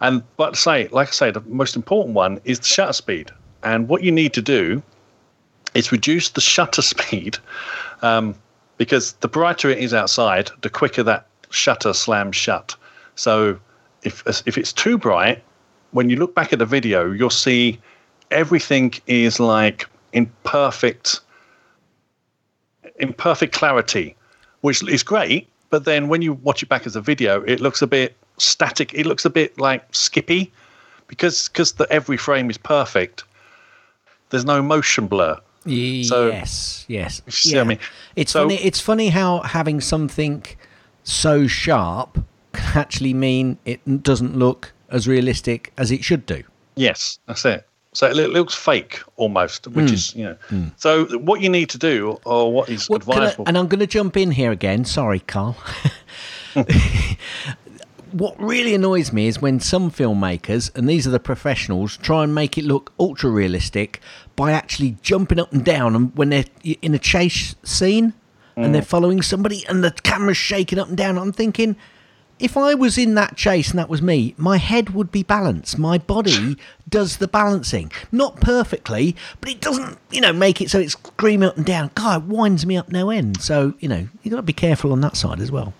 And 0.00 0.22
but 0.36 0.56
say 0.56 0.88
like 0.88 1.08
i 1.08 1.10
say 1.10 1.30
the 1.30 1.40
most 1.46 1.76
important 1.76 2.14
one 2.14 2.40
is 2.44 2.58
the 2.60 2.66
shutter 2.66 2.92
speed. 2.92 3.30
And 3.62 3.88
what 3.88 4.02
you 4.02 4.12
need 4.12 4.32
to 4.34 4.42
do 4.42 4.82
is 5.74 5.90
reduce 5.92 6.30
the 6.30 6.40
shutter 6.40 6.82
speed 6.92 7.38
um, 8.02 8.34
because 8.76 9.12
the 9.14 9.28
brighter 9.28 9.68
it 9.68 9.78
is 9.78 9.92
outside 9.92 10.50
the 10.62 10.70
quicker 10.70 11.02
that 11.02 11.26
shutter 11.50 11.92
slams 11.92 12.36
shut. 12.36 12.76
So 13.16 13.58
if 14.02 14.22
if 14.46 14.56
it's 14.56 14.72
too 14.72 14.98
bright 14.98 15.42
when 15.92 16.10
you 16.10 16.16
look 16.16 16.34
back 16.34 16.52
at 16.52 16.58
the 16.58 16.66
video, 16.66 17.10
you'll 17.10 17.30
see 17.30 17.78
everything 18.30 18.92
is 19.06 19.40
like 19.40 19.86
in 20.12 20.30
perfect, 20.44 21.20
in 22.98 23.12
perfect 23.12 23.54
clarity, 23.54 24.14
which 24.60 24.82
is 24.88 25.02
great. 25.02 25.48
But 25.70 25.84
then 25.84 26.08
when 26.08 26.22
you 26.22 26.34
watch 26.34 26.62
it 26.62 26.68
back 26.68 26.86
as 26.86 26.96
a 26.96 27.00
video, 27.00 27.42
it 27.42 27.60
looks 27.60 27.82
a 27.82 27.86
bit 27.86 28.16
static. 28.38 28.92
It 28.94 29.06
looks 29.06 29.24
a 29.24 29.30
bit 29.30 29.58
like 29.60 29.84
skippy, 29.94 30.52
because 31.06 31.48
because 31.48 31.72
the 31.72 31.86
every 31.90 32.16
frame 32.16 32.48
is 32.50 32.58
perfect. 32.58 33.24
There's 34.30 34.44
no 34.44 34.62
motion 34.62 35.06
blur. 35.06 35.38
So- 35.64 36.28
yes, 36.28 36.84
yes. 36.88 37.20
See 37.28 37.58
I 37.58 37.64
mean? 37.64 37.78
It's 38.16 38.32
So- 38.32 38.44
funny. 38.44 38.56
It's 38.56 38.80
funny 38.80 39.08
how 39.10 39.40
having 39.40 39.80
something 39.80 40.44
so 41.02 41.46
sharp 41.46 42.18
can 42.52 42.78
actually 42.78 43.12
mean 43.14 43.58
it 43.66 44.02
doesn't 44.02 44.36
look 44.36 44.72
as 44.88 45.08
realistic 45.08 45.72
as 45.76 45.90
it 45.90 46.04
should 46.04 46.26
do. 46.26 46.42
Yes, 46.74 47.18
that's 47.26 47.44
it. 47.44 47.66
So 47.92 48.06
it 48.06 48.14
looks 48.14 48.54
fake 48.54 49.00
almost, 49.16 49.66
which 49.66 49.88
hmm. 49.88 49.94
is 49.94 50.14
you 50.14 50.24
know. 50.24 50.36
Hmm. 50.48 50.68
So 50.76 51.06
what 51.18 51.40
you 51.40 51.48
need 51.48 51.70
to 51.70 51.78
do, 51.78 52.18
or 52.24 52.52
what 52.52 52.68
is 52.68 52.88
Well, 52.88 53.00
can 53.00 53.22
I- 53.22 53.34
and 53.46 53.58
I'm 53.58 53.66
going 53.66 53.80
to 53.80 53.86
jump 53.86 54.16
in 54.16 54.30
here 54.30 54.52
again. 54.52 54.84
Sorry, 54.84 55.20
Carl. 55.20 55.56
what 58.12 58.40
really 58.40 58.74
annoys 58.74 59.12
me 59.12 59.26
is 59.26 59.40
when 59.40 59.60
some 59.60 59.90
filmmakers, 59.90 60.74
and 60.76 60.88
these 60.88 61.06
are 61.06 61.10
the 61.10 61.20
professionals, 61.20 61.96
try 61.96 62.24
and 62.24 62.34
make 62.34 62.56
it 62.58 62.64
look 62.64 62.92
ultra 62.98 63.30
realistic 63.30 64.00
by 64.36 64.52
actually 64.52 64.96
jumping 65.02 65.40
up 65.40 65.52
and 65.52 65.64
down 65.64 65.96
and 65.96 66.16
when 66.16 66.30
they're 66.30 66.44
in 66.62 66.94
a 66.94 66.98
chase 66.98 67.54
scene 67.64 68.12
and 68.56 68.66
hmm. 68.66 68.72
they're 68.72 68.82
following 68.82 69.22
somebody 69.22 69.64
and 69.68 69.82
the 69.82 69.90
camera's 69.90 70.36
shaking 70.36 70.78
up 70.78 70.88
and 70.88 70.96
down. 70.96 71.18
I'm 71.18 71.32
thinking, 71.32 71.74
if 72.40 72.56
I 72.56 72.74
was 72.74 72.98
in 72.98 73.14
that 73.14 73.36
chase 73.36 73.70
and 73.70 73.78
that 73.78 73.88
was 73.88 74.00
me, 74.02 74.34
my 74.36 74.56
head 74.58 74.90
would 74.90 75.10
be 75.10 75.22
balanced. 75.22 75.78
My 75.78 75.98
body 75.98 76.56
does 76.88 77.16
the 77.18 77.28
balancing. 77.28 77.90
Not 78.12 78.40
perfectly, 78.40 79.16
but 79.40 79.50
it 79.50 79.60
doesn't, 79.60 79.98
you 80.10 80.20
know, 80.20 80.32
make 80.32 80.60
it 80.60 80.70
so 80.70 80.78
it's 80.78 80.92
screaming 80.92 81.48
up 81.48 81.56
and 81.56 81.66
down. 81.66 81.90
God, 81.94 82.22
it 82.22 82.28
winds 82.28 82.64
me 82.66 82.76
up 82.76 82.90
no 82.90 83.10
end. 83.10 83.40
So, 83.40 83.74
you 83.80 83.88
know, 83.88 84.08
you've 84.22 84.30
got 84.30 84.36
to 84.38 84.42
be 84.42 84.52
careful 84.52 84.92
on 84.92 85.00
that 85.02 85.16
side 85.16 85.40
as 85.40 85.50
well. 85.50 85.72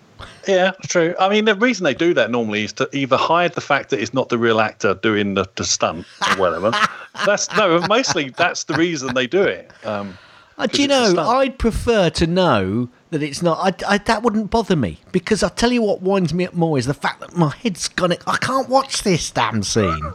Yeah, 0.47 0.73
true. 0.87 1.15
I 1.21 1.29
mean, 1.29 1.45
the 1.45 1.55
reason 1.55 1.85
they 1.85 1.95
do 1.95 2.15
that 2.15 2.31
normally 2.31 2.65
is 2.65 2.73
to 2.75 2.89
either 2.93 3.17
hide 3.17 3.55
the 3.55 3.61
fact 3.61 3.91
that 3.91 4.01
it's 4.01 4.15
not 4.15 4.31
the 4.31 4.39
real 4.39 4.61
actor 4.61 4.95
doing 4.95 5.35
the, 5.35 5.47
the 5.57 5.65
stunt 5.65 6.07
or 6.31 6.37
whatever. 6.37 6.73
that's 7.27 7.55
no, 7.57 7.81
mostly 7.89 8.31
that's 8.31 8.65
the 8.65 8.75
reason 8.75 9.15
they 9.15 9.27
do 9.27 9.43
it. 9.43 9.71
Um, 9.85 10.19
Uh, 10.57 10.67
do 10.67 10.83
you 10.83 10.89
know. 10.89 11.15
I'd 11.19 11.59
prefer 11.59 12.11
to 12.11 12.27
know 12.27 12.89
that 13.11 13.23
it's 13.23 13.43
not. 13.43 13.83
I, 13.85 13.95
I, 13.95 13.99
that 13.99 14.23
wouldn't 14.23 14.51
bother 14.51 14.77
me 14.77 14.99
because 15.13 15.43
I 15.43 15.49
tell 15.49 15.73
you 15.73 15.83
what 15.83 16.03
winds 16.03 16.35
me 16.35 16.47
up 16.47 16.55
more 16.55 16.79
is 16.79 16.87
the 16.87 16.95
fact 16.95 17.21
that 17.21 17.37
my 17.37 17.55
head's 17.57 17.89
gonna. 17.89 18.17
I 18.27 18.37
can't 18.37 18.69
watch 18.69 19.03
this 19.03 19.31
damn 19.31 19.63
scene. 19.63 20.13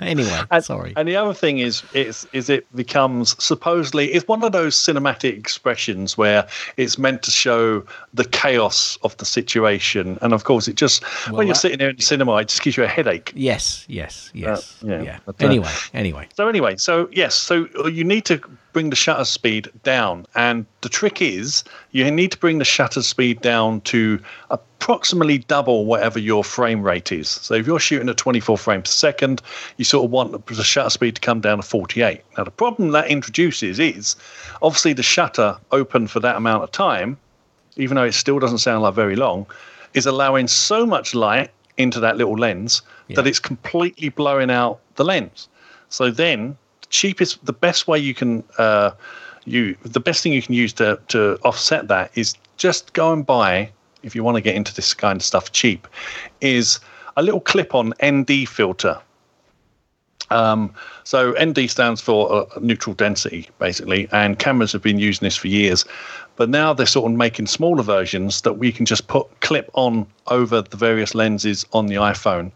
Anyway, 0.00 0.40
and, 0.50 0.64
sorry. 0.64 0.92
And 0.96 1.06
the 1.06 1.16
other 1.16 1.34
thing 1.34 1.58
is, 1.58 1.82
is, 1.92 2.26
is 2.32 2.48
it 2.48 2.66
becomes 2.74 3.42
supposedly 3.42 4.12
it's 4.12 4.26
one 4.26 4.42
of 4.42 4.52
those 4.52 4.74
cinematic 4.74 5.36
expressions 5.36 6.16
where 6.16 6.48
it's 6.78 6.96
meant 6.96 7.22
to 7.24 7.30
show 7.30 7.84
the 8.14 8.24
chaos 8.24 8.98
of 9.02 9.16
the 9.18 9.26
situation, 9.26 10.18
and 10.22 10.32
of 10.32 10.44
course, 10.44 10.68
it 10.68 10.76
just 10.76 11.04
when 11.30 11.46
you're 11.46 11.54
that- 11.54 11.60
sitting 11.60 11.78
there 11.78 11.90
in 11.90 11.96
the 11.96 12.02
cinema, 12.02 12.36
it 12.36 12.48
just 12.48 12.62
gives 12.62 12.76
you 12.76 12.84
a 12.84 12.88
headache. 12.88 13.32
yes, 13.34 13.84
yes, 13.88 14.30
yes. 14.32 14.78
yeah, 14.82 15.02
yeah. 15.02 15.18
but, 15.26 15.40
uh, 15.42 15.46
anyway, 15.46 15.72
anyway. 15.92 16.26
So 16.34 16.48
anyway, 16.48 16.76
so 16.76 17.08
yes, 17.12 17.34
so 17.34 17.66
you 17.86 18.04
need 18.04 18.24
to 18.24 18.40
bring 18.72 18.90
the 18.90 18.96
shutter 18.96 19.24
speed 19.24 19.68
down, 19.82 20.26
and 20.34 20.66
the 20.80 20.88
trick 20.88 21.20
is 21.20 21.64
you 21.90 22.10
need 22.10 22.32
to 22.32 22.38
bring 22.38 22.58
the 22.58 22.64
shutter 22.64 23.02
speed 23.02 23.40
down 23.40 23.80
to 23.82 24.20
approximately 24.50 25.38
double 25.38 25.84
whatever 25.84 26.18
your 26.18 26.42
frame 26.42 26.82
rate 26.82 27.12
is. 27.12 27.28
So 27.28 27.54
if 27.54 27.66
you're 27.66 27.80
shooting 27.80 28.08
at 28.08 28.16
24 28.16 28.56
frames 28.58 28.82
per 28.82 28.86
second, 28.86 29.42
you 29.76 29.84
sort 29.84 30.04
of 30.04 30.10
want 30.10 30.46
the 30.46 30.64
shutter 30.64 30.90
speed 30.90 31.16
to 31.16 31.20
come 31.20 31.40
down 31.40 31.58
to 31.58 31.62
48. 31.62 32.22
Now 32.38 32.44
the 32.44 32.50
problem 32.50 32.90
that 32.92 33.08
introduces 33.08 33.78
is 33.78 34.16
obviously 34.62 34.92
the 34.92 35.02
shutter 35.02 35.58
open 35.72 36.06
for 36.06 36.20
that 36.20 36.36
amount 36.36 36.62
of 36.62 36.72
time, 36.72 37.18
even 37.76 37.96
though 37.96 38.04
it 38.04 38.14
still 38.14 38.38
doesn't 38.38 38.58
sound 38.58 38.82
like 38.82 38.94
very 38.94 39.16
long, 39.16 39.46
is 39.94 40.06
allowing 40.06 40.48
so 40.48 40.86
much 40.86 41.14
light 41.14 41.50
into 41.76 42.00
that 42.00 42.16
little 42.16 42.38
lens 42.38 42.82
that 43.14 43.26
it's 43.26 43.40
completely 43.40 44.08
blowing 44.08 44.50
out 44.50 44.78
the 44.94 45.04
lens. 45.04 45.48
So 45.88 46.10
then, 46.10 46.56
the 46.69 46.69
cheapest, 46.90 47.44
the 47.44 47.52
best 47.52 47.88
way 47.88 47.98
you 47.98 48.14
can, 48.14 48.44
uh, 48.58 48.90
you 49.44 49.76
the 49.82 50.00
best 50.00 50.22
thing 50.22 50.32
you 50.32 50.42
can 50.42 50.54
use 50.54 50.72
to 50.74 50.98
to 51.08 51.38
offset 51.44 51.88
that 51.88 52.10
is 52.14 52.34
just 52.56 52.92
go 52.92 53.12
and 53.12 53.24
buy, 53.24 53.70
if 54.02 54.14
you 54.14 54.22
want 54.22 54.36
to 54.36 54.40
get 54.40 54.54
into 54.54 54.74
this 54.74 54.92
kind 54.92 55.16
of 55.16 55.22
stuff 55.22 55.50
cheap, 55.52 55.88
is 56.40 56.78
a 57.16 57.22
little 57.22 57.40
clip-on 57.40 57.94
ND 58.04 58.48
filter. 58.48 59.00
Um, 60.30 60.72
so 61.02 61.34
ND 61.42 61.68
stands 61.68 62.00
for 62.00 62.32
uh, 62.32 62.44
neutral 62.60 62.94
density, 62.94 63.48
basically, 63.58 64.08
and 64.12 64.38
cameras 64.38 64.72
have 64.72 64.82
been 64.82 64.98
using 64.98 65.26
this 65.26 65.36
for 65.36 65.48
years. 65.48 65.84
But 66.36 66.48
now 66.48 66.72
they're 66.72 66.86
sort 66.86 67.10
of 67.10 67.16
making 67.16 67.46
smaller 67.46 67.82
versions 67.82 68.42
that 68.42 68.54
we 68.54 68.70
can 68.70 68.86
just 68.86 69.08
put 69.08 69.26
clip 69.40 69.70
on 69.74 70.06
over 70.28 70.62
the 70.62 70.76
various 70.76 71.14
lenses 71.14 71.66
on 71.72 71.86
the 71.86 71.96
iPhone, 71.96 72.52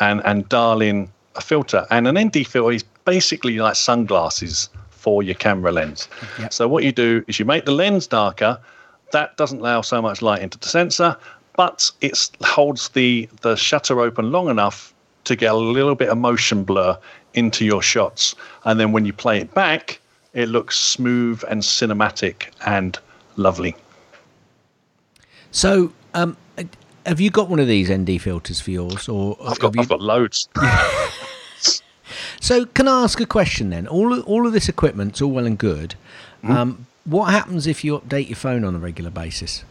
and 0.00 0.20
and 0.24 0.48
dial 0.48 0.82
in 0.82 1.08
a 1.36 1.40
filter. 1.40 1.86
And 1.90 2.06
an 2.06 2.18
ND 2.18 2.46
filter 2.46 2.72
is 2.72 2.84
basically 3.04 3.58
like 3.58 3.76
sunglasses 3.76 4.68
for 4.90 5.22
your 5.22 5.34
camera 5.34 5.70
lens. 5.72 6.08
Yep. 6.38 6.52
So 6.52 6.68
what 6.68 6.84
you 6.84 6.92
do 6.92 7.24
is 7.28 7.38
you 7.38 7.44
make 7.44 7.64
the 7.66 7.72
lens 7.72 8.06
darker. 8.06 8.58
That 9.12 9.36
doesn't 9.36 9.58
allow 9.60 9.82
so 9.82 10.00
much 10.02 10.22
light 10.22 10.42
into 10.42 10.58
the 10.58 10.68
sensor, 10.68 11.16
but 11.56 11.90
it 12.00 12.30
holds 12.42 12.88
the 12.90 13.28
the 13.42 13.54
shutter 13.56 14.00
open 14.00 14.32
long 14.32 14.48
enough 14.48 14.92
to 15.24 15.36
get 15.36 15.52
a 15.52 15.56
little 15.56 15.94
bit 15.94 16.08
of 16.08 16.18
motion 16.18 16.64
blur 16.64 16.98
into 17.34 17.64
your 17.64 17.82
shots. 17.82 18.34
And 18.64 18.78
then 18.80 18.92
when 18.92 19.04
you 19.04 19.12
play 19.12 19.38
it 19.40 19.52
back, 19.54 20.00
it 20.32 20.48
looks 20.48 20.78
smooth 20.78 21.42
and 21.48 21.62
cinematic 21.62 22.48
and 22.66 22.98
lovely. 23.36 23.76
So, 25.50 25.92
um, 26.14 26.36
have 27.06 27.20
you 27.20 27.30
got 27.30 27.48
one 27.48 27.60
of 27.60 27.68
these 27.68 27.90
ND 27.90 28.20
filters 28.20 28.60
for 28.60 28.70
yours, 28.70 29.08
or 29.08 29.36
I've 29.44 29.58
got 29.58 29.68
have 29.68 29.76
you- 29.76 29.82
I've 29.82 29.88
got 29.88 30.00
loads. 30.00 30.48
So, 32.40 32.66
can 32.66 32.88
I 32.88 33.04
ask 33.04 33.20
a 33.20 33.26
question 33.26 33.70
then? 33.70 33.86
All 33.86 34.12
of, 34.12 34.24
all 34.26 34.46
of 34.46 34.52
this 34.52 34.68
equipment's 34.68 35.20
all 35.22 35.30
well 35.30 35.46
and 35.46 35.58
good. 35.58 35.94
Hmm? 36.42 36.50
Um, 36.50 36.86
what 37.04 37.30
happens 37.30 37.66
if 37.66 37.84
you 37.84 37.98
update 37.98 38.28
your 38.28 38.36
phone 38.36 38.64
on 38.64 38.74
a 38.74 38.78
regular 38.78 39.10
basis? 39.10 39.64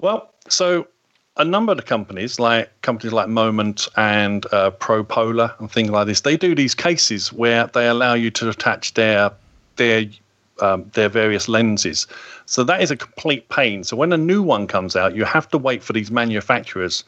Well, 0.00 0.30
so 0.48 0.86
a 1.36 1.44
number 1.44 1.72
of 1.72 1.78
the 1.78 1.84
companies, 1.84 2.38
like 2.38 2.70
companies 2.82 3.12
like 3.12 3.28
Moment 3.28 3.88
and 3.96 4.44
uh, 4.52 4.70
ProPolar 4.72 5.58
and 5.58 5.70
things 5.70 5.90
like 5.90 6.06
this, 6.06 6.20
they 6.20 6.36
do 6.36 6.54
these 6.54 6.74
cases 6.74 7.32
where 7.32 7.66
they 7.68 7.88
allow 7.88 8.14
you 8.14 8.30
to 8.32 8.48
attach 8.50 8.94
their 8.94 9.32
their 9.76 10.04
um, 10.60 10.90
their 10.92 11.08
various 11.08 11.48
lenses. 11.48 12.06
So 12.44 12.64
that 12.64 12.82
is 12.82 12.90
a 12.90 12.96
complete 12.96 13.48
pain. 13.48 13.84
So 13.84 13.96
when 13.96 14.12
a 14.12 14.18
new 14.18 14.42
one 14.42 14.66
comes 14.66 14.94
out, 14.94 15.14
you 15.14 15.24
have 15.24 15.48
to 15.50 15.58
wait 15.58 15.82
for 15.82 15.94
these 15.94 16.10
manufacturers 16.10 17.04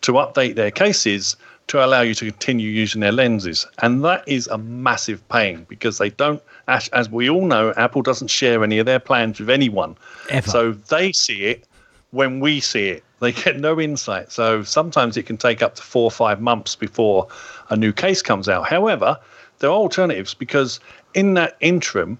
to 0.00 0.12
update 0.12 0.56
their 0.56 0.72
cases 0.72 1.36
to 1.68 1.84
allow 1.84 2.00
you 2.00 2.14
to 2.14 2.26
continue 2.26 2.70
using 2.70 3.00
their 3.00 3.12
lenses. 3.12 3.66
And 3.82 4.04
that 4.04 4.22
is 4.28 4.46
a 4.46 4.58
massive 4.58 5.26
pain 5.28 5.66
because 5.68 5.98
they 5.98 6.10
don't, 6.10 6.40
as, 6.68 6.88
as 6.88 7.10
we 7.10 7.28
all 7.28 7.46
know, 7.46 7.74
Apple 7.76 8.02
doesn't 8.02 8.28
share 8.28 8.62
any 8.62 8.78
of 8.78 8.86
their 8.86 9.00
plans 9.00 9.40
with 9.40 9.50
anyone. 9.50 9.96
Ever. 10.30 10.48
So 10.48 10.72
they 10.72 11.12
see 11.12 11.44
it 11.44 11.66
when 12.12 12.40
we 12.40 12.60
see 12.60 12.88
it. 12.88 13.04
They 13.18 13.32
get 13.32 13.58
no 13.58 13.80
insight. 13.80 14.30
So 14.30 14.62
sometimes 14.62 15.16
it 15.16 15.24
can 15.24 15.36
take 15.38 15.62
up 15.62 15.74
to 15.76 15.82
four 15.82 16.04
or 16.04 16.10
five 16.10 16.40
months 16.40 16.76
before 16.76 17.26
a 17.70 17.76
new 17.76 17.92
case 17.92 18.22
comes 18.22 18.48
out. 18.48 18.68
However, 18.68 19.18
there 19.58 19.70
are 19.70 19.76
alternatives 19.76 20.34
because 20.34 20.78
in 21.14 21.34
that 21.34 21.56
interim, 21.60 22.18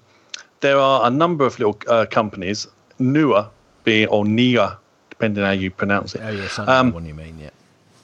there 0.61 0.79
are 0.79 1.07
a 1.07 1.11
number 1.11 1.45
of 1.45 1.59
little 1.59 1.79
uh, 1.87 2.07
companies, 2.07 2.67
Neewer, 2.99 3.49
be 3.85 4.07
or 4.07 4.25
Nia, 4.25 4.79
depending 5.11 5.45
how 5.45 5.51
you 5.53 5.71
pronounce 5.71 6.15
it. 6.15 6.23
Oh, 6.25 6.31
yes, 6.31 6.59
I 6.59 6.65
know 6.65 6.73
Um, 6.73 6.93
one 6.93 7.07
you 7.07 7.15
mean. 7.15 7.39
Yeah. 7.39 7.51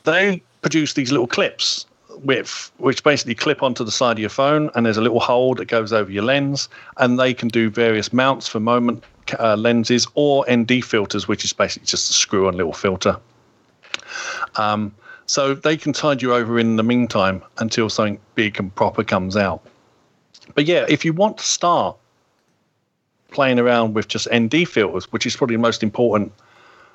They 0.05 0.43
produce 0.63 0.95
these 0.95 1.13
little 1.13 1.27
clips 1.27 1.87
with 2.25 2.71
which 2.79 3.03
basically 3.03 3.35
clip 3.35 3.63
onto 3.63 3.85
the 3.85 3.91
side 3.91 4.13
of 4.13 4.19
your 4.19 4.31
phone, 4.31 4.71
and 4.75 4.87
there's 4.87 4.97
a 4.97 5.03
little 5.03 5.21
hole 5.21 5.55
that 5.57 5.67
goes 5.67 5.93
over 5.93 6.11
your 6.11 6.23
lens, 6.23 6.69
and 6.99 7.19
they 7.19 7.35
can 7.35 7.49
do 7.49 7.69
various 7.69 8.13
mounts 8.13 8.49
for 8.49 8.61
moment 8.61 9.03
uh, 9.39 9.57
lenses 9.57 10.07
or 10.15 10.45
ND 10.51 10.85
filters, 10.85 11.27
which 11.27 11.45
is 11.45 11.53
basically 11.53 11.87
just 11.87 12.11
a 12.11 12.13
screw-on 12.13 12.57
little 12.57 12.73
filter. 12.73 13.17
Um, 14.57 14.95
so 15.27 15.55
they 15.55 15.77
can 15.77 15.93
tide 15.93 16.21
you 16.21 16.35
over 16.35 16.59
in 16.59 16.77
the 16.77 16.83
meantime 16.83 17.43
until 17.59 17.89
something 17.89 18.19
big 18.35 18.59
and 18.59 18.75
proper 18.75 19.05
comes 19.05 19.37
out. 19.37 19.63
But 20.55 20.67
yeah, 20.67 20.85
if 20.89 21.05
you 21.05 21.13
want 21.13 21.39
to 21.39 21.45
start 21.45 21.97
playing 23.31 23.59
around 23.59 23.95
with 23.95 24.09
just 24.09 24.29
ND 24.33 24.69
filters, 24.69 25.11
which 25.13 25.25
is 25.25 25.37
probably 25.37 25.57
the 25.57 25.63
most 25.63 25.83
important 25.83 26.33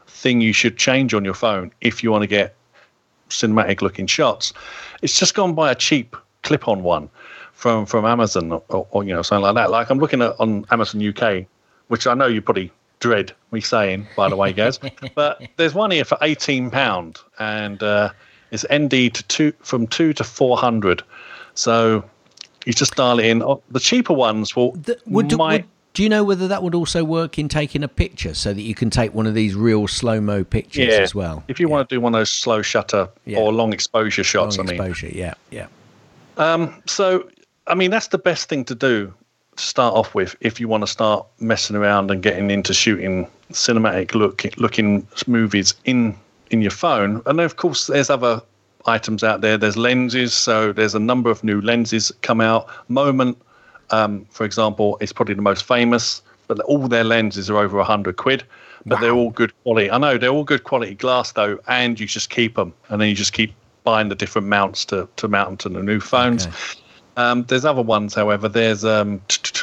thing 0.08 0.42
you 0.42 0.54
should 0.54 0.78
change 0.78 1.14
on 1.14 1.26
your 1.26 1.34
phone 1.34 1.72
if 1.82 2.04
you 2.04 2.12
want 2.12 2.24
to 2.24 2.28
get 2.28 2.56
cinematic 3.30 3.82
looking 3.82 4.08
shots. 4.08 4.54
It's 5.02 5.18
just 5.18 5.36
gone 5.36 5.54
by 5.54 5.72
a 5.72 5.76
cheap 5.76 6.16
clip 6.44 6.68
on 6.68 6.84
one 6.84 7.10
from 7.54 7.86
from 7.86 8.06
Amazon 8.06 8.52
or, 8.52 8.88
or 8.92 9.04
you 9.04 9.14
know 9.14 9.22
something 9.22 9.44
like 9.44 9.56
that. 9.56 9.70
Like 9.72 9.90
I'm 9.90 10.00
looking 10.00 10.22
at 10.22 10.40
on 10.40 10.66
Amazon 10.72 11.06
UK, 11.08 11.46
which 11.88 12.08
I 12.08 12.14
know 12.14 12.28
you 12.28 12.42
probably 12.42 12.72
dread 13.00 13.32
me 13.52 13.62
saying, 13.62 14.08
by 14.16 14.28
the 14.30 14.36
way, 14.36 14.54
guys. 14.54 14.80
but 15.16 15.42
there's 15.58 15.74
one 15.74 15.92
here 15.92 16.06
for 16.06 16.18
eighteen 16.22 16.70
pound, 16.72 17.20
and 17.40 17.82
uh, 17.84 18.10
it's 18.52 18.66
ND 18.74 19.14
to 19.14 19.24
two 19.28 19.54
from 19.62 19.88
two 19.88 20.14
to 20.14 20.24
four 20.24 20.58
hundred. 20.58 21.04
So 21.54 22.04
you 22.66 22.74
just 22.74 22.96
dial 22.96 23.20
it 23.20 23.26
in. 23.26 23.42
Oh, 23.42 23.62
The 23.72 23.80
cheaper 23.80 24.14
ones 24.14 24.56
will 24.56 24.74
Th- 24.74 25.00
would, 25.08 25.36
might. 25.38 25.62
would- 25.62 25.70
do 25.94 26.04
you 26.04 26.10
know 26.10 26.24
whether 26.24 26.48
that 26.48 26.62
would 26.62 26.76
also 26.76 27.04
work 27.04 27.40
in 27.40 27.50
taking 27.50 27.84
a 27.84 27.88
picture 27.88 28.34
so 28.34 28.54
that 28.54 28.62
you 28.62 28.76
can 28.76 28.90
take 28.90 29.14
one 29.14 29.26
of 29.26 29.34
these 29.34 29.56
real 29.56 29.88
slow 29.88 30.22
mo 30.22 30.44
pictures 30.44 30.94
yeah, 30.94 31.00
as 31.00 31.16
well? 31.16 31.44
If 31.48 31.60
you 31.60 31.68
want 31.68 31.90
to 31.90 31.96
do 31.96 32.00
one 32.00 32.14
of 32.14 32.20
those 32.20 32.32
slow 32.32 32.62
shutter 32.62 33.10
Yeah. 33.26 33.40
or 33.40 33.52
long 33.52 33.74
exposure 33.74 34.24
shots, 34.24 34.58
Long 34.58 34.68
I 34.68 34.72
mean, 34.74 34.82
exposure, 34.82 35.10
yeah, 35.16 35.34
yeah. 35.50 35.68
Um, 36.38 36.82
so, 36.86 37.28
I 37.66 37.74
mean, 37.74 37.90
that's 37.90 38.10
the 38.10 38.20
best 38.20 38.48
thing 38.48 38.64
to 38.66 38.76
do 38.76 39.14
to 39.58 39.64
start 39.64 39.96
off 39.96 40.14
with 40.14 40.36
if 40.40 40.60
you 40.60 40.68
want 40.68 40.84
to 40.84 40.88
start 40.88 41.26
messing 41.40 41.76
around 41.76 42.12
and 42.12 42.22
getting 42.22 42.52
into 42.52 42.74
shooting 42.74 43.28
cinematic 43.52 44.14
look 44.14 44.46
looking 44.58 45.08
movies 45.26 45.74
in 45.86 46.16
in 46.52 46.62
your 46.62 46.72
phone. 46.72 47.22
And 47.26 47.40
of 47.42 47.56
course, 47.58 47.88
there's 47.88 48.10
other 48.10 48.42
items 48.86 49.24
out 49.24 49.42
there. 49.42 49.58
There's 49.58 49.78
lenses, 49.78 50.34
so 50.34 50.72
there's 50.72 50.96
a 50.96 51.00
number 51.00 51.30
of 51.30 51.44
new 51.44 51.60
lenses 51.62 52.12
come 52.22 52.40
out. 52.40 52.68
Moment, 52.88 53.38
um, 53.92 54.26
for 54.30 54.46
example, 54.46 54.98
is 55.02 55.14
probably 55.14 55.36
the 55.36 55.42
most 55.42 55.64
famous, 55.64 56.22
but 56.48 56.60
all 56.62 56.88
their 56.88 57.04
lenses 57.04 57.50
are 57.50 57.58
over 57.58 57.80
a 57.80 57.84
hundred 57.84 58.18
quid. 58.18 58.44
But 58.86 59.02
they're 59.02 59.12
all 59.12 59.32
good 59.32 59.52
quality. 59.64 59.92
I 59.92 59.98
know 59.98 60.18
they're 60.18 60.30
all 60.30 60.46
good 60.46 60.64
quality 60.64 60.96
glass 60.96 61.34
though, 61.34 61.60
and 61.68 62.00
you 62.00 62.08
just 62.08 62.30
keep 62.30 62.56
them, 62.56 62.74
and 62.88 63.02
then 63.02 63.10
you 63.10 63.16
just 63.16 63.34
keep 63.34 63.54
buying 63.84 64.08
the 64.08 64.16
different 64.16 64.48
mounts 64.48 64.86
to 64.86 65.10
to 65.18 65.28
mount 65.28 65.50
them 65.50 65.58
to 65.58 65.70
the 65.70 65.84
new 65.84 66.00
phones. 66.00 66.48
Okay. 66.48 66.56
Um, 67.18 67.44
there's 67.46 67.66
other 67.66 67.82
ones, 67.82 68.14
however. 68.14 68.48
There's 68.48 68.86
um, 68.86 69.22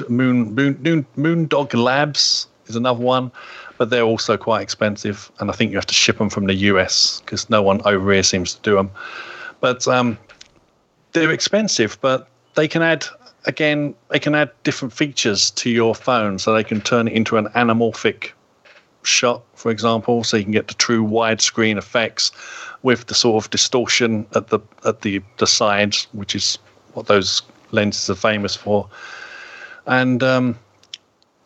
Moon, 0.08 0.54
Moon, 0.54 0.76
Moon, 0.82 1.06
Moondog 1.16 1.72
Labs 1.72 2.48
is 2.66 2.76
another 2.76 3.00
one, 3.00 3.30
but 3.78 3.90
they're 3.90 4.02
also 4.02 4.36
quite 4.36 4.60
expensive, 4.60 5.30
and 5.38 5.50
I 5.50 5.54
think 5.54 5.70
you 5.70 5.76
have 5.76 5.86
to 5.86 5.94
ship 5.94 6.18
them 6.18 6.30
from 6.30 6.46
the 6.46 6.54
US 6.54 7.20
because 7.20 7.48
no 7.48 7.62
one 7.62 7.80
over 7.84 8.12
here 8.12 8.22
seems 8.22 8.54
to 8.54 8.62
do 8.62 8.74
them. 8.74 8.90
But 9.60 9.86
um, 9.88 10.18
they're 11.12 11.30
expensive, 11.30 11.96
but 12.00 12.28
they 12.54 12.68
can 12.68 12.82
add 12.82 13.06
again. 13.46 13.94
They 14.10 14.18
can 14.18 14.34
add 14.34 14.50
different 14.62 14.92
features 14.92 15.50
to 15.52 15.70
your 15.70 15.94
phone, 15.94 16.38
so 16.38 16.54
they 16.54 16.64
can 16.64 16.80
turn 16.80 17.08
it 17.08 17.14
into 17.14 17.36
an 17.36 17.46
anamorphic 17.48 18.32
shot, 19.02 19.42
for 19.54 19.70
example, 19.70 20.24
so 20.24 20.36
you 20.36 20.44
can 20.44 20.52
get 20.52 20.68
the 20.68 20.74
true 20.74 21.04
widescreen 21.04 21.76
effects 21.76 22.32
with 22.82 23.06
the 23.06 23.14
sort 23.14 23.42
of 23.42 23.50
distortion 23.50 24.26
at 24.34 24.48
the 24.48 24.60
at 24.84 25.02
the 25.02 25.22
the 25.38 25.46
sides, 25.46 26.06
which 26.12 26.34
is 26.34 26.58
what 26.94 27.06
those 27.06 27.42
lenses 27.70 28.10
are 28.10 28.14
famous 28.14 28.54
for, 28.54 28.88
and 29.86 30.22
um, 30.22 30.58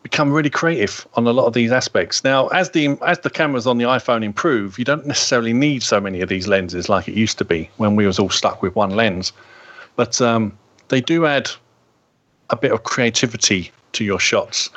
become 0.03 0.33
really 0.33 0.51
creative 0.51 1.07
on 1.15 1.27
a 1.27 1.33
lot 1.33 1.47
of 1.47 1.53
these 1.53 1.73
aspects. 1.73 2.25
Now, 2.25 2.49
as 2.49 2.71
the 2.71 2.99
as 3.07 3.21
the 3.21 3.31
cameras 3.31 3.67
on 3.67 3.79
the 3.79 3.85
iPhone 3.85 4.25
improve, 4.25 4.79
you 4.79 4.85
don't 4.85 5.07
necessarily 5.07 5.53
need 5.53 5.83
so 5.83 6.01
many 6.01 6.21
of 6.21 6.29
these 6.29 6.49
lenses 6.49 6.89
like 6.89 7.09
it 7.09 7.15
used 7.15 7.39
to 7.39 7.45
be 7.45 7.71
when 7.77 7.97
we 7.97 8.07
was 8.07 8.19
all 8.19 8.31
stuck 8.31 8.63
with 8.63 8.75
one 8.75 8.91
lens, 8.91 9.33
but 9.97 10.21
um, 10.21 10.57
they 10.89 11.01
do 11.01 11.27
add 11.27 11.51
a 12.51 12.57
bit 12.57 12.73
of 12.73 12.83
creativity 12.85 13.71
to 13.93 14.05
your 14.05 14.21
shots 14.21 14.71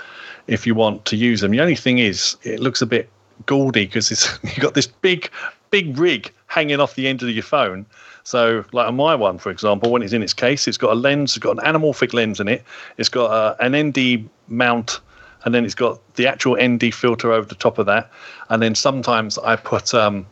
if 0.48 0.66
you 0.66 0.76
want 0.76 1.06
to 1.06 1.16
use 1.16 1.42
them. 1.42 1.52
The 1.52 1.62
only 1.62 1.76
thing 1.76 2.00
is, 2.00 2.36
it 2.44 2.60
looks 2.60 2.82
a 2.82 2.86
bit 2.86 3.10
gaudy 3.46 3.86
because 3.86 4.40
you've 4.44 4.60
got 4.60 4.74
this 4.74 4.88
big, 4.88 5.30
big 5.70 5.98
rig 5.98 6.32
hanging 6.48 6.80
off 6.80 6.96
the 6.96 7.08
end 7.08 7.22
of 7.24 7.30
your 7.30 7.44
phone. 7.44 7.86
So, 8.24 8.64
like 8.72 8.88
on 8.88 8.96
my 8.96 9.16
one, 9.16 9.38
for 9.38 9.50
example, 9.50 9.92
when 9.92 10.04
it's 10.04 10.14
in 10.14 10.22
its 10.22 10.34
case, 10.34 10.68
it's 10.68 10.78
got 10.78 10.92
a 10.92 10.96
lens, 10.96 11.32
it's 11.32 11.40
got 11.40 11.58
an 11.58 11.64
anamorphic 11.74 12.14
lens 12.14 12.40
in 12.40 12.48
it, 12.48 12.64
it's 12.98 13.10
got 13.10 13.32
uh, 13.32 13.56
an 13.60 13.76
ND 13.76 14.30
mount, 14.48 15.00
and 15.44 15.56
then 15.56 15.66
it's 15.66 15.74
got 15.74 16.00
the 16.16 16.28
actual 16.28 16.56
ND 16.62 16.94
filter 16.94 17.32
over 17.32 17.48
the 17.48 17.56
top 17.56 17.80
of 17.80 17.88
that. 17.88 18.12
And 18.50 18.62
then 18.62 18.76
sometimes 18.76 19.40
I 19.40 19.56
put 19.56 19.96
um, 19.96 20.28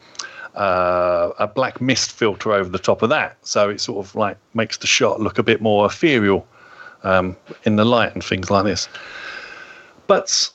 uh, 0.53 1.31
a 1.39 1.47
black 1.47 1.81
mist 1.81 2.11
filter 2.11 2.53
over 2.53 2.69
the 2.69 2.77
top 2.77 3.01
of 3.01 3.09
that, 3.09 3.37
so 3.41 3.69
it 3.69 3.81
sort 3.81 4.05
of 4.05 4.13
like 4.13 4.37
makes 4.53 4.77
the 4.77 4.87
shot 4.87 5.19
look 5.19 5.39
a 5.39 5.43
bit 5.43 5.61
more 5.61 5.87
ethereal 5.87 6.45
um, 7.03 7.35
in 7.63 7.75
the 7.75 7.85
light 7.85 8.13
and 8.13 8.23
things 8.23 8.49
like 8.49 8.65
this. 8.65 8.87
But 10.07 10.49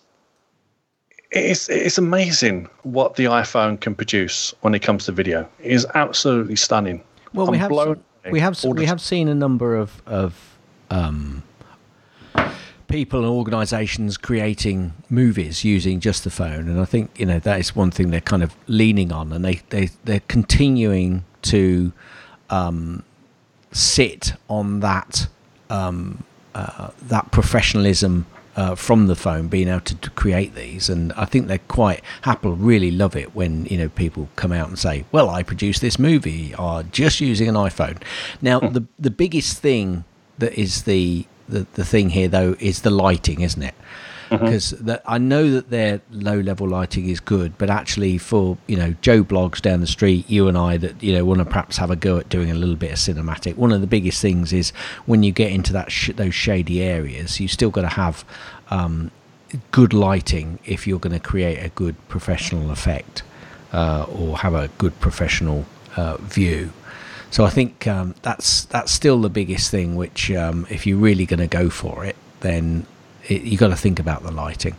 it's 1.31 1.69
it's 1.69 1.99
amazing 1.99 2.69
what 2.83 3.17
the 3.17 3.25
iPhone 3.25 3.81
can 3.81 3.95
produce 3.95 4.55
when 4.61 4.75
it 4.75 4.81
comes 4.81 5.07
to 5.07 5.13
video. 5.13 5.49
It 5.61 5.73
is 5.73 5.87
absolutely 5.95 6.57
stunning. 6.57 7.03
Well, 7.33 7.47
we 7.49 7.59
I'm 7.59 7.71
have 7.71 7.99
we 8.31 8.41
have 8.41 8.65
all 8.65 8.75
the 8.75 8.81
we 8.81 8.87
have 8.87 9.01
seen 9.01 9.29
a 9.29 9.35
number 9.35 9.77
of 9.77 10.01
of 10.07 10.57
um, 10.91 11.43
people 12.89 13.21
and 13.21 13.29
organisations 13.29 14.17
creating 14.17 14.93
movies 15.11 15.65
using 15.65 15.99
just 16.01 16.25
the 16.25 16.31
phone, 16.31 16.69
and 16.69 16.81
I 16.81 16.85
think 16.85 17.19
you 17.19 17.27
know 17.27 17.41
that 17.41 17.59
is 17.59 17.75
one 17.75 17.91
thing 17.91 18.11
they're 18.11 18.21
kind 18.21 18.43
of 18.43 18.55
leaning 18.67 19.13
on, 19.13 19.33
and 19.33 19.45
they 19.45 19.61
they 19.71 19.91
they're 20.05 20.23
continuing 20.29 21.25
to 21.43 21.93
um, 22.51 23.03
sit 23.73 24.35
on 24.49 24.81
that 24.81 25.27
um, 25.69 26.25
uh, 26.55 26.91
that 27.03 27.31
professionalism 27.31 28.27
uh, 28.57 28.75
from 28.75 29.09
the 29.09 29.17
phone, 29.17 29.49
being 29.49 29.69
able 29.69 29.81
to, 29.81 29.97
to, 29.97 30.11
create 30.11 30.55
these, 30.55 30.89
and 30.89 31.13
I 31.15 31.25
think 31.25 31.49
they're 31.49 31.59
quite 31.59 32.03
apple 32.25 32.53
really 32.55 32.91
love 32.91 33.17
it 33.17 33.35
when 33.35 33.67
you 33.67 33.77
know 33.77 33.89
people 33.89 34.29
come 34.37 34.53
out 34.53 34.69
and 34.69 34.79
say, 34.79 35.05
"Well, 35.11 35.29
I 35.29 35.43
produced 35.43 35.81
this 35.81 35.99
movie 35.99 36.55
uh, 36.57 36.85
just 36.85 37.21
using 37.21 37.49
an 37.49 37.57
iPhone." 37.57 38.01
Now, 38.41 38.61
hmm. 38.61 38.73
the 38.73 38.85
the 38.99 39.11
biggest 39.11 39.59
thing 39.59 40.05
that 40.39 40.53
is 40.55 40.85
the, 40.85 41.27
the 41.49 41.67
the 41.75 41.85
thing 41.85 42.11
here 42.11 42.29
though 42.29 42.57
is 42.61 42.83
the 42.83 42.91
lighting, 42.91 43.41
isn't 43.41 43.63
it? 43.63 43.75
Because 44.31 44.73
mm-hmm. 44.73 44.95
I 45.07 45.19
know 45.19 45.51
that 45.51 45.71
their 45.71 46.01
low 46.11 46.41
level 46.41 46.69
lighting 46.69 47.09
is 47.09 47.21
good, 47.21 47.57
but 47.59 47.71
actually 47.71 48.19
for 48.19 48.57
you 48.67 48.77
know 48.77 48.95
Joe 49.01 49.23
Bloggs 49.23 49.61
down 49.61 49.81
the 49.81 49.87
street, 49.87 50.29
you 50.29 50.49
and 50.49 50.57
I 50.57 50.77
that 50.79 51.03
you 51.03 51.13
know 51.13 51.25
want 51.25 51.41
to 51.41 51.45
perhaps 51.45 51.77
have 51.77 51.91
a 51.91 51.97
go 51.97 52.19
at 52.19 52.29
doing 52.29 52.51
a 52.51 52.55
little 52.55 52.77
bit 52.77 52.93
of 52.93 52.99
cinematic. 52.99 53.57
One 53.57 53.73
of 53.73 53.81
the 53.81 53.87
biggest 53.87 54.21
things 54.21 54.53
is 54.53 54.71
when 55.07 55.23
you 55.23 55.33
get 55.33 55.53
into 55.53 55.73
that 55.75 55.93
sh- 55.93 56.11
those 56.15 56.35
shady 56.35 56.83
areas, 56.83 57.41
you 57.41 57.49
still 57.49 57.71
got 57.71 57.83
to 57.83 57.89
have 57.89 58.25
um, 58.71 59.11
good 59.71 59.93
lighting 59.93 60.59
if 60.65 60.87
you're 60.87 60.99
going 60.99 61.13
to 61.13 61.21
create 61.21 61.59
a 61.65 61.69
good 61.71 61.97
professional 62.09 62.71
effect 62.71 63.23
uh, 63.73 64.05
or 64.05 64.39
have 64.39 64.55
a 64.55 64.69
good 64.79 64.99
professional 65.01 65.67
uh, 65.97 66.17
view. 66.19 66.73
So 67.31 67.45
I 67.45 67.51
think 67.51 67.87
um, 67.89 68.15
that's 68.23 68.65
that's 68.67 68.93
still 68.93 69.21
the 69.21 69.29
biggest 69.29 69.71
thing. 69.71 69.97
Which, 69.97 70.31
um, 70.31 70.67
if 70.71 70.87
you're 70.87 70.99
really 70.99 71.27
going 71.27 71.41
to 71.41 71.49
go 71.49 71.69
for 71.69 72.05
it, 72.05 72.17
then 72.41 72.87
it, 73.29 73.43
you 73.43 73.57
got 73.57 73.69
to 73.69 73.77
think 73.77 73.99
about 73.99 74.23
the 74.23 74.31
lighting. 74.31 74.77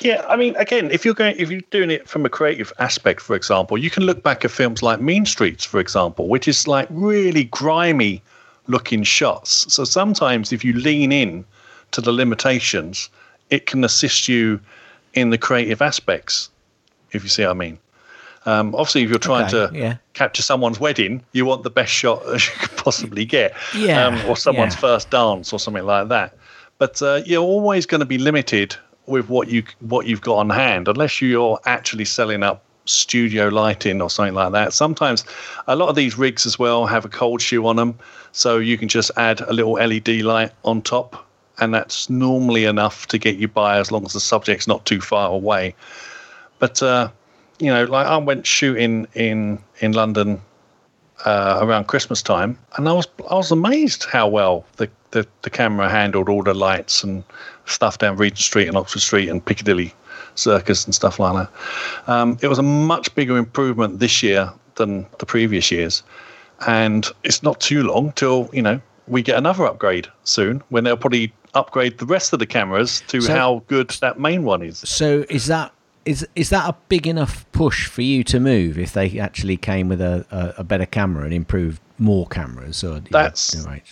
Yeah, 0.00 0.24
I 0.28 0.36
mean, 0.36 0.56
again, 0.56 0.90
if 0.90 1.04
you're 1.04 1.14
going, 1.14 1.36
if 1.38 1.50
you're 1.50 1.60
doing 1.70 1.90
it 1.90 2.08
from 2.08 2.26
a 2.26 2.28
creative 2.28 2.72
aspect, 2.78 3.20
for 3.20 3.36
example, 3.36 3.78
you 3.78 3.90
can 3.90 4.02
look 4.04 4.22
back 4.22 4.44
at 4.44 4.50
films 4.50 4.82
like 4.82 5.00
Mean 5.00 5.26
Streets, 5.26 5.64
for 5.64 5.78
example, 5.78 6.28
which 6.28 6.48
is 6.48 6.66
like 6.66 6.88
really 6.90 7.44
grimy 7.44 8.20
looking 8.66 9.04
shots. 9.04 9.72
So 9.72 9.84
sometimes, 9.84 10.52
if 10.52 10.64
you 10.64 10.72
lean 10.72 11.12
in 11.12 11.44
to 11.92 12.00
the 12.00 12.12
limitations, 12.12 13.08
it 13.50 13.66
can 13.66 13.84
assist 13.84 14.28
you 14.28 14.60
in 15.14 15.30
the 15.30 15.38
creative 15.38 15.80
aspects. 15.80 16.50
If 17.12 17.22
you 17.22 17.28
see 17.28 17.42
what 17.42 17.50
I 17.50 17.54
mean. 17.54 17.78
Um, 18.44 18.74
obviously, 18.74 19.02
if 19.02 19.10
you're 19.10 19.20
trying 19.20 19.54
okay, 19.54 19.72
to 19.72 19.78
yeah. 19.78 19.96
capture 20.14 20.42
someone's 20.42 20.80
wedding, 20.80 21.22
you 21.32 21.44
want 21.44 21.62
the 21.62 21.70
best 21.70 21.92
shot 21.92 22.26
as 22.34 22.44
you 22.46 22.52
could 22.54 22.76
possibly 22.76 23.24
get, 23.24 23.54
yeah, 23.76 24.06
um, 24.06 24.28
or 24.28 24.36
someone's 24.36 24.74
yeah. 24.74 24.80
first 24.80 25.10
dance 25.10 25.52
or 25.52 25.60
something 25.60 25.84
like 25.84 26.08
that. 26.08 26.34
But 26.82 27.00
uh, 27.00 27.22
you're 27.24 27.44
always 27.44 27.86
going 27.86 28.00
to 28.00 28.04
be 28.04 28.18
limited 28.18 28.74
with 29.06 29.28
what 29.28 29.46
you 29.46 29.62
what 29.78 30.06
you've 30.06 30.20
got 30.20 30.38
on 30.38 30.50
hand, 30.50 30.88
unless 30.88 31.22
you're 31.22 31.60
actually 31.64 32.04
selling 32.04 32.42
up 32.42 32.64
studio 32.86 33.46
lighting 33.46 34.02
or 34.02 34.10
something 34.10 34.34
like 34.34 34.50
that. 34.50 34.72
Sometimes 34.72 35.24
a 35.68 35.76
lot 35.76 35.90
of 35.90 35.94
these 35.94 36.18
rigs 36.18 36.44
as 36.44 36.58
well 36.58 36.86
have 36.86 37.04
a 37.04 37.08
cold 37.08 37.40
shoe 37.40 37.64
on 37.68 37.76
them, 37.76 37.96
so 38.32 38.58
you 38.58 38.76
can 38.76 38.88
just 38.88 39.12
add 39.16 39.42
a 39.42 39.52
little 39.52 39.74
LED 39.74 40.22
light 40.22 40.50
on 40.64 40.82
top, 40.82 41.24
and 41.60 41.72
that's 41.72 42.10
normally 42.10 42.64
enough 42.64 43.06
to 43.06 43.16
get 43.16 43.36
you 43.36 43.46
by 43.46 43.78
as 43.78 43.92
long 43.92 44.04
as 44.04 44.14
the 44.14 44.18
subject's 44.18 44.66
not 44.66 44.84
too 44.84 45.00
far 45.00 45.30
away. 45.30 45.76
But 46.58 46.82
uh, 46.82 47.10
you 47.60 47.72
know, 47.72 47.84
like 47.84 48.08
I 48.08 48.16
went 48.16 48.44
shooting 48.44 49.06
in 49.14 49.60
in 49.78 49.92
London 49.92 50.40
uh, 51.24 51.60
around 51.62 51.86
Christmas 51.86 52.22
time, 52.22 52.58
and 52.76 52.88
I 52.88 52.92
was 52.92 53.06
I 53.30 53.36
was 53.36 53.52
amazed 53.52 54.02
how 54.02 54.26
well 54.26 54.64
the 54.78 54.90
the, 55.12 55.26
the 55.42 55.50
camera 55.50 55.88
handled 55.88 56.28
all 56.28 56.42
the 56.42 56.54
lights 56.54 57.04
and 57.04 57.22
stuff 57.66 57.98
down 57.98 58.16
Regent 58.16 58.38
Street 58.38 58.68
and 58.68 58.76
Oxford 58.76 59.00
Street 59.00 59.28
and 59.28 59.44
Piccadilly 59.44 59.94
Circus 60.34 60.84
and 60.84 60.94
stuff 60.94 61.18
like 61.18 61.46
that. 61.46 62.10
Um, 62.10 62.38
it 62.42 62.48
was 62.48 62.58
a 62.58 62.62
much 62.62 63.14
bigger 63.14 63.36
improvement 63.36 64.00
this 64.00 64.22
year 64.22 64.52
than 64.74 65.06
the 65.18 65.26
previous 65.26 65.70
years, 65.70 66.02
and 66.66 67.06
it's 67.22 67.42
not 67.42 67.60
too 67.60 67.82
long 67.82 68.12
till 68.12 68.50
you 68.52 68.62
know 68.62 68.80
we 69.06 69.22
get 69.22 69.36
another 69.36 69.66
upgrade 69.66 70.08
soon 70.24 70.62
when 70.70 70.84
they'll 70.84 70.96
probably 70.96 71.32
upgrade 71.54 71.98
the 71.98 72.06
rest 72.06 72.32
of 72.32 72.38
the 72.38 72.46
cameras 72.46 73.02
to 73.08 73.20
so, 73.20 73.32
how 73.32 73.62
good 73.66 73.90
that 74.00 74.18
main 74.18 74.44
one 74.44 74.62
is. 74.62 74.78
So 74.78 75.24
is 75.28 75.46
that 75.46 75.72
is 76.04 76.26
is 76.34 76.50
that 76.50 76.68
a 76.68 76.76
big 76.88 77.06
enough 77.06 77.44
push 77.52 77.86
for 77.86 78.02
you 78.02 78.24
to 78.24 78.40
move 78.40 78.78
if 78.78 78.92
they 78.92 79.18
actually 79.18 79.56
came 79.56 79.88
with 79.88 80.00
a, 80.00 80.24
a, 80.30 80.60
a 80.60 80.64
better 80.64 80.86
camera 80.86 81.24
and 81.24 81.34
improved 81.34 81.80
more 81.98 82.26
cameras? 82.26 82.82
Or 82.82 83.00
that's 83.00 83.54
right. 83.66 83.84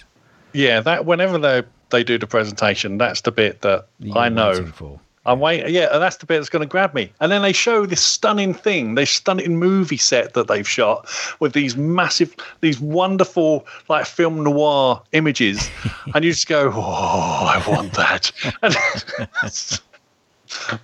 Yeah, 0.53 0.81
that 0.81 1.07
whenever 1.07 1.39
they 1.39 1.63
they 1.91 2.05
do 2.05 2.19
the 2.19 2.27
presentation, 2.27 2.99
that's 2.99 3.23
the 3.23 3.33
bit 3.33 3.61
that 3.63 3.87
You're 3.99 4.17
I 4.17 4.29
know. 4.29 4.99
I'm 5.27 5.39
waiting. 5.39 5.73
Yeah, 5.75 5.99
that's 5.99 6.17
the 6.17 6.27
bit 6.27 6.39
that's 6.39 6.49
going 6.49 6.63
to 6.63 6.67
grab 6.69 6.95
me. 6.95 7.13
And 7.21 7.31
then 7.31 7.43
they 7.43 7.53
show 7.53 7.85
this 7.85 8.01
stunning 8.01 8.55
thing, 8.55 8.95
this 8.95 9.11
stunning 9.11 9.59
movie 9.59 9.99
set 9.99 10.33
that 10.33 10.49
they've 10.49 10.67
shot 10.67 11.09
with 11.41 11.53
these 11.53 11.77
massive, 11.77 12.35
these 12.63 12.81
wonderful, 12.81 13.67
like 13.89 14.07
film 14.07 14.43
noir 14.43 15.03
images, 15.13 15.71
and 16.15 16.25
you 16.25 16.33
just 16.33 16.49
go, 16.49 16.73
"Oh, 16.75 16.81
I 16.81 17.63
want 17.69 17.93
that." 17.95 18.33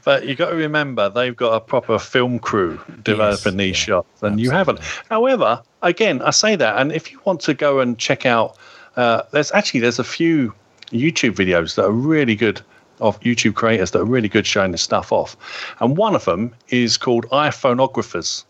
but 0.05 0.27
you 0.27 0.35
got 0.35 0.51
to 0.51 0.57
remember 0.57 1.09
they've 1.09 1.37
got 1.37 1.55
a 1.55 1.61
proper 1.61 1.99
film 1.99 2.39
crew 2.39 2.79
developing 3.03 3.55
yes, 3.55 3.59
these 3.59 3.81
yeah, 3.81 3.85
shots, 3.85 4.23
and 4.23 4.35
absolutely. 4.35 4.43
you 4.43 4.51
haven't. 4.51 4.81
However, 5.09 5.62
again, 5.81 6.21
I 6.21 6.31
say 6.31 6.57
that, 6.57 6.79
and 6.79 6.93
if 6.93 7.11
you 7.11 7.21
want 7.25 7.41
to 7.43 7.55
go 7.55 7.81
and 7.81 7.99
check 7.99 8.27
out 8.27 8.59
uh, 8.97 9.22
there's 9.30 9.53
actually 9.53 9.80
there's 9.80 9.99
a 9.99 10.05
few 10.05 10.53
YouTube 10.90 11.34
videos 11.34 11.74
that 11.76 11.84
are 11.84 11.90
really 11.92 12.36
good 12.36 12.61
of 13.01 13.20
YouTube 13.20 13.55
creators 13.55 13.90
that 13.90 14.01
are 14.01 14.07
really 14.07 14.28
good 14.28 14.47
showing 14.47 14.72
this 14.72 14.82
stuff 14.82 15.12
off, 15.12 15.36
and 15.80 15.97
one 15.97 16.14
of 16.14 16.24
them 16.24 16.55
is 16.68 16.97
called 16.97 17.26
iPhonographers, 17.30 18.44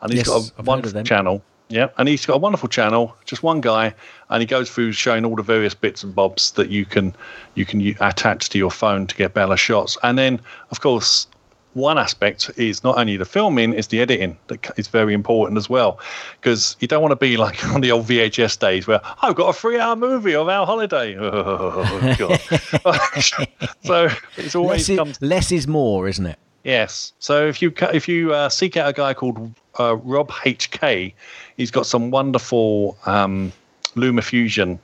and 0.00 0.12
he's 0.12 0.20
yes, 0.20 0.28
got 0.28 0.50
a 0.50 0.60
I've 0.60 0.66
wonderful 0.66 1.02
channel. 1.02 1.42
Yeah, 1.68 1.88
and 1.96 2.06
he's 2.06 2.26
got 2.26 2.34
a 2.34 2.38
wonderful 2.38 2.68
channel, 2.68 3.16
just 3.24 3.42
one 3.42 3.62
guy, 3.62 3.94
and 4.28 4.42
he 4.42 4.46
goes 4.46 4.70
through 4.70 4.92
showing 4.92 5.24
all 5.24 5.36
the 5.36 5.42
various 5.42 5.72
bits 5.72 6.02
and 6.02 6.14
bobs 6.14 6.50
that 6.52 6.68
you 6.68 6.84
can 6.84 7.16
you 7.54 7.64
can 7.64 7.80
attach 8.00 8.50
to 8.50 8.58
your 8.58 8.70
phone 8.70 9.06
to 9.06 9.16
get 9.16 9.32
better 9.32 9.56
shots. 9.56 9.96
And 10.02 10.18
then, 10.18 10.40
of 10.70 10.82
course, 10.82 11.26
one 11.74 11.98
aspect 11.98 12.50
is 12.56 12.84
not 12.84 12.98
only 12.98 13.16
the 13.16 13.24
filming, 13.24 13.72
it's 13.74 13.88
the 13.88 14.00
editing 14.00 14.36
that 14.48 14.70
is 14.76 14.88
very 14.88 15.14
important 15.14 15.58
as 15.58 15.68
well. 15.68 15.98
Because 16.40 16.76
you 16.80 16.88
don't 16.88 17.02
want 17.02 17.12
to 17.12 17.16
be 17.16 17.36
like 17.36 17.64
on 17.74 17.80
the 17.80 17.90
old 17.90 18.06
VHS 18.06 18.58
days 18.58 18.86
where 18.86 19.00
I've 19.22 19.34
got 19.34 19.48
a 19.48 19.52
three 19.52 19.78
hour 19.78 19.96
movie 19.96 20.34
of 20.34 20.48
our 20.48 20.66
holiday. 20.66 21.16
Oh, 21.24 22.16
God. 22.18 22.40
so 23.84 24.08
it's 24.36 24.54
always 24.54 24.88
less 24.88 25.08
is, 25.08 25.22
less 25.22 25.52
is 25.52 25.66
more, 25.66 26.08
isn't 26.08 26.26
it? 26.26 26.38
Yes. 26.64 27.12
So 27.18 27.46
if 27.46 27.62
you 27.62 27.72
if 27.92 28.08
you 28.08 28.32
uh, 28.32 28.48
seek 28.48 28.76
out 28.76 28.88
a 28.88 28.92
guy 28.92 29.14
called 29.14 29.52
uh, 29.78 29.96
Rob 29.96 30.30
HK, 30.30 31.12
he's 31.56 31.70
got 31.70 31.86
some 31.86 32.10
wonderful 32.10 32.96
um, 33.06 33.52
LumaFusion 33.94 34.78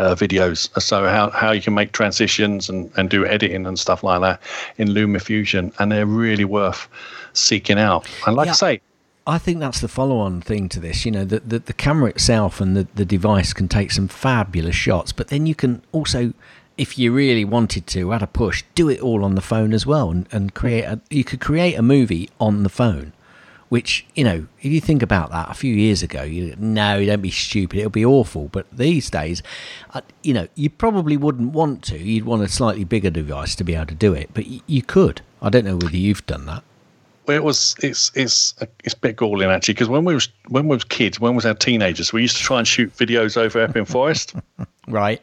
uh, 0.00 0.14
videos. 0.14 0.68
So 0.80 1.04
how, 1.04 1.30
how 1.30 1.52
you 1.52 1.60
can 1.60 1.74
make 1.74 1.92
transitions 1.92 2.68
and, 2.68 2.90
and 2.96 3.10
do 3.10 3.26
editing 3.26 3.66
and 3.66 3.78
stuff 3.78 4.02
like 4.02 4.20
that 4.20 4.40
in 4.78 4.88
LumaFusion, 4.88 5.72
and 5.78 5.92
they're 5.92 6.06
really 6.06 6.44
worth 6.44 6.88
seeking 7.32 7.78
out. 7.78 8.08
And 8.26 8.36
like 8.36 8.46
yeah, 8.46 8.52
I 8.52 8.54
say, 8.54 8.80
I 9.26 9.38
think 9.38 9.60
that's 9.60 9.80
the 9.80 9.88
follow-on 9.88 10.40
thing 10.40 10.68
to 10.70 10.80
this. 10.80 11.04
You 11.04 11.12
know, 11.12 11.24
the 11.24 11.40
the, 11.40 11.58
the 11.60 11.72
camera 11.72 12.10
itself 12.10 12.60
and 12.60 12.76
the, 12.76 12.88
the 12.94 13.04
device 13.04 13.52
can 13.52 13.68
take 13.68 13.92
some 13.92 14.08
fabulous 14.08 14.76
shots, 14.76 15.12
but 15.12 15.28
then 15.28 15.46
you 15.46 15.54
can 15.54 15.82
also 15.92 16.32
if 16.80 16.98
you 16.98 17.12
really 17.12 17.44
wanted 17.44 17.86
to, 17.86 18.10
at 18.14 18.22
a 18.22 18.26
push, 18.26 18.64
do 18.74 18.88
it 18.88 19.00
all 19.00 19.22
on 19.22 19.34
the 19.34 19.42
phone 19.42 19.74
as 19.74 19.84
well, 19.84 20.10
and, 20.10 20.26
and 20.32 20.54
create 20.54 20.84
a. 20.84 20.98
You 21.10 21.24
could 21.24 21.40
create 21.40 21.74
a 21.74 21.82
movie 21.82 22.30
on 22.40 22.62
the 22.62 22.70
phone, 22.70 23.12
which 23.70 24.04
you 24.14 24.22
know 24.22 24.46
if 24.58 24.66
you 24.66 24.80
think 24.80 25.02
about 25.02 25.30
that 25.30 25.48
a 25.50 25.54
few 25.54 25.74
years 25.74 26.02
ago 26.02 26.22
you 26.22 26.54
no 26.58 27.02
don't 27.06 27.22
be 27.22 27.30
stupid 27.30 27.78
it'll 27.78 27.90
be 27.90 28.04
awful. 28.04 28.48
But 28.48 28.66
these 28.70 29.08
days 29.08 29.42
uh, 29.94 30.02
you 30.22 30.34
know 30.34 30.46
you 30.54 30.68
probably 30.68 31.16
wouldn't 31.16 31.52
want 31.52 31.82
to. 31.84 31.98
You'd 31.98 32.26
want 32.26 32.42
a 32.42 32.48
slightly 32.48 32.84
bigger 32.84 33.10
device 33.10 33.54
to 33.56 33.64
be 33.64 33.74
able 33.74 33.86
to 33.86 33.94
do 33.94 34.12
it 34.12 34.28
but 34.34 34.46
y- 34.46 34.60
you 34.66 34.82
could. 34.82 35.22
I 35.40 35.48
don't 35.48 35.64
know 35.64 35.76
whether 35.76 35.96
you've 35.96 36.26
done 36.26 36.44
that. 36.46 36.62
Well, 37.26 37.36
it 37.36 37.44
was 37.44 37.76
it's 37.82 38.10
it's 38.14 38.54
it's 38.84 38.94
a 38.94 38.98
bit 38.98 39.16
galling 39.16 39.50
actually 39.50 39.74
because 39.74 39.88
when 39.88 40.04
we 40.04 40.14
was 40.14 40.28
when 40.48 40.66
we 40.66 40.76
was 40.76 40.84
kids 40.84 41.20
when 41.20 41.32
we 41.32 41.36
was 41.36 41.46
our 41.46 41.54
teenagers 41.54 42.12
we 42.12 42.22
used 42.22 42.36
to 42.36 42.42
try 42.42 42.58
and 42.58 42.68
shoot 42.68 42.94
videos 42.96 43.36
over 43.36 43.60
Epping 43.60 43.86
Forest. 43.86 44.34
Right 44.88 45.22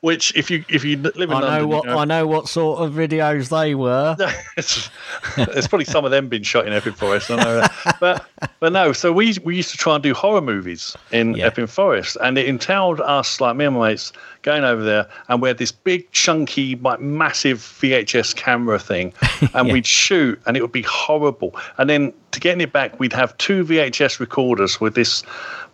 which, 0.00 0.32
if 0.36 0.48
you 0.48 0.64
if 0.68 0.84
you 0.84 0.96
live 0.96 1.16
in 1.16 1.30
I 1.32 1.40
London, 1.40 1.58
know 1.58 1.66
what 1.66 1.84
you 1.84 1.90
know, 1.90 1.98
I 1.98 2.04
know 2.04 2.26
what 2.26 2.48
sort 2.48 2.80
of 2.80 2.92
videos 2.92 3.48
they 3.48 3.74
were. 3.74 4.14
there's 5.36 5.66
probably 5.66 5.86
some 5.86 6.04
of 6.04 6.12
them 6.12 6.28
been 6.28 6.44
shot 6.44 6.68
in 6.68 6.72
Epping 6.72 6.92
Forest. 6.92 7.32
I 7.32 7.36
know 7.36 7.60
that. 7.60 7.96
but 7.98 8.26
but 8.60 8.72
no. 8.72 8.92
So 8.92 9.12
we 9.12 9.36
we 9.42 9.56
used 9.56 9.72
to 9.72 9.76
try 9.76 9.94
and 9.94 10.02
do 10.02 10.14
horror 10.14 10.40
movies 10.40 10.96
in 11.10 11.34
yeah. 11.34 11.46
Epping 11.46 11.66
Forest, 11.66 12.16
and 12.22 12.38
it 12.38 12.46
entailed 12.46 13.00
us 13.00 13.40
like 13.40 13.56
me 13.56 13.64
and 13.64 13.74
my 13.74 13.88
mates 13.88 14.12
going 14.42 14.62
over 14.62 14.84
there, 14.84 15.08
and 15.28 15.42
we 15.42 15.48
had 15.48 15.58
this 15.58 15.72
big 15.72 16.10
chunky, 16.12 16.76
like 16.76 17.00
massive 17.00 17.58
VHS 17.58 18.36
camera 18.36 18.78
thing, 18.78 19.12
and 19.52 19.66
yeah. 19.66 19.72
we'd 19.72 19.86
shoot, 19.86 20.40
and 20.46 20.56
it 20.56 20.60
would 20.60 20.72
be 20.72 20.82
horrible. 20.82 21.56
And 21.76 21.90
then 21.90 22.12
to 22.30 22.38
get 22.38 22.60
it 22.60 22.72
back, 22.72 23.00
we'd 23.00 23.12
have 23.12 23.36
two 23.38 23.64
VHS 23.64 24.20
recorders 24.20 24.80
with 24.80 24.94
this 24.94 25.24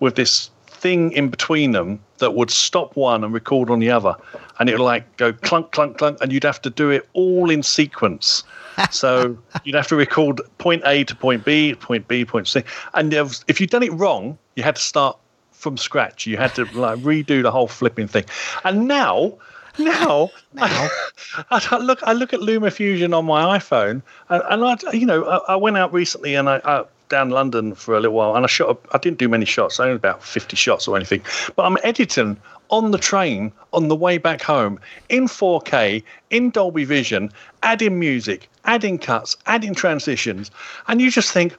with 0.00 0.16
this 0.16 0.50
thing 0.84 1.12
in 1.12 1.30
between 1.30 1.72
them 1.72 1.98
that 2.18 2.34
would 2.34 2.50
stop 2.50 2.94
one 2.94 3.24
and 3.24 3.32
record 3.32 3.70
on 3.70 3.78
the 3.78 3.90
other, 3.90 4.14
and 4.58 4.68
it 4.68 4.78
would 4.78 4.84
like 4.84 5.16
go 5.16 5.32
clunk, 5.32 5.72
clunk, 5.72 5.96
clunk, 5.96 6.18
and 6.20 6.30
you'd 6.30 6.44
have 6.44 6.60
to 6.60 6.68
do 6.68 6.90
it 6.90 7.08
all 7.14 7.48
in 7.48 7.62
sequence. 7.62 8.44
so 8.90 9.34
you'd 9.64 9.74
have 9.74 9.86
to 9.86 9.96
record 9.96 10.42
point 10.58 10.82
A 10.84 11.04
to 11.04 11.16
point 11.16 11.42
B, 11.42 11.74
point 11.74 12.06
B, 12.06 12.22
point 12.26 12.46
C, 12.48 12.62
and 12.92 13.14
if 13.14 13.62
you'd 13.62 13.70
done 13.70 13.82
it 13.82 13.94
wrong, 13.94 14.36
you 14.56 14.62
had 14.62 14.76
to 14.76 14.82
start 14.82 15.16
from 15.52 15.78
scratch. 15.78 16.26
You 16.26 16.36
had 16.36 16.54
to 16.56 16.66
like 16.78 16.98
redo 16.98 17.42
the 17.42 17.50
whole 17.50 17.68
flipping 17.68 18.06
thing. 18.06 18.26
And 18.64 18.86
now, 18.86 19.38
now, 19.78 20.30
I, 20.58 21.66
I 21.70 21.78
look 21.78 22.02
I 22.02 22.12
look 22.12 22.34
at 22.34 22.40
LumaFusion 22.40 23.16
on 23.16 23.24
my 23.24 23.58
iPhone, 23.58 24.02
and, 24.28 24.42
and 24.50 24.64
I 24.64 24.92
you 24.92 25.06
know 25.06 25.24
I, 25.24 25.54
I 25.54 25.56
went 25.56 25.78
out 25.78 25.94
recently 25.94 26.34
and 26.34 26.50
I, 26.50 26.60
I 26.62 26.84
down 27.14 27.30
London 27.30 27.76
for 27.76 27.94
a 27.94 28.00
little 28.00 28.16
while, 28.16 28.34
and 28.34 28.44
I 28.44 28.48
shot. 28.48 28.80
I 28.90 28.98
didn't 28.98 29.18
do 29.18 29.28
many 29.28 29.44
shots, 29.44 29.78
only 29.78 29.94
about 29.94 30.22
fifty 30.24 30.56
shots 30.56 30.88
or 30.88 30.96
anything. 30.96 31.22
But 31.54 31.64
I'm 31.64 31.78
editing 31.84 32.36
on 32.70 32.90
the 32.90 32.98
train 32.98 33.52
on 33.72 33.86
the 33.86 33.94
way 33.94 34.18
back 34.18 34.42
home 34.42 34.80
in 35.08 35.26
4K 35.26 36.02
in 36.30 36.50
Dolby 36.50 36.84
Vision, 36.84 37.30
adding 37.62 38.00
music, 38.00 38.48
adding 38.64 38.98
cuts, 38.98 39.36
adding 39.46 39.74
transitions, 39.74 40.50
and 40.88 41.00
you 41.00 41.08
just 41.08 41.30
think, 41.30 41.52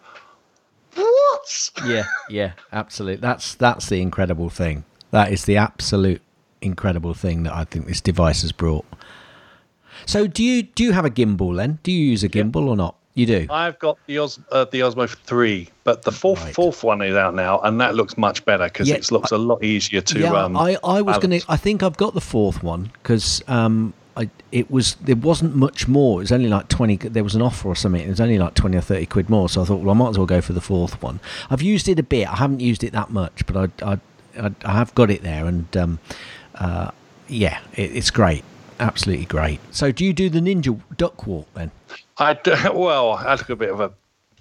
what? 0.96 1.72
yeah, 1.86 2.04
yeah, 2.30 2.52
absolutely. 2.74 3.22
That's 3.22 3.56
that's 3.56 3.88
the 3.88 4.02
incredible 4.02 4.50
thing. 4.50 4.84
That 5.12 5.32
is 5.32 5.46
the 5.46 5.56
absolute 5.56 6.22
incredible 6.62 7.14
thing 7.14 7.44
that 7.44 7.54
I 7.54 7.64
think 7.64 7.88
this 7.88 8.02
device 8.02 8.42
has 8.42 8.52
brought. 8.52 8.86
So, 10.06 10.28
do 10.28 10.44
you 10.44 10.64
do 10.64 10.84
you 10.84 10.92
have 10.92 11.06
a 11.06 11.10
gimbal 11.10 11.56
then? 11.56 11.80
Do 11.84 11.94
you 11.94 12.12
use 12.12 12.26
a 12.26 12.30
gimbal 12.30 12.68
or 12.68 12.76
not? 12.76 12.98
You 13.16 13.26
do. 13.26 13.48
I've 13.50 13.80
got 13.80 13.98
the 14.08 14.18
Os- 14.20 14.40
uh, 14.52 14.66
the 14.66 14.82
Osmo 14.82 15.08
three, 15.10 15.70
but 15.86 16.04
the 16.04 16.12
fourth 16.12 16.44
Right. 16.44 16.54
fourth 16.54 16.84
one 16.84 17.02
is 17.02 17.16
out 17.16 17.34
now, 17.34 17.60
and 17.62 17.80
that 17.80 17.96
looks 17.96 18.18
much 18.18 18.44
better 18.44 18.66
because 18.66 18.90
Yeah, 18.90 18.96
it 18.96 19.10
looks 19.10 19.32
a 19.32 19.38
lot 19.38 19.64
easier 19.64 20.02
to. 20.02 20.20
yeah, 20.20 20.34
um, 20.34 20.58
I, 20.58 20.78
I 20.84 21.02
was 21.02 21.18
going 21.20 21.40
to. 21.40 21.46
I 21.50 21.56
think 21.56 21.82
I've 21.82 21.96
got 21.96 22.14
the 22.14 22.20
fourth 22.22 22.62
one 22.62 22.92
because 23.02 23.42
um, 23.48 23.94
I 24.18 24.30
it 24.52 24.70
was 24.70 24.96
there 24.96 25.16
wasn't 25.16 25.56
much 25.56 25.88
more. 25.88 26.20
It 26.20 26.24
was 26.24 26.32
only 26.34 26.50
like 26.50 26.68
twenty. 26.68 26.98
There 26.98 27.24
was 27.24 27.36
an 27.36 27.42
offer 27.42 27.70
or 27.70 27.76
something. 27.76 28.02
It 28.02 28.10
was 28.10 28.20
only 28.20 28.38
like 28.38 28.54
twenty 28.54 28.76
or 28.78 28.82
thirty 28.82 29.06
quid 29.06 29.30
more. 29.30 29.48
So 29.48 29.62
I 29.62 29.66
thought, 29.66 29.80
well, 29.80 29.92
I 29.92 29.98
might 29.98 30.10
as 30.10 30.18
well 30.18 30.28
go 30.28 30.42
for 30.42 30.52
the 30.52 30.60
fourth 30.62 31.02
one. 31.02 31.22
I've 31.50 31.62
used 31.62 31.88
it 31.88 31.98
a 32.00 32.04
bit. 32.04 32.28
I 32.28 32.36
haven't 32.36 32.60
used 32.60 32.84
it 32.84 32.92
that 32.92 33.12
much, 33.12 33.46
but 33.46 33.56
I 33.82 33.92
I, 33.94 34.00
I, 34.38 34.52
I 34.66 34.72
have 34.74 34.94
got 34.94 35.10
it 35.10 35.24
there, 35.24 35.46
and 35.46 35.78
um, 35.78 36.00
uh, 36.56 36.92
yeah, 37.30 37.60
it, 37.76 37.96
it's 37.96 38.12
great. 38.12 38.44
Absolutely 38.78 39.26
great. 39.26 39.62
So, 39.72 39.94
do 39.94 40.04
you 40.04 40.12
do 40.12 40.30
the 40.30 40.42
ninja 40.42 40.78
duck 40.98 41.26
walk 41.26 41.48
then? 41.54 41.72
I 42.18 42.38
well, 42.74 43.12
I 43.12 43.50
a 43.50 43.56
bit 43.56 43.70
of 43.72 43.80
a 43.80 43.94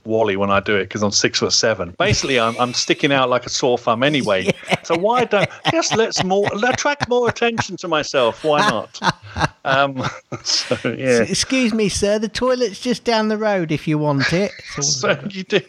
wally 0.05 0.37
when 0.37 0.51
I 0.51 0.61
do 0.61 0.77
it 0.77 0.85
because 0.85 1.03
I'm 1.03 1.11
six 1.11 1.39
foot 1.41 1.53
seven. 1.53 1.95
Basically, 1.99 2.39
I'm, 2.39 2.57
I'm 2.59 2.75
sticking 2.75 3.13
out 3.13 3.29
like 3.31 3.47
a 3.47 3.51
sore 3.51 3.79
thumb 3.79 4.03
anyway. 4.03 4.51
So 4.85 4.99
why 4.99 5.25
don't 5.25 5.49
just 5.71 5.97
let's 5.97 6.23
more 6.25 6.47
attract 6.63 7.09
more 7.09 7.27
attention 7.27 7.79
to 7.79 7.89
myself? 7.89 8.45
Why 8.45 8.59
not? 8.69 9.01
Um, 9.67 10.05
so 10.45 10.77
yeah. 10.85 11.23
Excuse 11.23 11.73
me, 11.73 11.89
sir. 11.89 12.19
The 12.19 12.29
toilet's 12.29 12.79
just 12.81 13.03
down 13.05 13.29
the 13.29 13.39
road 13.39 13.73
if 13.73 13.89
you 13.89 13.97
want 13.99 14.31
it. 14.33 14.53
So 14.83 15.19
you 15.31 15.43
do, 15.43 15.61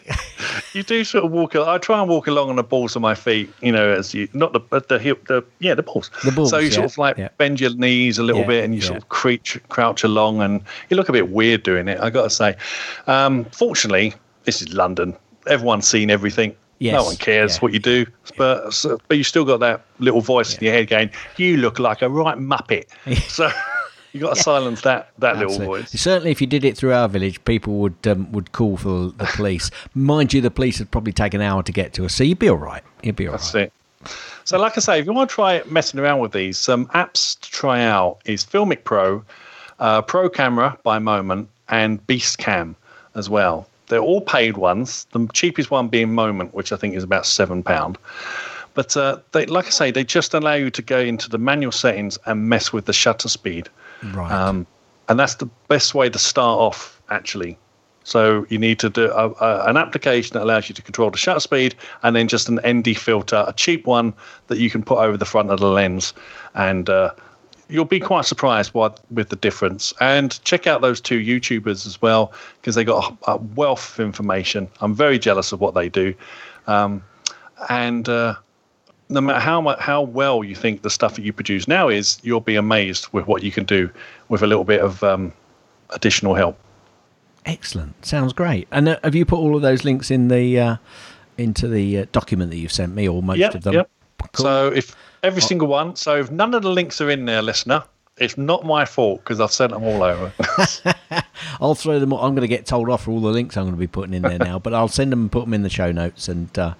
you 0.74 0.82
do 0.82 1.02
sort 1.02 1.24
of 1.24 1.30
walk. 1.32 1.56
I 1.56 1.78
try 1.78 1.98
and 2.00 2.08
walk 2.10 2.26
along 2.26 2.50
on 2.50 2.56
the 2.56 2.62
balls 2.62 2.94
of 2.94 3.00
my 3.00 3.14
feet. 3.14 3.50
You 3.62 3.72
know, 3.72 3.88
as 3.90 4.12
you 4.12 4.28
not 4.34 4.52
the 4.52 4.60
but 4.60 4.88
the 4.88 4.98
hip, 4.98 5.26
the 5.28 5.42
yeah, 5.60 5.74
the 5.74 5.82
balls. 5.82 6.10
The 6.24 6.30
balls, 6.32 6.50
So 6.50 6.58
you 6.58 6.68
yeah, 6.68 6.74
sort 6.74 6.90
of 6.92 6.98
like 6.98 7.16
yeah. 7.16 7.28
bend 7.38 7.58
your 7.58 7.74
knees 7.74 8.18
a 8.18 8.22
little 8.22 8.42
Yeah, 8.42 8.48
bit, 8.48 8.64
and 8.64 8.74
you 8.74 8.80
yeah. 8.82 8.86
sort 8.88 8.98
of 8.98 9.08
crouch 9.08 9.58
crouch 9.70 10.04
along, 10.04 10.42
and 10.42 10.60
you 10.90 10.96
look 10.98 11.08
a 11.08 11.12
bit 11.12 11.30
weird 11.30 11.62
doing 11.62 11.88
it. 11.88 11.98
I 11.98 12.10
got 12.10 12.24
to 12.24 12.30
say. 12.30 12.54
Um, 13.06 13.46
fortunately, 13.46 14.12
this 14.46 14.62
is 14.62 14.72
London. 14.72 15.14
Everyone's 15.46 15.86
seen 15.86 16.10
everything. 16.10 16.56
Yes, 16.78 16.94
No 16.94 17.04
one 17.04 17.16
cares 17.16 17.54
yeah, 17.54 17.60
what 17.60 17.72
you 17.72 17.78
do, 17.78 18.06
but 18.36 18.72
so, 18.72 18.98
but 19.08 19.16
you 19.16 19.24
still 19.24 19.46
got 19.46 19.60
that 19.60 19.82
little 19.98 20.20
voice 20.20 20.56
in 20.56 20.64
your 20.64 20.74
head 20.74 20.88
going, 20.88 21.10
"You 21.38 21.56
look 21.56 21.78
like 21.78 22.02
a 22.02 22.08
right 22.08 22.36
muppet." 22.36 22.84
so 23.30 23.50
you 24.12 24.20
got 24.20 24.36
to 24.36 24.42
silence 24.42 24.82
that 24.82 25.10
that 25.18 25.38
little 25.38 25.58
voice. 25.58 25.90
Certainly, 25.90 26.32
if 26.32 26.40
you 26.42 26.46
did 26.46 26.64
it 26.64 26.76
through 26.76 26.92
our 26.92 27.08
village, 27.08 27.42
people 27.46 27.74
would 27.78 28.06
um, 28.06 28.30
would 28.32 28.52
call 28.52 28.76
for 28.76 29.08
the 29.08 29.24
police. 29.36 29.70
Mind 29.94 30.34
you, 30.34 30.42
the 30.42 30.50
police 30.50 30.78
would 30.78 30.90
probably 30.90 31.14
take 31.14 31.32
an 31.32 31.40
hour 31.40 31.62
to 31.62 31.72
get 31.72 31.94
to 31.94 32.04
us, 32.04 32.14
so 32.14 32.24
you'd 32.24 32.38
be 32.38 32.50
all 32.50 32.56
right. 32.56 32.82
You'd 33.02 33.16
be 33.16 33.26
all 33.26 33.32
That's 33.32 33.54
right. 33.54 33.64
it. 33.64 33.72
So, 34.44 34.58
like 34.58 34.76
I 34.76 34.80
say, 34.80 35.00
if 35.00 35.06
you 35.06 35.14
want 35.14 35.30
to 35.30 35.34
try 35.34 35.62
messing 35.70 35.98
around 35.98 36.20
with 36.20 36.32
these, 36.32 36.58
some 36.58 36.86
apps 36.88 37.40
to 37.40 37.50
try 37.50 37.82
out 37.82 38.18
is 38.26 38.44
Filmic 38.44 38.84
Pro, 38.84 39.24
uh, 39.78 40.02
Pro 40.02 40.28
Camera 40.28 40.78
by 40.82 40.98
Moment, 40.98 41.48
and 41.70 42.06
Beast 42.06 42.36
Cam 42.36 42.76
as 43.14 43.30
well. 43.30 43.66
They're 43.88 44.00
all 44.00 44.20
paid 44.20 44.56
ones. 44.56 45.06
The 45.12 45.28
cheapest 45.32 45.70
one 45.70 45.88
being 45.88 46.14
Moment, 46.14 46.54
which 46.54 46.72
I 46.72 46.76
think 46.76 46.94
is 46.94 47.04
about 47.04 47.26
seven 47.26 47.62
pound. 47.62 47.98
But 48.74 48.96
uh, 48.96 49.18
they, 49.32 49.46
like 49.46 49.66
I 49.66 49.70
say, 49.70 49.90
they 49.90 50.04
just 50.04 50.34
allow 50.34 50.54
you 50.54 50.70
to 50.70 50.82
go 50.82 51.00
into 51.00 51.30
the 51.30 51.38
manual 51.38 51.72
settings 51.72 52.18
and 52.26 52.48
mess 52.48 52.72
with 52.72 52.84
the 52.84 52.92
shutter 52.92 53.28
speed. 53.28 53.68
Right. 54.12 54.30
Um, 54.30 54.66
and 55.08 55.18
that's 55.18 55.36
the 55.36 55.46
best 55.68 55.94
way 55.94 56.10
to 56.10 56.18
start 56.18 56.60
off, 56.60 57.00
actually. 57.10 57.58
So 58.04 58.46
you 58.50 58.58
need 58.58 58.78
to 58.80 58.90
do 58.90 59.10
a, 59.10 59.30
a, 59.30 59.68
an 59.68 59.76
application 59.76 60.34
that 60.34 60.42
allows 60.42 60.68
you 60.68 60.74
to 60.76 60.82
control 60.82 61.10
the 61.10 61.18
shutter 61.18 61.40
speed, 61.40 61.74
and 62.02 62.14
then 62.14 62.28
just 62.28 62.48
an 62.48 62.60
ND 62.64 62.96
filter, 62.96 63.44
a 63.48 63.52
cheap 63.52 63.86
one 63.86 64.14
that 64.46 64.58
you 64.58 64.70
can 64.70 64.82
put 64.82 64.98
over 64.98 65.16
the 65.16 65.24
front 65.24 65.50
of 65.50 65.58
the 65.58 65.66
lens, 65.66 66.14
and 66.54 66.88
uh, 66.88 67.12
you'll 67.68 67.84
be 67.84 68.00
quite 68.00 68.24
surprised 68.24 68.72
what 68.74 69.00
with 69.10 69.28
the 69.28 69.36
difference. 69.36 69.92
And 70.00 70.42
check 70.44 70.66
out 70.66 70.80
those 70.82 71.00
two 71.00 71.18
YouTubers 71.20 71.86
as 71.86 72.00
well 72.00 72.32
because 72.60 72.74
they 72.74 72.84
got 72.84 73.16
a, 73.26 73.32
a 73.32 73.36
wealth 73.36 73.98
of 73.98 74.04
information. 74.04 74.68
I'm 74.80 74.94
very 74.94 75.18
jealous 75.18 75.52
of 75.52 75.60
what 75.60 75.74
they 75.74 75.88
do, 75.88 76.14
um, 76.66 77.02
and. 77.68 78.08
Uh, 78.08 78.34
no 79.08 79.20
matter 79.20 79.38
how 79.38 79.76
how 79.78 80.02
well 80.02 80.42
you 80.42 80.56
think 80.56 80.82
the 80.82 80.90
stuff 80.90 81.14
that 81.14 81.22
you 81.22 81.32
produce 81.32 81.68
now 81.68 81.88
is, 81.88 82.18
you'll 82.24 82.40
be 82.40 82.56
amazed 82.56 83.06
with 83.12 83.28
what 83.28 83.44
you 83.44 83.52
can 83.52 83.64
do 83.64 83.88
with 84.28 84.42
a 84.42 84.48
little 84.48 84.64
bit 84.64 84.80
of 84.80 85.00
um, 85.04 85.32
additional 85.90 86.34
help. 86.34 86.58
Excellent. 87.44 88.04
Sounds 88.04 88.32
great. 88.32 88.66
And 88.72 88.88
uh, 88.88 88.98
have 89.04 89.14
you 89.14 89.24
put 89.24 89.38
all 89.38 89.54
of 89.54 89.62
those 89.62 89.84
links 89.84 90.10
in 90.10 90.26
the 90.26 90.58
uh, 90.58 90.76
into 91.38 91.68
the 91.68 91.98
uh, 92.00 92.06
document 92.10 92.50
that 92.50 92.56
you've 92.56 92.72
sent 92.72 92.96
me, 92.96 93.06
or 93.08 93.22
most 93.22 93.38
Yep, 93.38 93.54
of 93.54 93.62
them? 93.62 93.74
yep. 93.74 93.90
Cool. 94.32 94.44
So 94.44 94.68
if 94.68 94.94
every 95.22 95.42
single 95.42 95.68
one, 95.68 95.96
so 95.96 96.16
if 96.16 96.30
none 96.30 96.54
of 96.54 96.62
the 96.62 96.70
links 96.70 97.00
are 97.00 97.10
in 97.10 97.24
there, 97.24 97.42
listener, 97.42 97.84
it's 98.18 98.38
not 98.38 98.64
my 98.64 98.84
fault 98.84 99.20
because 99.22 99.40
I've 99.40 99.52
sent 99.52 99.72
them 99.72 99.84
all 99.84 100.02
over. 100.02 100.32
I'll 101.60 101.74
throw 101.74 101.98
them. 101.98 102.12
All, 102.12 102.24
I'm 102.24 102.34
going 102.34 102.48
to 102.48 102.54
get 102.54 102.66
told 102.66 102.88
off 102.88 103.04
for 103.04 103.10
all 103.10 103.20
the 103.20 103.30
links 103.30 103.56
I'm 103.56 103.64
going 103.64 103.74
to 103.74 103.78
be 103.78 103.86
putting 103.86 104.14
in 104.14 104.22
there 104.22 104.38
now, 104.38 104.58
but 104.58 104.72
I'll 104.72 104.88
send 104.88 105.12
them 105.12 105.22
and 105.22 105.32
put 105.32 105.44
them 105.44 105.54
in 105.54 105.62
the 105.62 105.70
show 105.70 105.92
notes. 105.92 106.28
And 106.28 106.56
uh, 106.58 106.74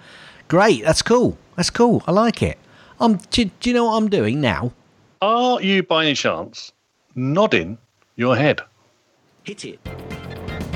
great, 0.49 0.83
that's 0.85 1.03
cool. 1.03 1.37
That's 1.57 1.71
cool. 1.71 2.03
I 2.07 2.13
like 2.13 2.43
it. 2.43 2.59
Um, 3.01 3.19
do, 3.31 3.45
do 3.45 3.71
you 3.71 3.75
know 3.75 3.87
what 3.87 3.97
I'm 3.97 4.09
doing 4.09 4.41
now? 4.41 4.73
Are 5.21 5.61
you 5.61 5.83
by 5.83 6.05
any 6.05 6.15
chance 6.15 6.73
nodding 7.15 7.79
your 8.17 8.37
head? 8.37 8.63
Hit 9.45 9.65
it. 9.65 9.81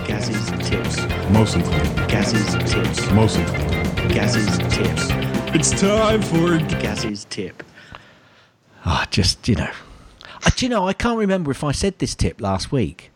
Gaz's 0.06 0.50
tips. 0.68 0.98
Mostly. 1.30 1.62
Gaz's 2.08 2.72
tips. 2.72 3.10
Mostly. 3.12 3.44
Gaz's 4.12 4.58
tips. 4.74 5.29
It's 5.52 5.70
time 5.72 6.22
for 6.22 6.58
Gaz's 6.80 7.26
tip. 7.28 7.62
Ah, 8.84 9.06
just 9.10 9.48
you 9.48 9.56
know, 9.56 9.70
I, 10.44 10.50
do 10.50 10.64
you 10.64 10.70
know? 10.70 10.86
I 10.86 10.92
can't 10.92 11.18
remember 11.18 11.50
if 11.50 11.64
I 11.64 11.72
said 11.72 11.98
this 11.98 12.14
tip 12.14 12.40
last 12.40 12.70
week. 12.70 13.10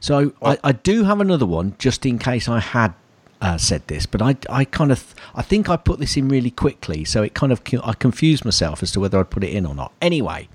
So 0.00 0.32
I, 0.42 0.58
I 0.64 0.72
do 0.72 1.04
have 1.04 1.20
another 1.20 1.46
one 1.46 1.76
just 1.78 2.04
in 2.04 2.18
case 2.18 2.48
I 2.48 2.60
had 2.60 2.94
uh, 3.40 3.56
said 3.58 3.86
this, 3.86 4.06
but 4.06 4.20
I, 4.20 4.36
I 4.50 4.64
kind 4.64 4.90
of 4.92 5.14
I 5.34 5.42
think 5.42 5.70
I 5.70 5.76
put 5.76 5.98
this 6.00 6.16
in 6.16 6.28
really 6.28 6.50
quickly, 6.50 7.04
so 7.04 7.22
it 7.22 7.34
kind 7.34 7.52
of 7.52 7.62
I 7.84 7.94
confused 7.94 8.44
myself 8.44 8.82
as 8.82 8.90
to 8.92 9.00
whether 9.00 9.18
I'd 9.18 9.30
put 9.30 9.44
it 9.44 9.54
in 9.54 9.64
or 9.64 9.74
not. 9.74 9.92
Anyway, 10.02 10.48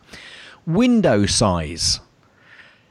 window 0.67 1.25
size. 1.25 1.99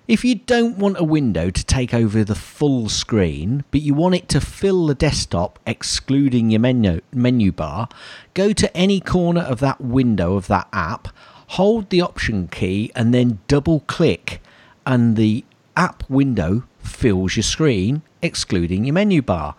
If 0.09 0.25
you 0.25 0.35
don't 0.35 0.79
want 0.79 0.99
a 0.99 1.05
window 1.05 1.51
to 1.51 1.65
take 1.65 1.95
over 1.95 2.25
the 2.25 2.35
full 2.35 2.89
screen, 2.89 3.63
but 3.71 3.83
you 3.83 3.95
want 3.95 4.17
it 4.17 4.29
to 4.31 4.41
fill 4.41 4.87
the 4.87 4.97
desktop, 4.97 5.61
excluding 5.65 6.51
your 6.51 6.59
menu, 6.59 7.01
menu 7.13 7.53
bar, 7.53 7.89
go 8.35 8.53
to 8.53 8.77
any 8.77 8.99
corner 8.99 9.43
of 9.43 9.61
that 9.61 9.81
window 9.81 10.35
of 10.35 10.49
that 10.49 10.67
app, 10.73 11.09
hold 11.51 11.89
the 11.91 12.01
option 12.01 12.49
key, 12.49 12.91
and 12.97 13.15
then 13.15 13.39
double 13.47 13.81
click, 13.81 14.43
and 14.85 15.17
the 15.17 15.45
app 15.77 16.03
window 16.11 16.65
fills 16.81 17.37
your 17.37 17.45
screen, 17.45 18.03
excluding 18.23 18.85
your 18.85 18.95
menu 18.95 19.23
bar. 19.23 19.55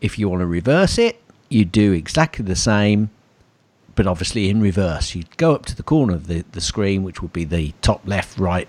If 0.00 0.18
you 0.18 0.28
want 0.28 0.40
to 0.40 0.46
reverse 0.46 0.98
it, 0.98 1.22
you 1.48 1.64
do 1.64 1.92
exactly 1.92 2.44
the 2.44 2.56
same, 2.56 3.10
but 3.94 4.08
obviously 4.08 4.50
in 4.50 4.60
reverse. 4.60 5.14
You 5.14 5.22
go 5.36 5.54
up 5.54 5.66
to 5.66 5.76
the 5.76 5.84
corner 5.84 6.14
of 6.14 6.26
the, 6.26 6.44
the 6.50 6.60
screen, 6.60 7.04
which 7.04 7.22
would 7.22 7.32
be 7.32 7.44
the 7.44 7.74
top 7.80 8.02
left, 8.04 8.38
right, 8.38 8.68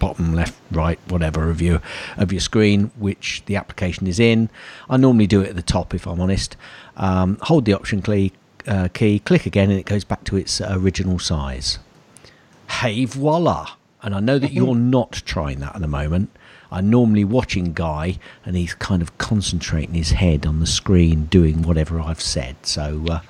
bottom 0.00 0.34
left, 0.34 0.58
right, 0.72 0.98
whatever 1.08 1.48
of 1.50 1.62
your 1.62 1.80
of 2.16 2.32
your 2.32 2.40
screen, 2.40 2.90
which 2.98 3.44
the 3.46 3.54
application 3.54 4.08
is 4.08 4.18
in. 4.18 4.50
I 4.88 4.96
normally 4.96 5.28
do 5.28 5.40
it 5.40 5.50
at 5.50 5.56
the 5.56 5.62
top, 5.62 5.94
if 5.94 6.06
I'm 6.06 6.20
honest. 6.20 6.56
Um, 6.96 7.38
hold 7.42 7.66
the 7.66 7.74
option 7.74 8.02
key, 8.02 8.32
uh, 8.66 8.88
key, 8.92 9.20
click 9.20 9.46
again, 9.46 9.70
and 9.70 9.78
it 9.78 9.86
goes 9.86 10.02
back 10.02 10.24
to 10.24 10.36
its 10.36 10.60
original 10.60 11.20
size. 11.20 11.78
Hey, 12.68 13.04
voila! 13.04 13.74
And 14.02 14.14
I 14.14 14.20
know 14.20 14.38
that 14.38 14.52
you're 14.52 14.74
not 14.74 15.22
trying 15.26 15.60
that 15.60 15.76
at 15.76 15.80
the 15.80 15.88
moment. 15.88 16.30
I'm 16.72 16.88
normally 16.88 17.24
watching 17.24 17.72
Guy, 17.72 18.18
and 18.44 18.56
he's 18.56 18.74
kind 18.74 19.02
of 19.02 19.16
concentrating 19.18 19.94
his 19.94 20.12
head 20.12 20.46
on 20.46 20.60
the 20.60 20.66
screen, 20.66 21.26
doing 21.26 21.62
whatever 21.62 22.00
I've 22.00 22.22
said. 22.22 22.56
So 22.62 23.04
uh, 23.10 23.20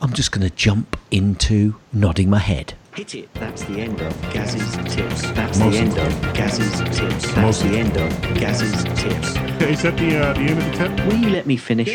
I'm 0.00 0.12
just 0.12 0.32
going 0.32 0.48
to 0.48 0.54
jump 0.54 0.96
into 1.10 1.76
nodding 1.92 2.28
my 2.28 2.38
head. 2.38 2.74
Hit 2.94 3.14
it. 3.14 3.32
That's 3.34 3.64
the 3.64 3.80
end 3.80 4.02
of 4.02 4.12
Gaz's 4.34 4.76
tips. 4.94 5.22
That's 5.30 5.58
Most 5.58 5.72
the 5.72 5.78
end 5.78 5.96
of 5.98 6.34
Gaz's 6.34 6.78
tips. 6.98 7.24
That's 7.24 7.36
Most 7.38 7.62
the 7.62 7.78
end 7.78 7.96
of 7.96 8.10
Gaz's 8.34 8.84
tips. 8.84 9.28
Is 9.62 9.82
that 9.82 9.96
the 9.96 10.18
uh, 10.18 10.34
the 10.34 10.40
end 10.40 10.58
of 10.58 10.64
the 10.66 10.72
tip? 10.76 11.06
Will 11.06 11.16
you 11.16 11.30
let 11.30 11.46
me 11.46 11.56
finish? 11.56 11.88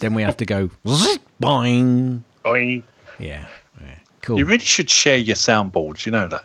then 0.00 0.12
we 0.12 0.20
have 0.20 0.36
to 0.36 0.44
go 0.44 0.68
boing. 0.84 2.20
Boing. 2.44 2.82
Yeah, 3.18 3.46
yeah. 3.80 3.94
cool. 4.20 4.38
You 4.38 4.44
really 4.44 4.58
should 4.58 4.90
share 4.90 5.16
your 5.16 5.36
soundboards. 5.36 6.04
You 6.04 6.12
know 6.12 6.28
that. 6.28 6.44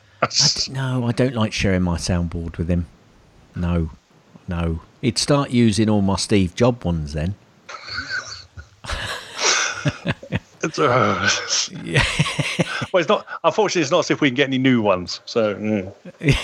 No, 0.72 1.06
I 1.06 1.12
don't 1.12 1.36
like 1.36 1.52
sharing 1.52 1.82
my 1.82 1.98
soundboard 1.98 2.58
with 2.58 2.70
him. 2.70 2.86
No, 3.56 3.89
no. 4.48 4.80
He'd 5.02 5.18
start 5.18 5.50
using 5.50 5.89
all 5.89 6.02
my 6.02 6.16
Steve 6.16 6.56
Job 6.56 6.86
ones 6.86 7.12
then. 7.12 7.36
It's, 10.68 10.80
uh, 10.80 11.30
well, 12.93 12.99
it's 12.99 13.09
not. 13.09 13.26
Unfortunately, 13.43 13.82
it's 13.82 13.91
not 13.91 13.99
as 13.99 14.11
if 14.11 14.22
we 14.22 14.30
can 14.30 14.36
get 14.36 14.47
any 14.47 14.57
new 14.57 14.82
ones. 14.82 15.22
So 15.26 15.55
mm. 15.55 15.93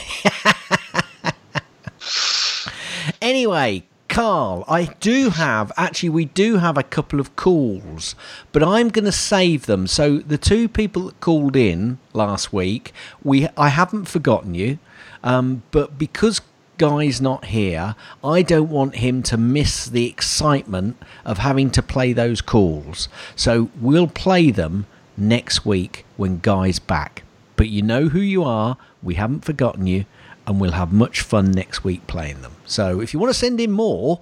Anyway, 3.21 3.83
Carl, 4.09 4.65
I 4.67 4.85
do 4.99 5.29
have 5.29 5.71
actually 5.77 6.09
we 6.09 6.25
do 6.25 6.57
have 6.57 6.77
a 6.77 6.83
couple 6.83 7.19
of 7.19 7.35
calls, 7.35 8.15
but 8.51 8.61
I'm 8.61 8.89
going 8.89 9.05
to 9.05 9.11
save 9.11 9.65
them. 9.65 9.87
So 9.87 10.17
the 10.17 10.37
two 10.37 10.67
people 10.67 11.03
that 11.03 11.19
called 11.19 11.55
in 11.55 11.99
last 12.13 12.53
week, 12.53 12.93
we 13.23 13.47
I 13.57 13.69
haven't 13.69 14.05
forgotten 14.05 14.55
you, 14.55 14.77
um, 15.23 15.63
but 15.71 15.97
because 15.97 16.41
Guy's 16.77 17.21
not 17.21 17.45
here, 17.45 17.95
I 18.23 18.41
don't 18.41 18.69
want 18.69 18.95
him 18.95 19.23
to 19.23 19.37
miss 19.37 19.85
the 19.85 20.07
excitement 20.07 20.97
of 21.25 21.37
having 21.39 21.69
to 21.71 21.81
play 21.81 22.13
those 22.13 22.41
calls. 22.41 23.07
So 23.35 23.69
we'll 23.79 24.07
play 24.07 24.51
them 24.51 24.85
next 25.15 25.65
week 25.65 26.05
when 26.17 26.39
Guy's 26.39 26.79
back. 26.79 27.23
But 27.55 27.69
you 27.69 27.81
know 27.81 28.09
who 28.09 28.19
you 28.19 28.43
are. 28.43 28.77
We 29.01 29.15
haven't 29.15 29.45
forgotten 29.45 29.87
you 29.87 30.05
and 30.47 30.59
we'll 30.59 30.71
have 30.71 30.91
much 30.91 31.21
fun 31.21 31.51
next 31.51 31.83
week 31.83 32.05
playing 32.07 32.41
them. 32.41 32.55
So 32.65 32.99
if 32.99 33.13
you 33.13 33.19
want 33.19 33.31
to 33.31 33.39
send 33.39 33.59
in 33.59 33.71
more, 33.71 34.19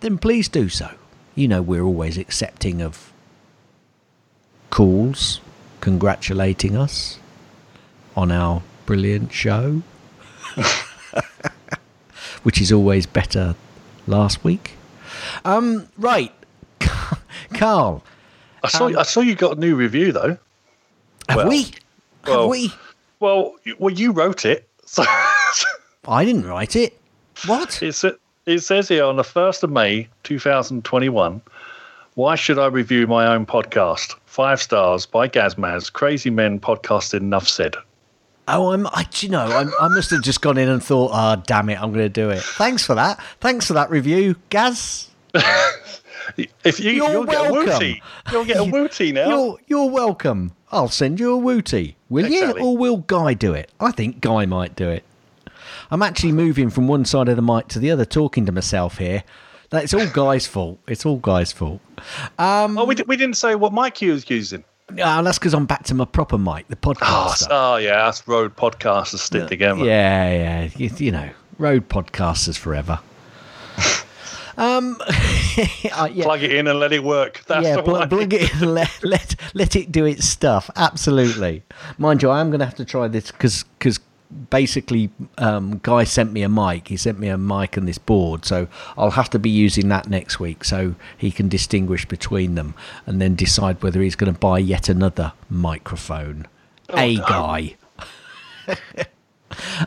then 0.00 0.18
please 0.18 0.48
do 0.48 0.68
so. 0.68 0.92
You 1.34 1.48
know 1.48 1.62
we're 1.62 1.82
always 1.82 2.16
accepting 2.16 2.80
of 2.80 3.12
calls 4.70 5.40
congratulating 5.80 6.76
us 6.76 7.18
on 8.16 8.32
our 8.32 8.62
brilliant 8.86 9.32
show, 9.32 9.82
which 12.44 12.60
is 12.60 12.72
always 12.72 13.06
better 13.06 13.54
last 14.06 14.44
week. 14.44 14.72
Um, 15.44 15.88
right, 15.96 16.32
Carl, 17.54 18.04
I 18.62 18.68
saw. 18.68 18.88
I 18.88 19.02
saw 19.02 19.20
you 19.20 19.34
got 19.34 19.56
a 19.56 19.60
new 19.60 19.76
review 19.76 20.12
though. 20.12 20.38
have 21.28 21.36
Well, 21.36 21.48
we? 21.48 21.70
Have 22.24 22.46
we? 22.46 22.72
Well, 23.20 23.56
well, 23.78 23.94
you 23.94 24.12
wrote 24.12 24.44
it. 24.44 24.68
So 24.84 25.04
I 26.08 26.24
didn't 26.24 26.46
write 26.46 26.76
it. 26.76 26.98
What? 27.46 27.82
it's, 27.82 28.04
it 28.46 28.60
says 28.60 28.88
here 28.88 29.04
on 29.04 29.16
the 29.16 29.24
first 29.24 29.62
of 29.62 29.70
May, 29.70 30.08
two 30.22 30.38
thousand 30.38 30.84
twenty-one. 30.84 31.40
Why 32.14 32.34
should 32.34 32.58
I 32.58 32.66
review 32.66 33.06
my 33.06 33.26
own 33.26 33.46
podcast? 33.46 34.16
Five 34.26 34.60
stars 34.60 35.06
by 35.06 35.28
Gazmaz. 35.28 35.92
Crazy 35.92 36.30
Men 36.30 36.58
podcasting. 36.58 37.20
Enough 37.20 37.46
said. 37.46 37.76
Oh, 38.48 38.72
I'm. 38.72 38.86
I, 38.88 39.04
do 39.10 39.26
you 39.26 39.30
know, 39.32 39.44
I'm, 39.46 39.70
I 39.80 39.88
must 39.88 40.10
have 40.10 40.22
just 40.22 40.40
gone 40.40 40.58
in 40.58 40.68
and 40.68 40.82
thought, 40.82 41.10
"Ah, 41.12 41.36
damn 41.36 41.68
it, 41.68 41.80
I'm 41.80 41.92
going 41.92 42.04
to 42.04 42.08
do 42.08 42.30
it." 42.30 42.40
Thanks 42.42 42.84
for 42.84 42.94
that. 42.94 43.20
Thanks 43.40 43.66
for 43.66 43.74
that 43.74 43.90
review, 43.90 44.36
Gaz. 44.50 45.10
If 46.62 46.78
you, 46.78 46.90
You're 46.90 47.10
you'll 47.10 47.24
get 47.24 47.48
a 47.48 47.52
welcome. 47.52 47.72
wooty. 47.72 48.02
You'll 48.30 48.44
get 48.44 48.58
a 48.58 48.64
wooty 48.70 49.12
now. 49.12 49.28
You're 49.30 49.58
you're 49.66 49.90
welcome. 49.90 50.52
I'll 50.70 50.88
send 50.90 51.18
you 51.18 51.32
a 51.32 51.38
wooty. 51.38 51.96
Will 52.10 52.26
Exactly. 52.26 52.60
you, 52.60 52.66
or 52.68 52.76
will 52.76 52.98
Guy 52.98 53.32
do 53.32 53.54
it? 53.54 53.70
I 53.80 53.92
think 53.92 54.20
Guy 54.20 54.44
might 54.44 54.76
do 54.76 54.90
it. 54.90 55.04
I'm 55.90 56.02
actually 56.02 56.32
moving 56.32 56.68
from 56.68 56.86
one 56.86 57.06
side 57.06 57.30
of 57.30 57.36
the 57.36 57.42
mic 57.42 57.68
to 57.68 57.78
the 57.78 57.90
other, 57.90 58.04
talking 58.04 58.44
to 58.44 58.52
myself 58.52 58.98
here. 58.98 59.24
That's 59.70 59.94
all 59.94 60.06
Guy's 60.06 60.46
fault. 60.46 60.78
It's 60.86 61.06
all 61.06 61.16
Guy's 61.16 61.50
fault. 61.50 61.80
oh, 62.38 62.84
we, 62.84 62.94
di- 62.94 63.04
we 63.06 63.16
didn't 63.16 63.36
say 63.38 63.54
what 63.54 63.72
mic 63.72 64.02
you 64.02 64.12
was 64.12 64.28
using. 64.28 64.64
Ah, 65.02 65.20
that's 65.22 65.38
because 65.38 65.52
I'm 65.54 65.66
back 65.66 65.84
to 65.84 65.94
my 65.94 66.04
proper 66.06 66.38
mic, 66.38 66.66
the 66.68 66.76
Oh, 66.82 66.94
podcast. 66.94 67.42
s- 67.42 67.46
oh 67.50 67.76
yeah, 67.76 68.04
that's 68.06 68.26
Rode 68.26 68.56
Podcasters 68.56 69.18
stick 69.18 69.46
together. 69.48 69.84
Yeah, 69.84 70.30
yeah. 70.30 70.70
You, 70.76 70.90
you 70.96 71.12
know, 71.12 71.28
Rode 71.58 71.88
Podcasters 71.88 72.56
forever. 72.56 72.98
um, 74.56 74.96
uh, 75.92 76.08
yeah. 76.12 76.24
Plug 76.24 76.42
it 76.42 76.52
in 76.52 76.66
and 76.66 76.78
let 76.78 76.92
it 76.92 77.04
work. 77.04 77.42
That's 77.46 77.64
yeah, 77.66 77.80
pl- 77.82 78.06
plug 78.06 78.32
it 78.32 78.50
in 78.54 78.62
and 78.62 78.74
let, 78.74 78.98
let, 79.04 79.36
let 79.54 79.76
it 79.76 79.92
do 79.92 80.04
its 80.06 80.24
stuff. 80.26 80.70
Absolutely. 80.74 81.62
Mind 81.98 82.22
you, 82.22 82.30
I 82.30 82.40
am 82.40 82.48
going 82.50 82.60
to 82.60 82.64
have 82.66 82.76
to 82.76 82.84
try 82.84 83.08
this 83.08 83.30
because 83.30 83.64
because 83.78 84.00
basically 84.50 85.10
um, 85.38 85.80
Guy 85.82 86.04
sent 86.04 86.32
me 86.32 86.42
a 86.42 86.48
mic. 86.48 86.88
He 86.88 86.96
sent 86.96 87.18
me 87.18 87.28
a 87.28 87.38
mic 87.38 87.76
and 87.76 87.88
this 87.88 87.98
board. 87.98 88.44
So 88.44 88.68
I'll 88.96 89.12
have 89.12 89.30
to 89.30 89.38
be 89.38 89.50
using 89.50 89.88
that 89.88 90.08
next 90.08 90.38
week 90.38 90.64
so 90.64 90.94
he 91.16 91.30
can 91.30 91.48
distinguish 91.48 92.04
between 92.06 92.54
them 92.54 92.74
and 93.06 93.20
then 93.20 93.34
decide 93.34 93.82
whether 93.82 94.00
he's 94.00 94.16
going 94.16 94.32
to 94.32 94.38
buy 94.38 94.58
yet 94.58 94.88
another 94.88 95.32
microphone. 95.48 96.46
a 96.90 97.16
no. 97.16 97.24
guy. 97.26 97.76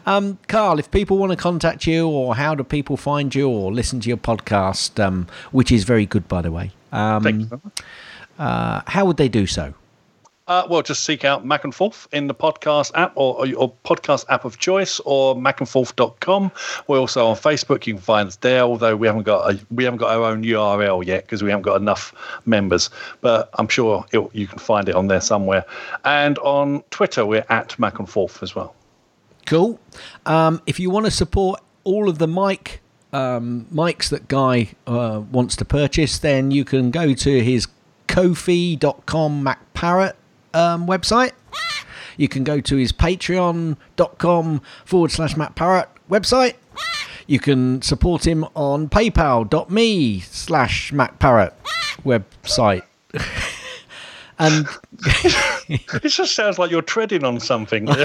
Um, 0.06 0.40
Carl, 0.48 0.80
if 0.80 0.90
people 0.90 1.18
want 1.18 1.32
to 1.32 1.36
contact 1.38 1.86
you, 1.86 2.08
or 2.08 2.36
how 2.36 2.56
do 2.56 2.64
people 2.64 2.98
find 2.98 3.34
you, 3.34 3.48
or 3.48 3.72
listen 3.72 4.00
to 4.02 4.08
your 4.10 4.18
podcast, 4.18 5.02
um, 5.02 5.28
which 5.52 5.72
is 5.72 5.84
very 5.84 6.06
good, 6.06 6.28
by 6.28 6.42
the 6.42 6.52
way, 6.52 6.72
um, 6.92 7.24
Thank 7.24 7.40
you 7.42 7.46
very 7.46 7.62
much. 7.64 7.82
uh, 8.40 8.82
how 8.88 9.06
would 9.06 9.18
they 9.18 9.30
do 9.30 9.46
so? 9.46 9.74
Uh, 10.52 10.68
well, 10.70 10.82
just 10.82 11.06
seek 11.06 11.24
out 11.24 11.46
Mac 11.46 11.64
and 11.64 11.74
Forth 11.74 12.10
in 12.12 12.28
the 12.28 12.36
podcast 12.36 12.92
app 12.94 13.14
or, 13.16 13.48
or 13.56 13.74
podcast 13.86 14.26
app 14.28 14.44
of 14.44 14.60
choice 14.60 15.00
or 15.06 15.34
macandforth.com. 15.34 16.52
We're 16.88 17.00
also 17.00 17.26
on 17.28 17.38
Facebook. 17.38 17.88
You 17.88 17.94
can 17.94 18.02
find 18.02 18.28
us 18.28 18.36
there, 18.36 18.64
although 18.64 18.98
we 18.98 19.08
haven't 19.08 19.24
got 19.24 19.50
a, 19.50 19.66
we 19.72 19.86
haven't 19.86 20.00
got 20.00 20.12
our 20.12 20.26
own 20.26 20.44
URL 20.44 21.06
yet 21.06 21.24
because 21.24 21.42
we 21.42 21.52
haven't 21.52 21.64
got 21.64 21.80
enough 21.80 22.14
members. 22.46 22.90
But 23.22 23.50
I'm 23.54 23.70
sure 23.70 24.06
it, 24.12 24.30
you 24.36 24.46
can 24.46 24.60
find 24.60 24.90
it 24.90 24.96
on 24.96 25.08
there 25.08 25.22
somewhere. 25.22 25.64
And 26.04 26.38
on 26.40 26.84
Twitter, 26.90 27.26
we're 27.26 27.46
at 27.48 27.80
Mac 27.80 28.00
and 28.00 28.10
Forth 28.10 28.44
as 28.44 28.54
well. 28.54 28.76
Cool. 29.46 29.80
Um, 30.26 30.62
if 30.66 30.82
you 30.82 30.90
want 30.90 31.06
to 31.06 31.12
support 31.12 31.62
all 31.86 32.10
of 32.10 32.18
the 32.18 32.28
mic 32.28 32.82
um, 33.14 33.68
mics 33.74 34.10
that 34.10 34.28
Guy 34.28 34.72
uh, 34.86 35.22
wants 35.32 35.56
to 35.56 35.64
purchase, 35.64 36.20
then 36.20 36.52
you 36.52 36.66
can 36.66 36.92
go 36.92 37.14
to 37.14 37.42
his 37.42 37.70
Ko-fi.com 38.10 39.46
MacParrot 39.46 40.16
um, 40.54 40.88
website. 40.88 41.32
You 42.18 42.28
can 42.28 42.44
go 42.44 42.60
to 42.62 42.76
his 42.76 42.92
Patreon.com 42.92 44.62
forward 44.86 45.12
slash 45.12 45.36
MacParrot 45.36 45.88
website. 46.10 46.56
You 47.28 47.40
can 47.40 47.82
support 47.82 48.28
him 48.28 48.46
on 48.56 48.90
PayPal.me 48.90 50.20
slash 50.20 50.92
MacParrot 50.92 51.54
website. 52.04 52.84
and 54.40 54.68
It 55.70 56.10
just 56.10 56.36
sounds 56.36 56.60
like 56.60 56.72
you're 56.72 56.82
treading 56.82 57.24
on 57.24 57.40
something. 57.40 57.88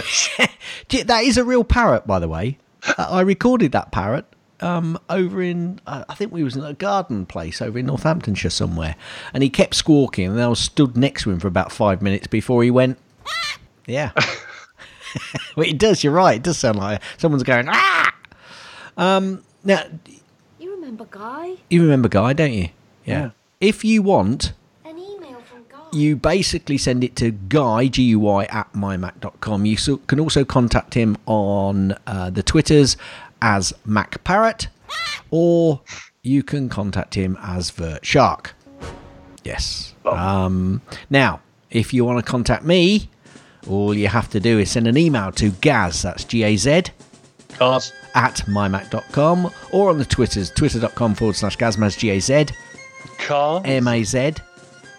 That 0.90 1.24
is 1.24 1.36
a 1.36 1.44
real 1.44 1.64
parrot, 1.64 2.06
by 2.06 2.18
the 2.18 2.28
way. 2.28 2.58
Uh, 2.86 3.06
I 3.10 3.20
recorded 3.22 3.72
that 3.72 3.90
parrot 3.90 4.24
um, 4.60 4.98
over 5.10 5.42
in, 5.42 5.80
uh, 5.86 6.04
I 6.08 6.14
think 6.14 6.32
we 6.32 6.42
was 6.42 6.56
in 6.56 6.64
a 6.64 6.72
garden 6.74 7.26
place 7.26 7.60
over 7.62 7.78
in 7.78 7.86
Northamptonshire 7.86 8.50
somewhere, 8.50 8.96
and 9.34 9.42
he 9.42 9.50
kept 9.50 9.74
squawking, 9.74 10.28
and 10.30 10.40
I 10.40 10.48
was 10.48 10.58
stood 10.60 10.96
next 10.96 11.22
to 11.24 11.30
him 11.30 11.40
for 11.40 11.48
about 11.48 11.72
five 11.72 12.00
minutes 12.02 12.26
before 12.26 12.62
he 12.62 12.70
went. 12.70 12.98
Yeah, 13.86 14.10
well, 15.56 15.66
it 15.66 15.78
does. 15.78 16.02
You're 16.02 16.12
right. 16.12 16.36
It 16.36 16.42
does 16.42 16.58
sound 16.58 16.78
like 16.78 17.00
someone's 17.18 17.42
going 17.44 17.66
ah. 17.68 18.14
Um, 18.96 19.42
now 19.62 19.82
You 20.58 20.74
remember 20.74 21.06
Guy? 21.10 21.54
you 21.70 21.82
remember 21.82 22.08
Guy, 22.08 22.32
don't 22.32 22.52
you? 22.52 22.70
Yeah. 23.04 23.30
If 23.60 23.84
you 23.84 24.02
want, 24.02 24.52
An 24.84 24.98
email 24.98 25.40
from 25.42 25.64
Guy. 25.70 25.76
you 25.92 26.16
basically 26.16 26.78
send 26.78 27.04
it 27.04 27.14
to 27.16 27.30
guy 27.30 27.86
g-u-y 27.88 28.44
at 28.46 28.72
mymac.com 28.72 29.64
you 29.66 29.76
so, 29.76 29.98
can 29.98 30.18
also 30.18 30.44
contact 30.44 30.94
him 30.94 31.16
on 31.26 31.92
uh, 32.06 32.28
the 32.30 32.42
twitters 32.42 32.96
as 33.42 33.72
macparrot 33.86 34.68
or 35.30 35.80
you 36.22 36.42
can 36.42 36.68
contact 36.68 37.14
him 37.14 37.36
as 37.42 37.70
vert 37.70 38.04
shark 38.04 38.54
yes 39.44 39.94
um, 40.04 40.80
now 41.10 41.40
if 41.70 41.92
you 41.92 42.04
want 42.04 42.24
to 42.24 42.30
contact 42.30 42.64
me 42.64 43.08
all 43.68 43.94
you 43.94 44.08
have 44.08 44.30
to 44.30 44.40
do 44.40 44.58
is 44.58 44.70
send 44.70 44.86
an 44.86 44.96
email 44.96 45.32
to 45.32 45.50
gaz 45.50 46.02
that's 46.02 46.24
g-a-z 46.24 46.82
Cars. 47.58 47.92
at 48.14 48.36
mymac.com 48.46 49.50
or 49.72 49.90
on 49.90 49.98
the 49.98 50.04
twitters 50.04 50.50
twitter.com 50.50 51.14
forward 51.14 51.36
slash 51.36 51.56
gazmaz 51.56 51.98
g-a-z 51.98 52.46
Cars. 53.18 53.62
m-a-z 53.64 54.34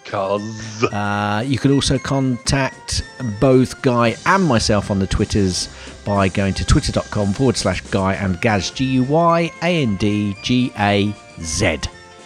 Cars. 0.08 0.84
Uh, 0.84 1.44
you 1.46 1.58
can 1.58 1.72
also 1.72 2.00
contact 2.00 3.04
both 3.40 3.82
Guy 3.82 4.16
and 4.26 4.44
myself 4.44 4.90
on 4.90 5.00
the 5.00 5.08
Twitters 5.08 5.70
by 6.06 6.30
going 6.30 6.54
to 6.56 6.66
twitter.com 6.66 7.34
forward 7.34 7.58
slash 7.58 7.82
Guy 7.82 8.14
and 8.14 8.40
Gaz, 8.42 8.72
G 8.72 8.86
U 8.86 9.04
Y 9.04 9.52
A 9.62 9.84
N 9.84 9.98
D 9.98 10.36
G 10.42 10.72
A 10.80 11.14
Z. 11.42 11.80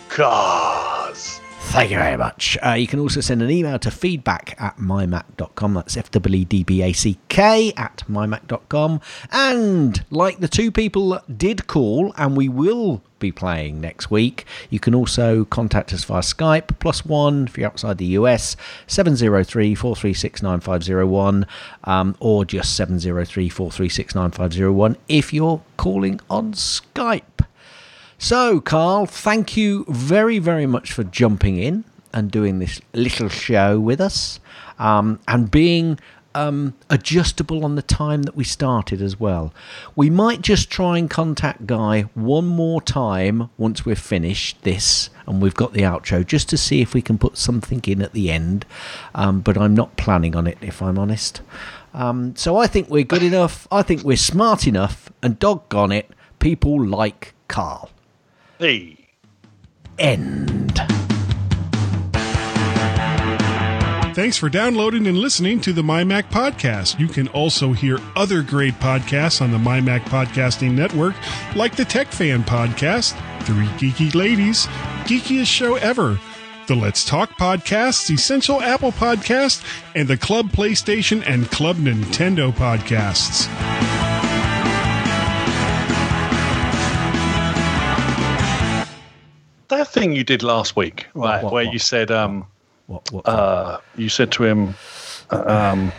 Cars. 0.10 1.42
Thank 1.72 1.92
you 1.92 1.98
very 1.98 2.18
much. 2.18 2.58
Uh, 2.66 2.74
you 2.74 2.86
can 2.86 3.00
also 3.00 3.22
send 3.22 3.42
an 3.42 3.50
email 3.50 3.80
to 3.80 3.90
feedback 3.90 4.56
at 4.60 4.78
mymac.com. 4.78 5.74
That's 5.74 5.96
F 5.96 6.12
W 6.12 6.46
D 6.46 6.64
B 6.64 6.82
A 6.82 6.92
C 6.92 7.18
K 7.30 7.72
at 7.78 8.04
mymac.com. 8.10 9.00
And 9.32 10.06
like 10.10 10.40
the 10.40 10.50
two 10.50 10.72
people 10.72 11.10
that 11.10 11.38
did 11.38 11.68
call, 11.68 12.14
and 12.18 12.36
we 12.36 12.50
will 12.50 13.02
be 13.22 13.32
playing 13.32 13.80
next 13.80 14.12
week. 14.12 14.46
You 14.70 14.80
can 14.80 14.94
also 14.94 15.46
contact 15.46 15.94
us 15.94 16.04
via 16.04 16.22
Skype, 16.22 16.80
plus 16.80 17.06
one 17.06 17.46
if 17.46 17.58
you're 17.58 17.68
outside 17.68 17.98
the 17.98 18.18
US, 18.18 18.58
703 18.88 19.76
436 19.76 20.42
9501, 20.42 21.48
um, 21.86 22.16
or 22.20 22.44
just 22.44 22.76
703 22.76 23.48
436 23.48 24.16
9501 24.16 24.98
if 25.08 25.34
you're 25.34 25.62
calling 25.78 26.20
on 26.30 26.54
Skype. 26.54 27.46
So, 28.18 28.60
Carl, 28.62 29.06
thank 29.06 29.58
you 29.58 29.86
very, 29.88 30.38
very 30.38 30.68
much 30.68 30.92
for 30.92 31.04
jumping 31.04 31.58
in 31.58 31.86
and 32.14 32.30
doing 32.30 32.60
this 32.60 32.82
little 32.94 33.30
show 33.30 33.80
with 33.80 34.00
us 34.02 34.40
um, 34.78 35.20
and 35.28 35.50
being 35.50 36.00
um, 36.34 36.74
adjustable 36.90 37.64
on 37.66 37.76
the 37.76 37.82
time 37.82 38.24
that 38.24 38.36
we 38.36 38.44
started 38.44 39.02
as 39.02 39.20
well. 39.20 39.54
We 39.96 40.10
might 40.10 40.42
just 40.42 40.70
try 40.70 40.98
and 40.98 41.10
contact 41.10 41.68
Guy 41.68 42.04
one 42.14 42.48
more 42.48 42.82
time 42.82 43.50
once 43.58 43.86
we've 43.86 44.00
finished 44.00 44.62
this 44.64 45.10
and 45.28 45.42
we've 45.42 45.56
got 45.56 45.74
the 45.74 45.82
outro 45.82 46.26
just 46.26 46.50
to 46.50 46.58
see 46.58 46.82
if 46.82 46.94
we 46.94 47.02
can 47.02 47.18
put 47.18 47.38
something 47.38 47.82
in 47.86 48.02
at 48.02 48.14
the 48.14 48.32
end. 48.32 48.66
Um, 49.16 49.42
but 49.42 49.58
I'm 49.58 49.74
not 49.74 49.98
planning 49.98 50.36
on 50.36 50.48
it, 50.48 50.58
if 50.62 50.82
I'm 50.82 50.98
honest. 50.98 51.42
Um, 51.94 52.36
so 52.36 52.58
I 52.58 52.68
think 52.68 52.90
we're 52.90 53.04
good 53.04 53.24
enough. 53.24 53.68
I 53.72 53.82
think 53.82 54.04
we're 54.04 54.18
smart 54.18 54.68
enough. 54.68 55.10
And 55.24 55.38
doggone 55.38 55.92
it, 55.92 56.10
people 56.40 56.84
like 56.84 57.34
Carl. 57.48 57.90
Hey. 58.58 58.98
End. 60.00 60.61
Thanks 64.14 64.36
for 64.36 64.50
downloading 64.50 65.08
and 65.08 65.18
listening 65.18 65.62
to 65.62 65.72
the 65.72 65.82
MyMac 65.82 66.24
Podcast. 66.24 67.00
You 67.00 67.08
can 67.08 67.30
also 67.30 67.72
hear 67.72 67.98
other 68.18 68.44
great 68.44 68.74
podcasts 68.74 69.42
on 69.42 69.52
the 69.52 69.58
MyMac 69.58 70.02
Podcasting 70.02 70.74
Network, 70.74 71.16
like 71.56 71.78
the 71.78 71.86
Tech 71.86 72.08
Fan 72.08 72.44
Podcast, 72.44 73.14
Three 73.44 73.68
Geeky 73.80 74.14
Ladies, 74.14 74.66
Geekiest 75.06 75.48
Show 75.48 75.76
Ever, 75.76 76.20
the 76.68 76.76
Let's 76.76 77.06
Talk 77.06 77.38
Podcasts, 77.38 78.14
Essential 78.14 78.62
Apple 78.62 78.92
Podcast, 78.92 79.64
and 79.96 80.10
the 80.10 80.18
Club 80.18 80.50
PlayStation 80.50 81.24
and 81.26 81.50
Club 81.50 81.78
Nintendo 81.78 82.52
Podcasts. 82.52 83.48
That 89.70 89.88
thing 89.88 90.12
you 90.12 90.26
did 90.26 90.44
last 90.44 90.76
week, 90.76 91.08
right? 91.14 91.42
what, 91.42 91.54
where 91.54 91.64
what? 91.64 91.72
you 91.74 91.80
said, 91.80 92.12
um, 92.12 92.46
What, 92.92 93.12
what, 93.14 93.28
uh, 93.28 93.80
you 93.96 94.10
said 94.10 94.34
to 94.34 94.44
him, 94.44 94.76
um, 95.30 95.94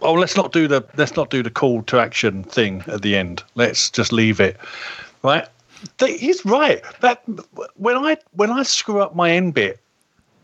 "Oh, 0.00 0.14
let's 0.14 0.34
not 0.34 0.50
do 0.50 0.66
the 0.66 0.82
let's 0.96 1.14
not 1.14 1.28
do 1.28 1.42
the 1.42 1.50
call 1.50 1.82
to 1.82 1.98
action 1.98 2.42
thing 2.42 2.82
at 2.86 3.02
the 3.02 3.14
end. 3.14 3.42
Let's 3.54 3.90
just 3.90 4.12
leave 4.14 4.40
it." 4.40 4.56
Right? 5.22 5.46
He's 6.00 6.42
right. 6.46 6.82
That 7.02 7.22
when 7.74 7.96
I 7.96 8.16
when 8.32 8.50
I 8.50 8.62
screw 8.62 9.00
up 9.00 9.14
my 9.14 9.30
end 9.30 9.52
bit, 9.52 9.78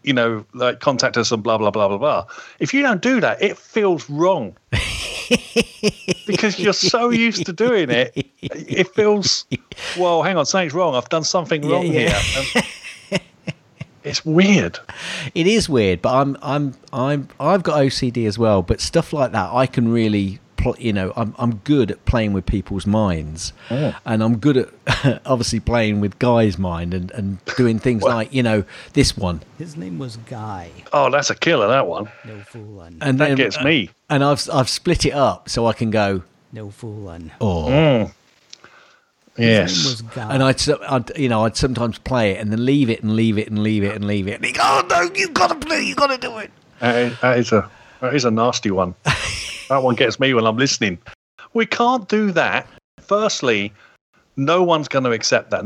you 0.02 0.12
know, 0.12 0.44
like 0.52 0.80
contact 0.80 1.16
us 1.16 1.32
and 1.32 1.42
blah 1.42 1.56
blah 1.56 1.70
blah 1.70 1.88
blah 1.88 1.96
blah. 1.96 2.26
If 2.58 2.74
you 2.74 2.82
don't 2.82 3.00
do 3.00 3.20
that, 3.20 3.40
it 3.40 3.56
feels 3.56 4.10
wrong. 4.10 4.54
because 6.26 6.58
you're 6.58 6.74
so 6.74 7.08
used 7.08 7.46
to 7.46 7.52
doing 7.54 7.88
it, 7.88 8.12
it 8.42 8.88
feels. 8.94 9.46
Well, 9.98 10.22
hang 10.22 10.36
on, 10.36 10.44
something's 10.44 10.74
wrong. 10.74 10.94
I've 10.94 11.08
done 11.08 11.24
something 11.24 11.66
wrong 11.66 11.86
yeah. 11.86 12.18
here. 12.20 12.62
And 14.04 14.10
it's 14.10 14.24
weird. 14.24 14.78
It 15.34 15.46
is 15.46 15.68
weird, 15.68 16.02
but 16.02 16.14
I'm 16.14 16.36
I'm 16.42 16.74
I'm 16.92 17.28
I've 17.40 17.62
got 17.62 17.80
OCD 17.80 18.26
as 18.26 18.38
well. 18.38 18.62
But 18.62 18.80
stuff 18.80 19.12
like 19.12 19.32
that, 19.32 19.52
I 19.52 19.66
can 19.66 19.88
really, 19.92 20.40
pl- 20.56 20.76
you 20.78 20.92
know, 20.92 21.12
I'm 21.16 21.34
I'm 21.38 21.56
good 21.64 21.90
at 21.90 22.04
playing 22.04 22.32
with 22.32 22.44
people's 22.46 22.86
minds, 22.86 23.52
and 23.70 24.22
I'm 24.22 24.38
good 24.38 24.56
at 24.56 25.22
obviously 25.26 25.60
playing 25.60 26.00
with 26.00 26.18
Guy's 26.18 26.58
mind 26.58 26.94
and 26.94 27.10
and 27.12 27.38
doing 27.56 27.78
things 27.78 28.02
Well- 28.02 28.14
like 28.16 28.32
you 28.34 28.42
know 28.42 28.64
this 28.92 29.16
one, 29.16 29.42
His 29.58 29.76
name 29.76 29.98
was 29.98 30.16
Guy. 30.28 30.70
Oh, 30.92 31.10
that's 31.10 31.30
a 31.30 31.34
killer. 31.34 31.68
That 31.68 31.86
one. 31.86 32.08
No 32.24 32.36
foolin'. 32.38 32.98
and 33.00 33.18
That 33.18 33.28
then, 33.28 33.36
gets 33.36 33.62
me. 33.62 33.90
And 34.10 34.22
I've 34.24 34.48
I've 34.52 34.68
split 34.68 35.06
it 35.06 35.12
up 35.14 35.48
so 35.48 35.66
I 35.66 35.72
can 35.72 35.90
go 35.90 36.22
No 36.52 36.68
foolin'. 36.68 37.30
oh. 37.40 37.66
Mm. 37.68 38.12
Yes. 39.36 40.02
And 40.16 40.42
I'd, 40.42 40.68
I'd, 40.68 41.18
you 41.18 41.28
know, 41.28 41.44
I'd 41.44 41.56
sometimes 41.56 41.98
play 41.98 42.32
it 42.32 42.40
and 42.40 42.52
then 42.52 42.64
leave 42.64 42.90
it 42.90 43.02
and 43.02 43.16
leave 43.16 43.38
it 43.38 43.48
and 43.48 43.62
leave 43.62 43.82
it 43.82 43.94
and 43.94 44.06
leave 44.06 44.28
it. 44.28 44.34
And 44.36 44.44
he 44.44 44.52
go, 44.52 44.60
oh 44.62 44.86
no, 44.88 45.10
you've 45.14 45.34
got 45.34 45.48
to 45.48 45.54
play, 45.66 45.82
you've 45.82 45.96
got 45.96 46.08
to 46.08 46.18
do 46.18 46.38
it. 46.38 46.50
That 46.80 47.38
is 47.38 47.52
a 47.52 47.70
that 48.00 48.14
is 48.14 48.24
a 48.24 48.30
nasty 48.30 48.70
one. 48.70 48.94
that 49.68 49.82
one 49.82 49.94
gets 49.94 50.18
me 50.18 50.34
when 50.34 50.44
I'm 50.44 50.56
listening. 50.56 50.98
We 51.54 51.66
can't 51.66 52.08
do 52.08 52.32
that. 52.32 52.66
Firstly, 53.00 53.72
no 54.36 54.62
one's 54.62 54.88
going 54.88 55.04
to 55.04 55.12
accept 55.12 55.50
that. 55.50 55.64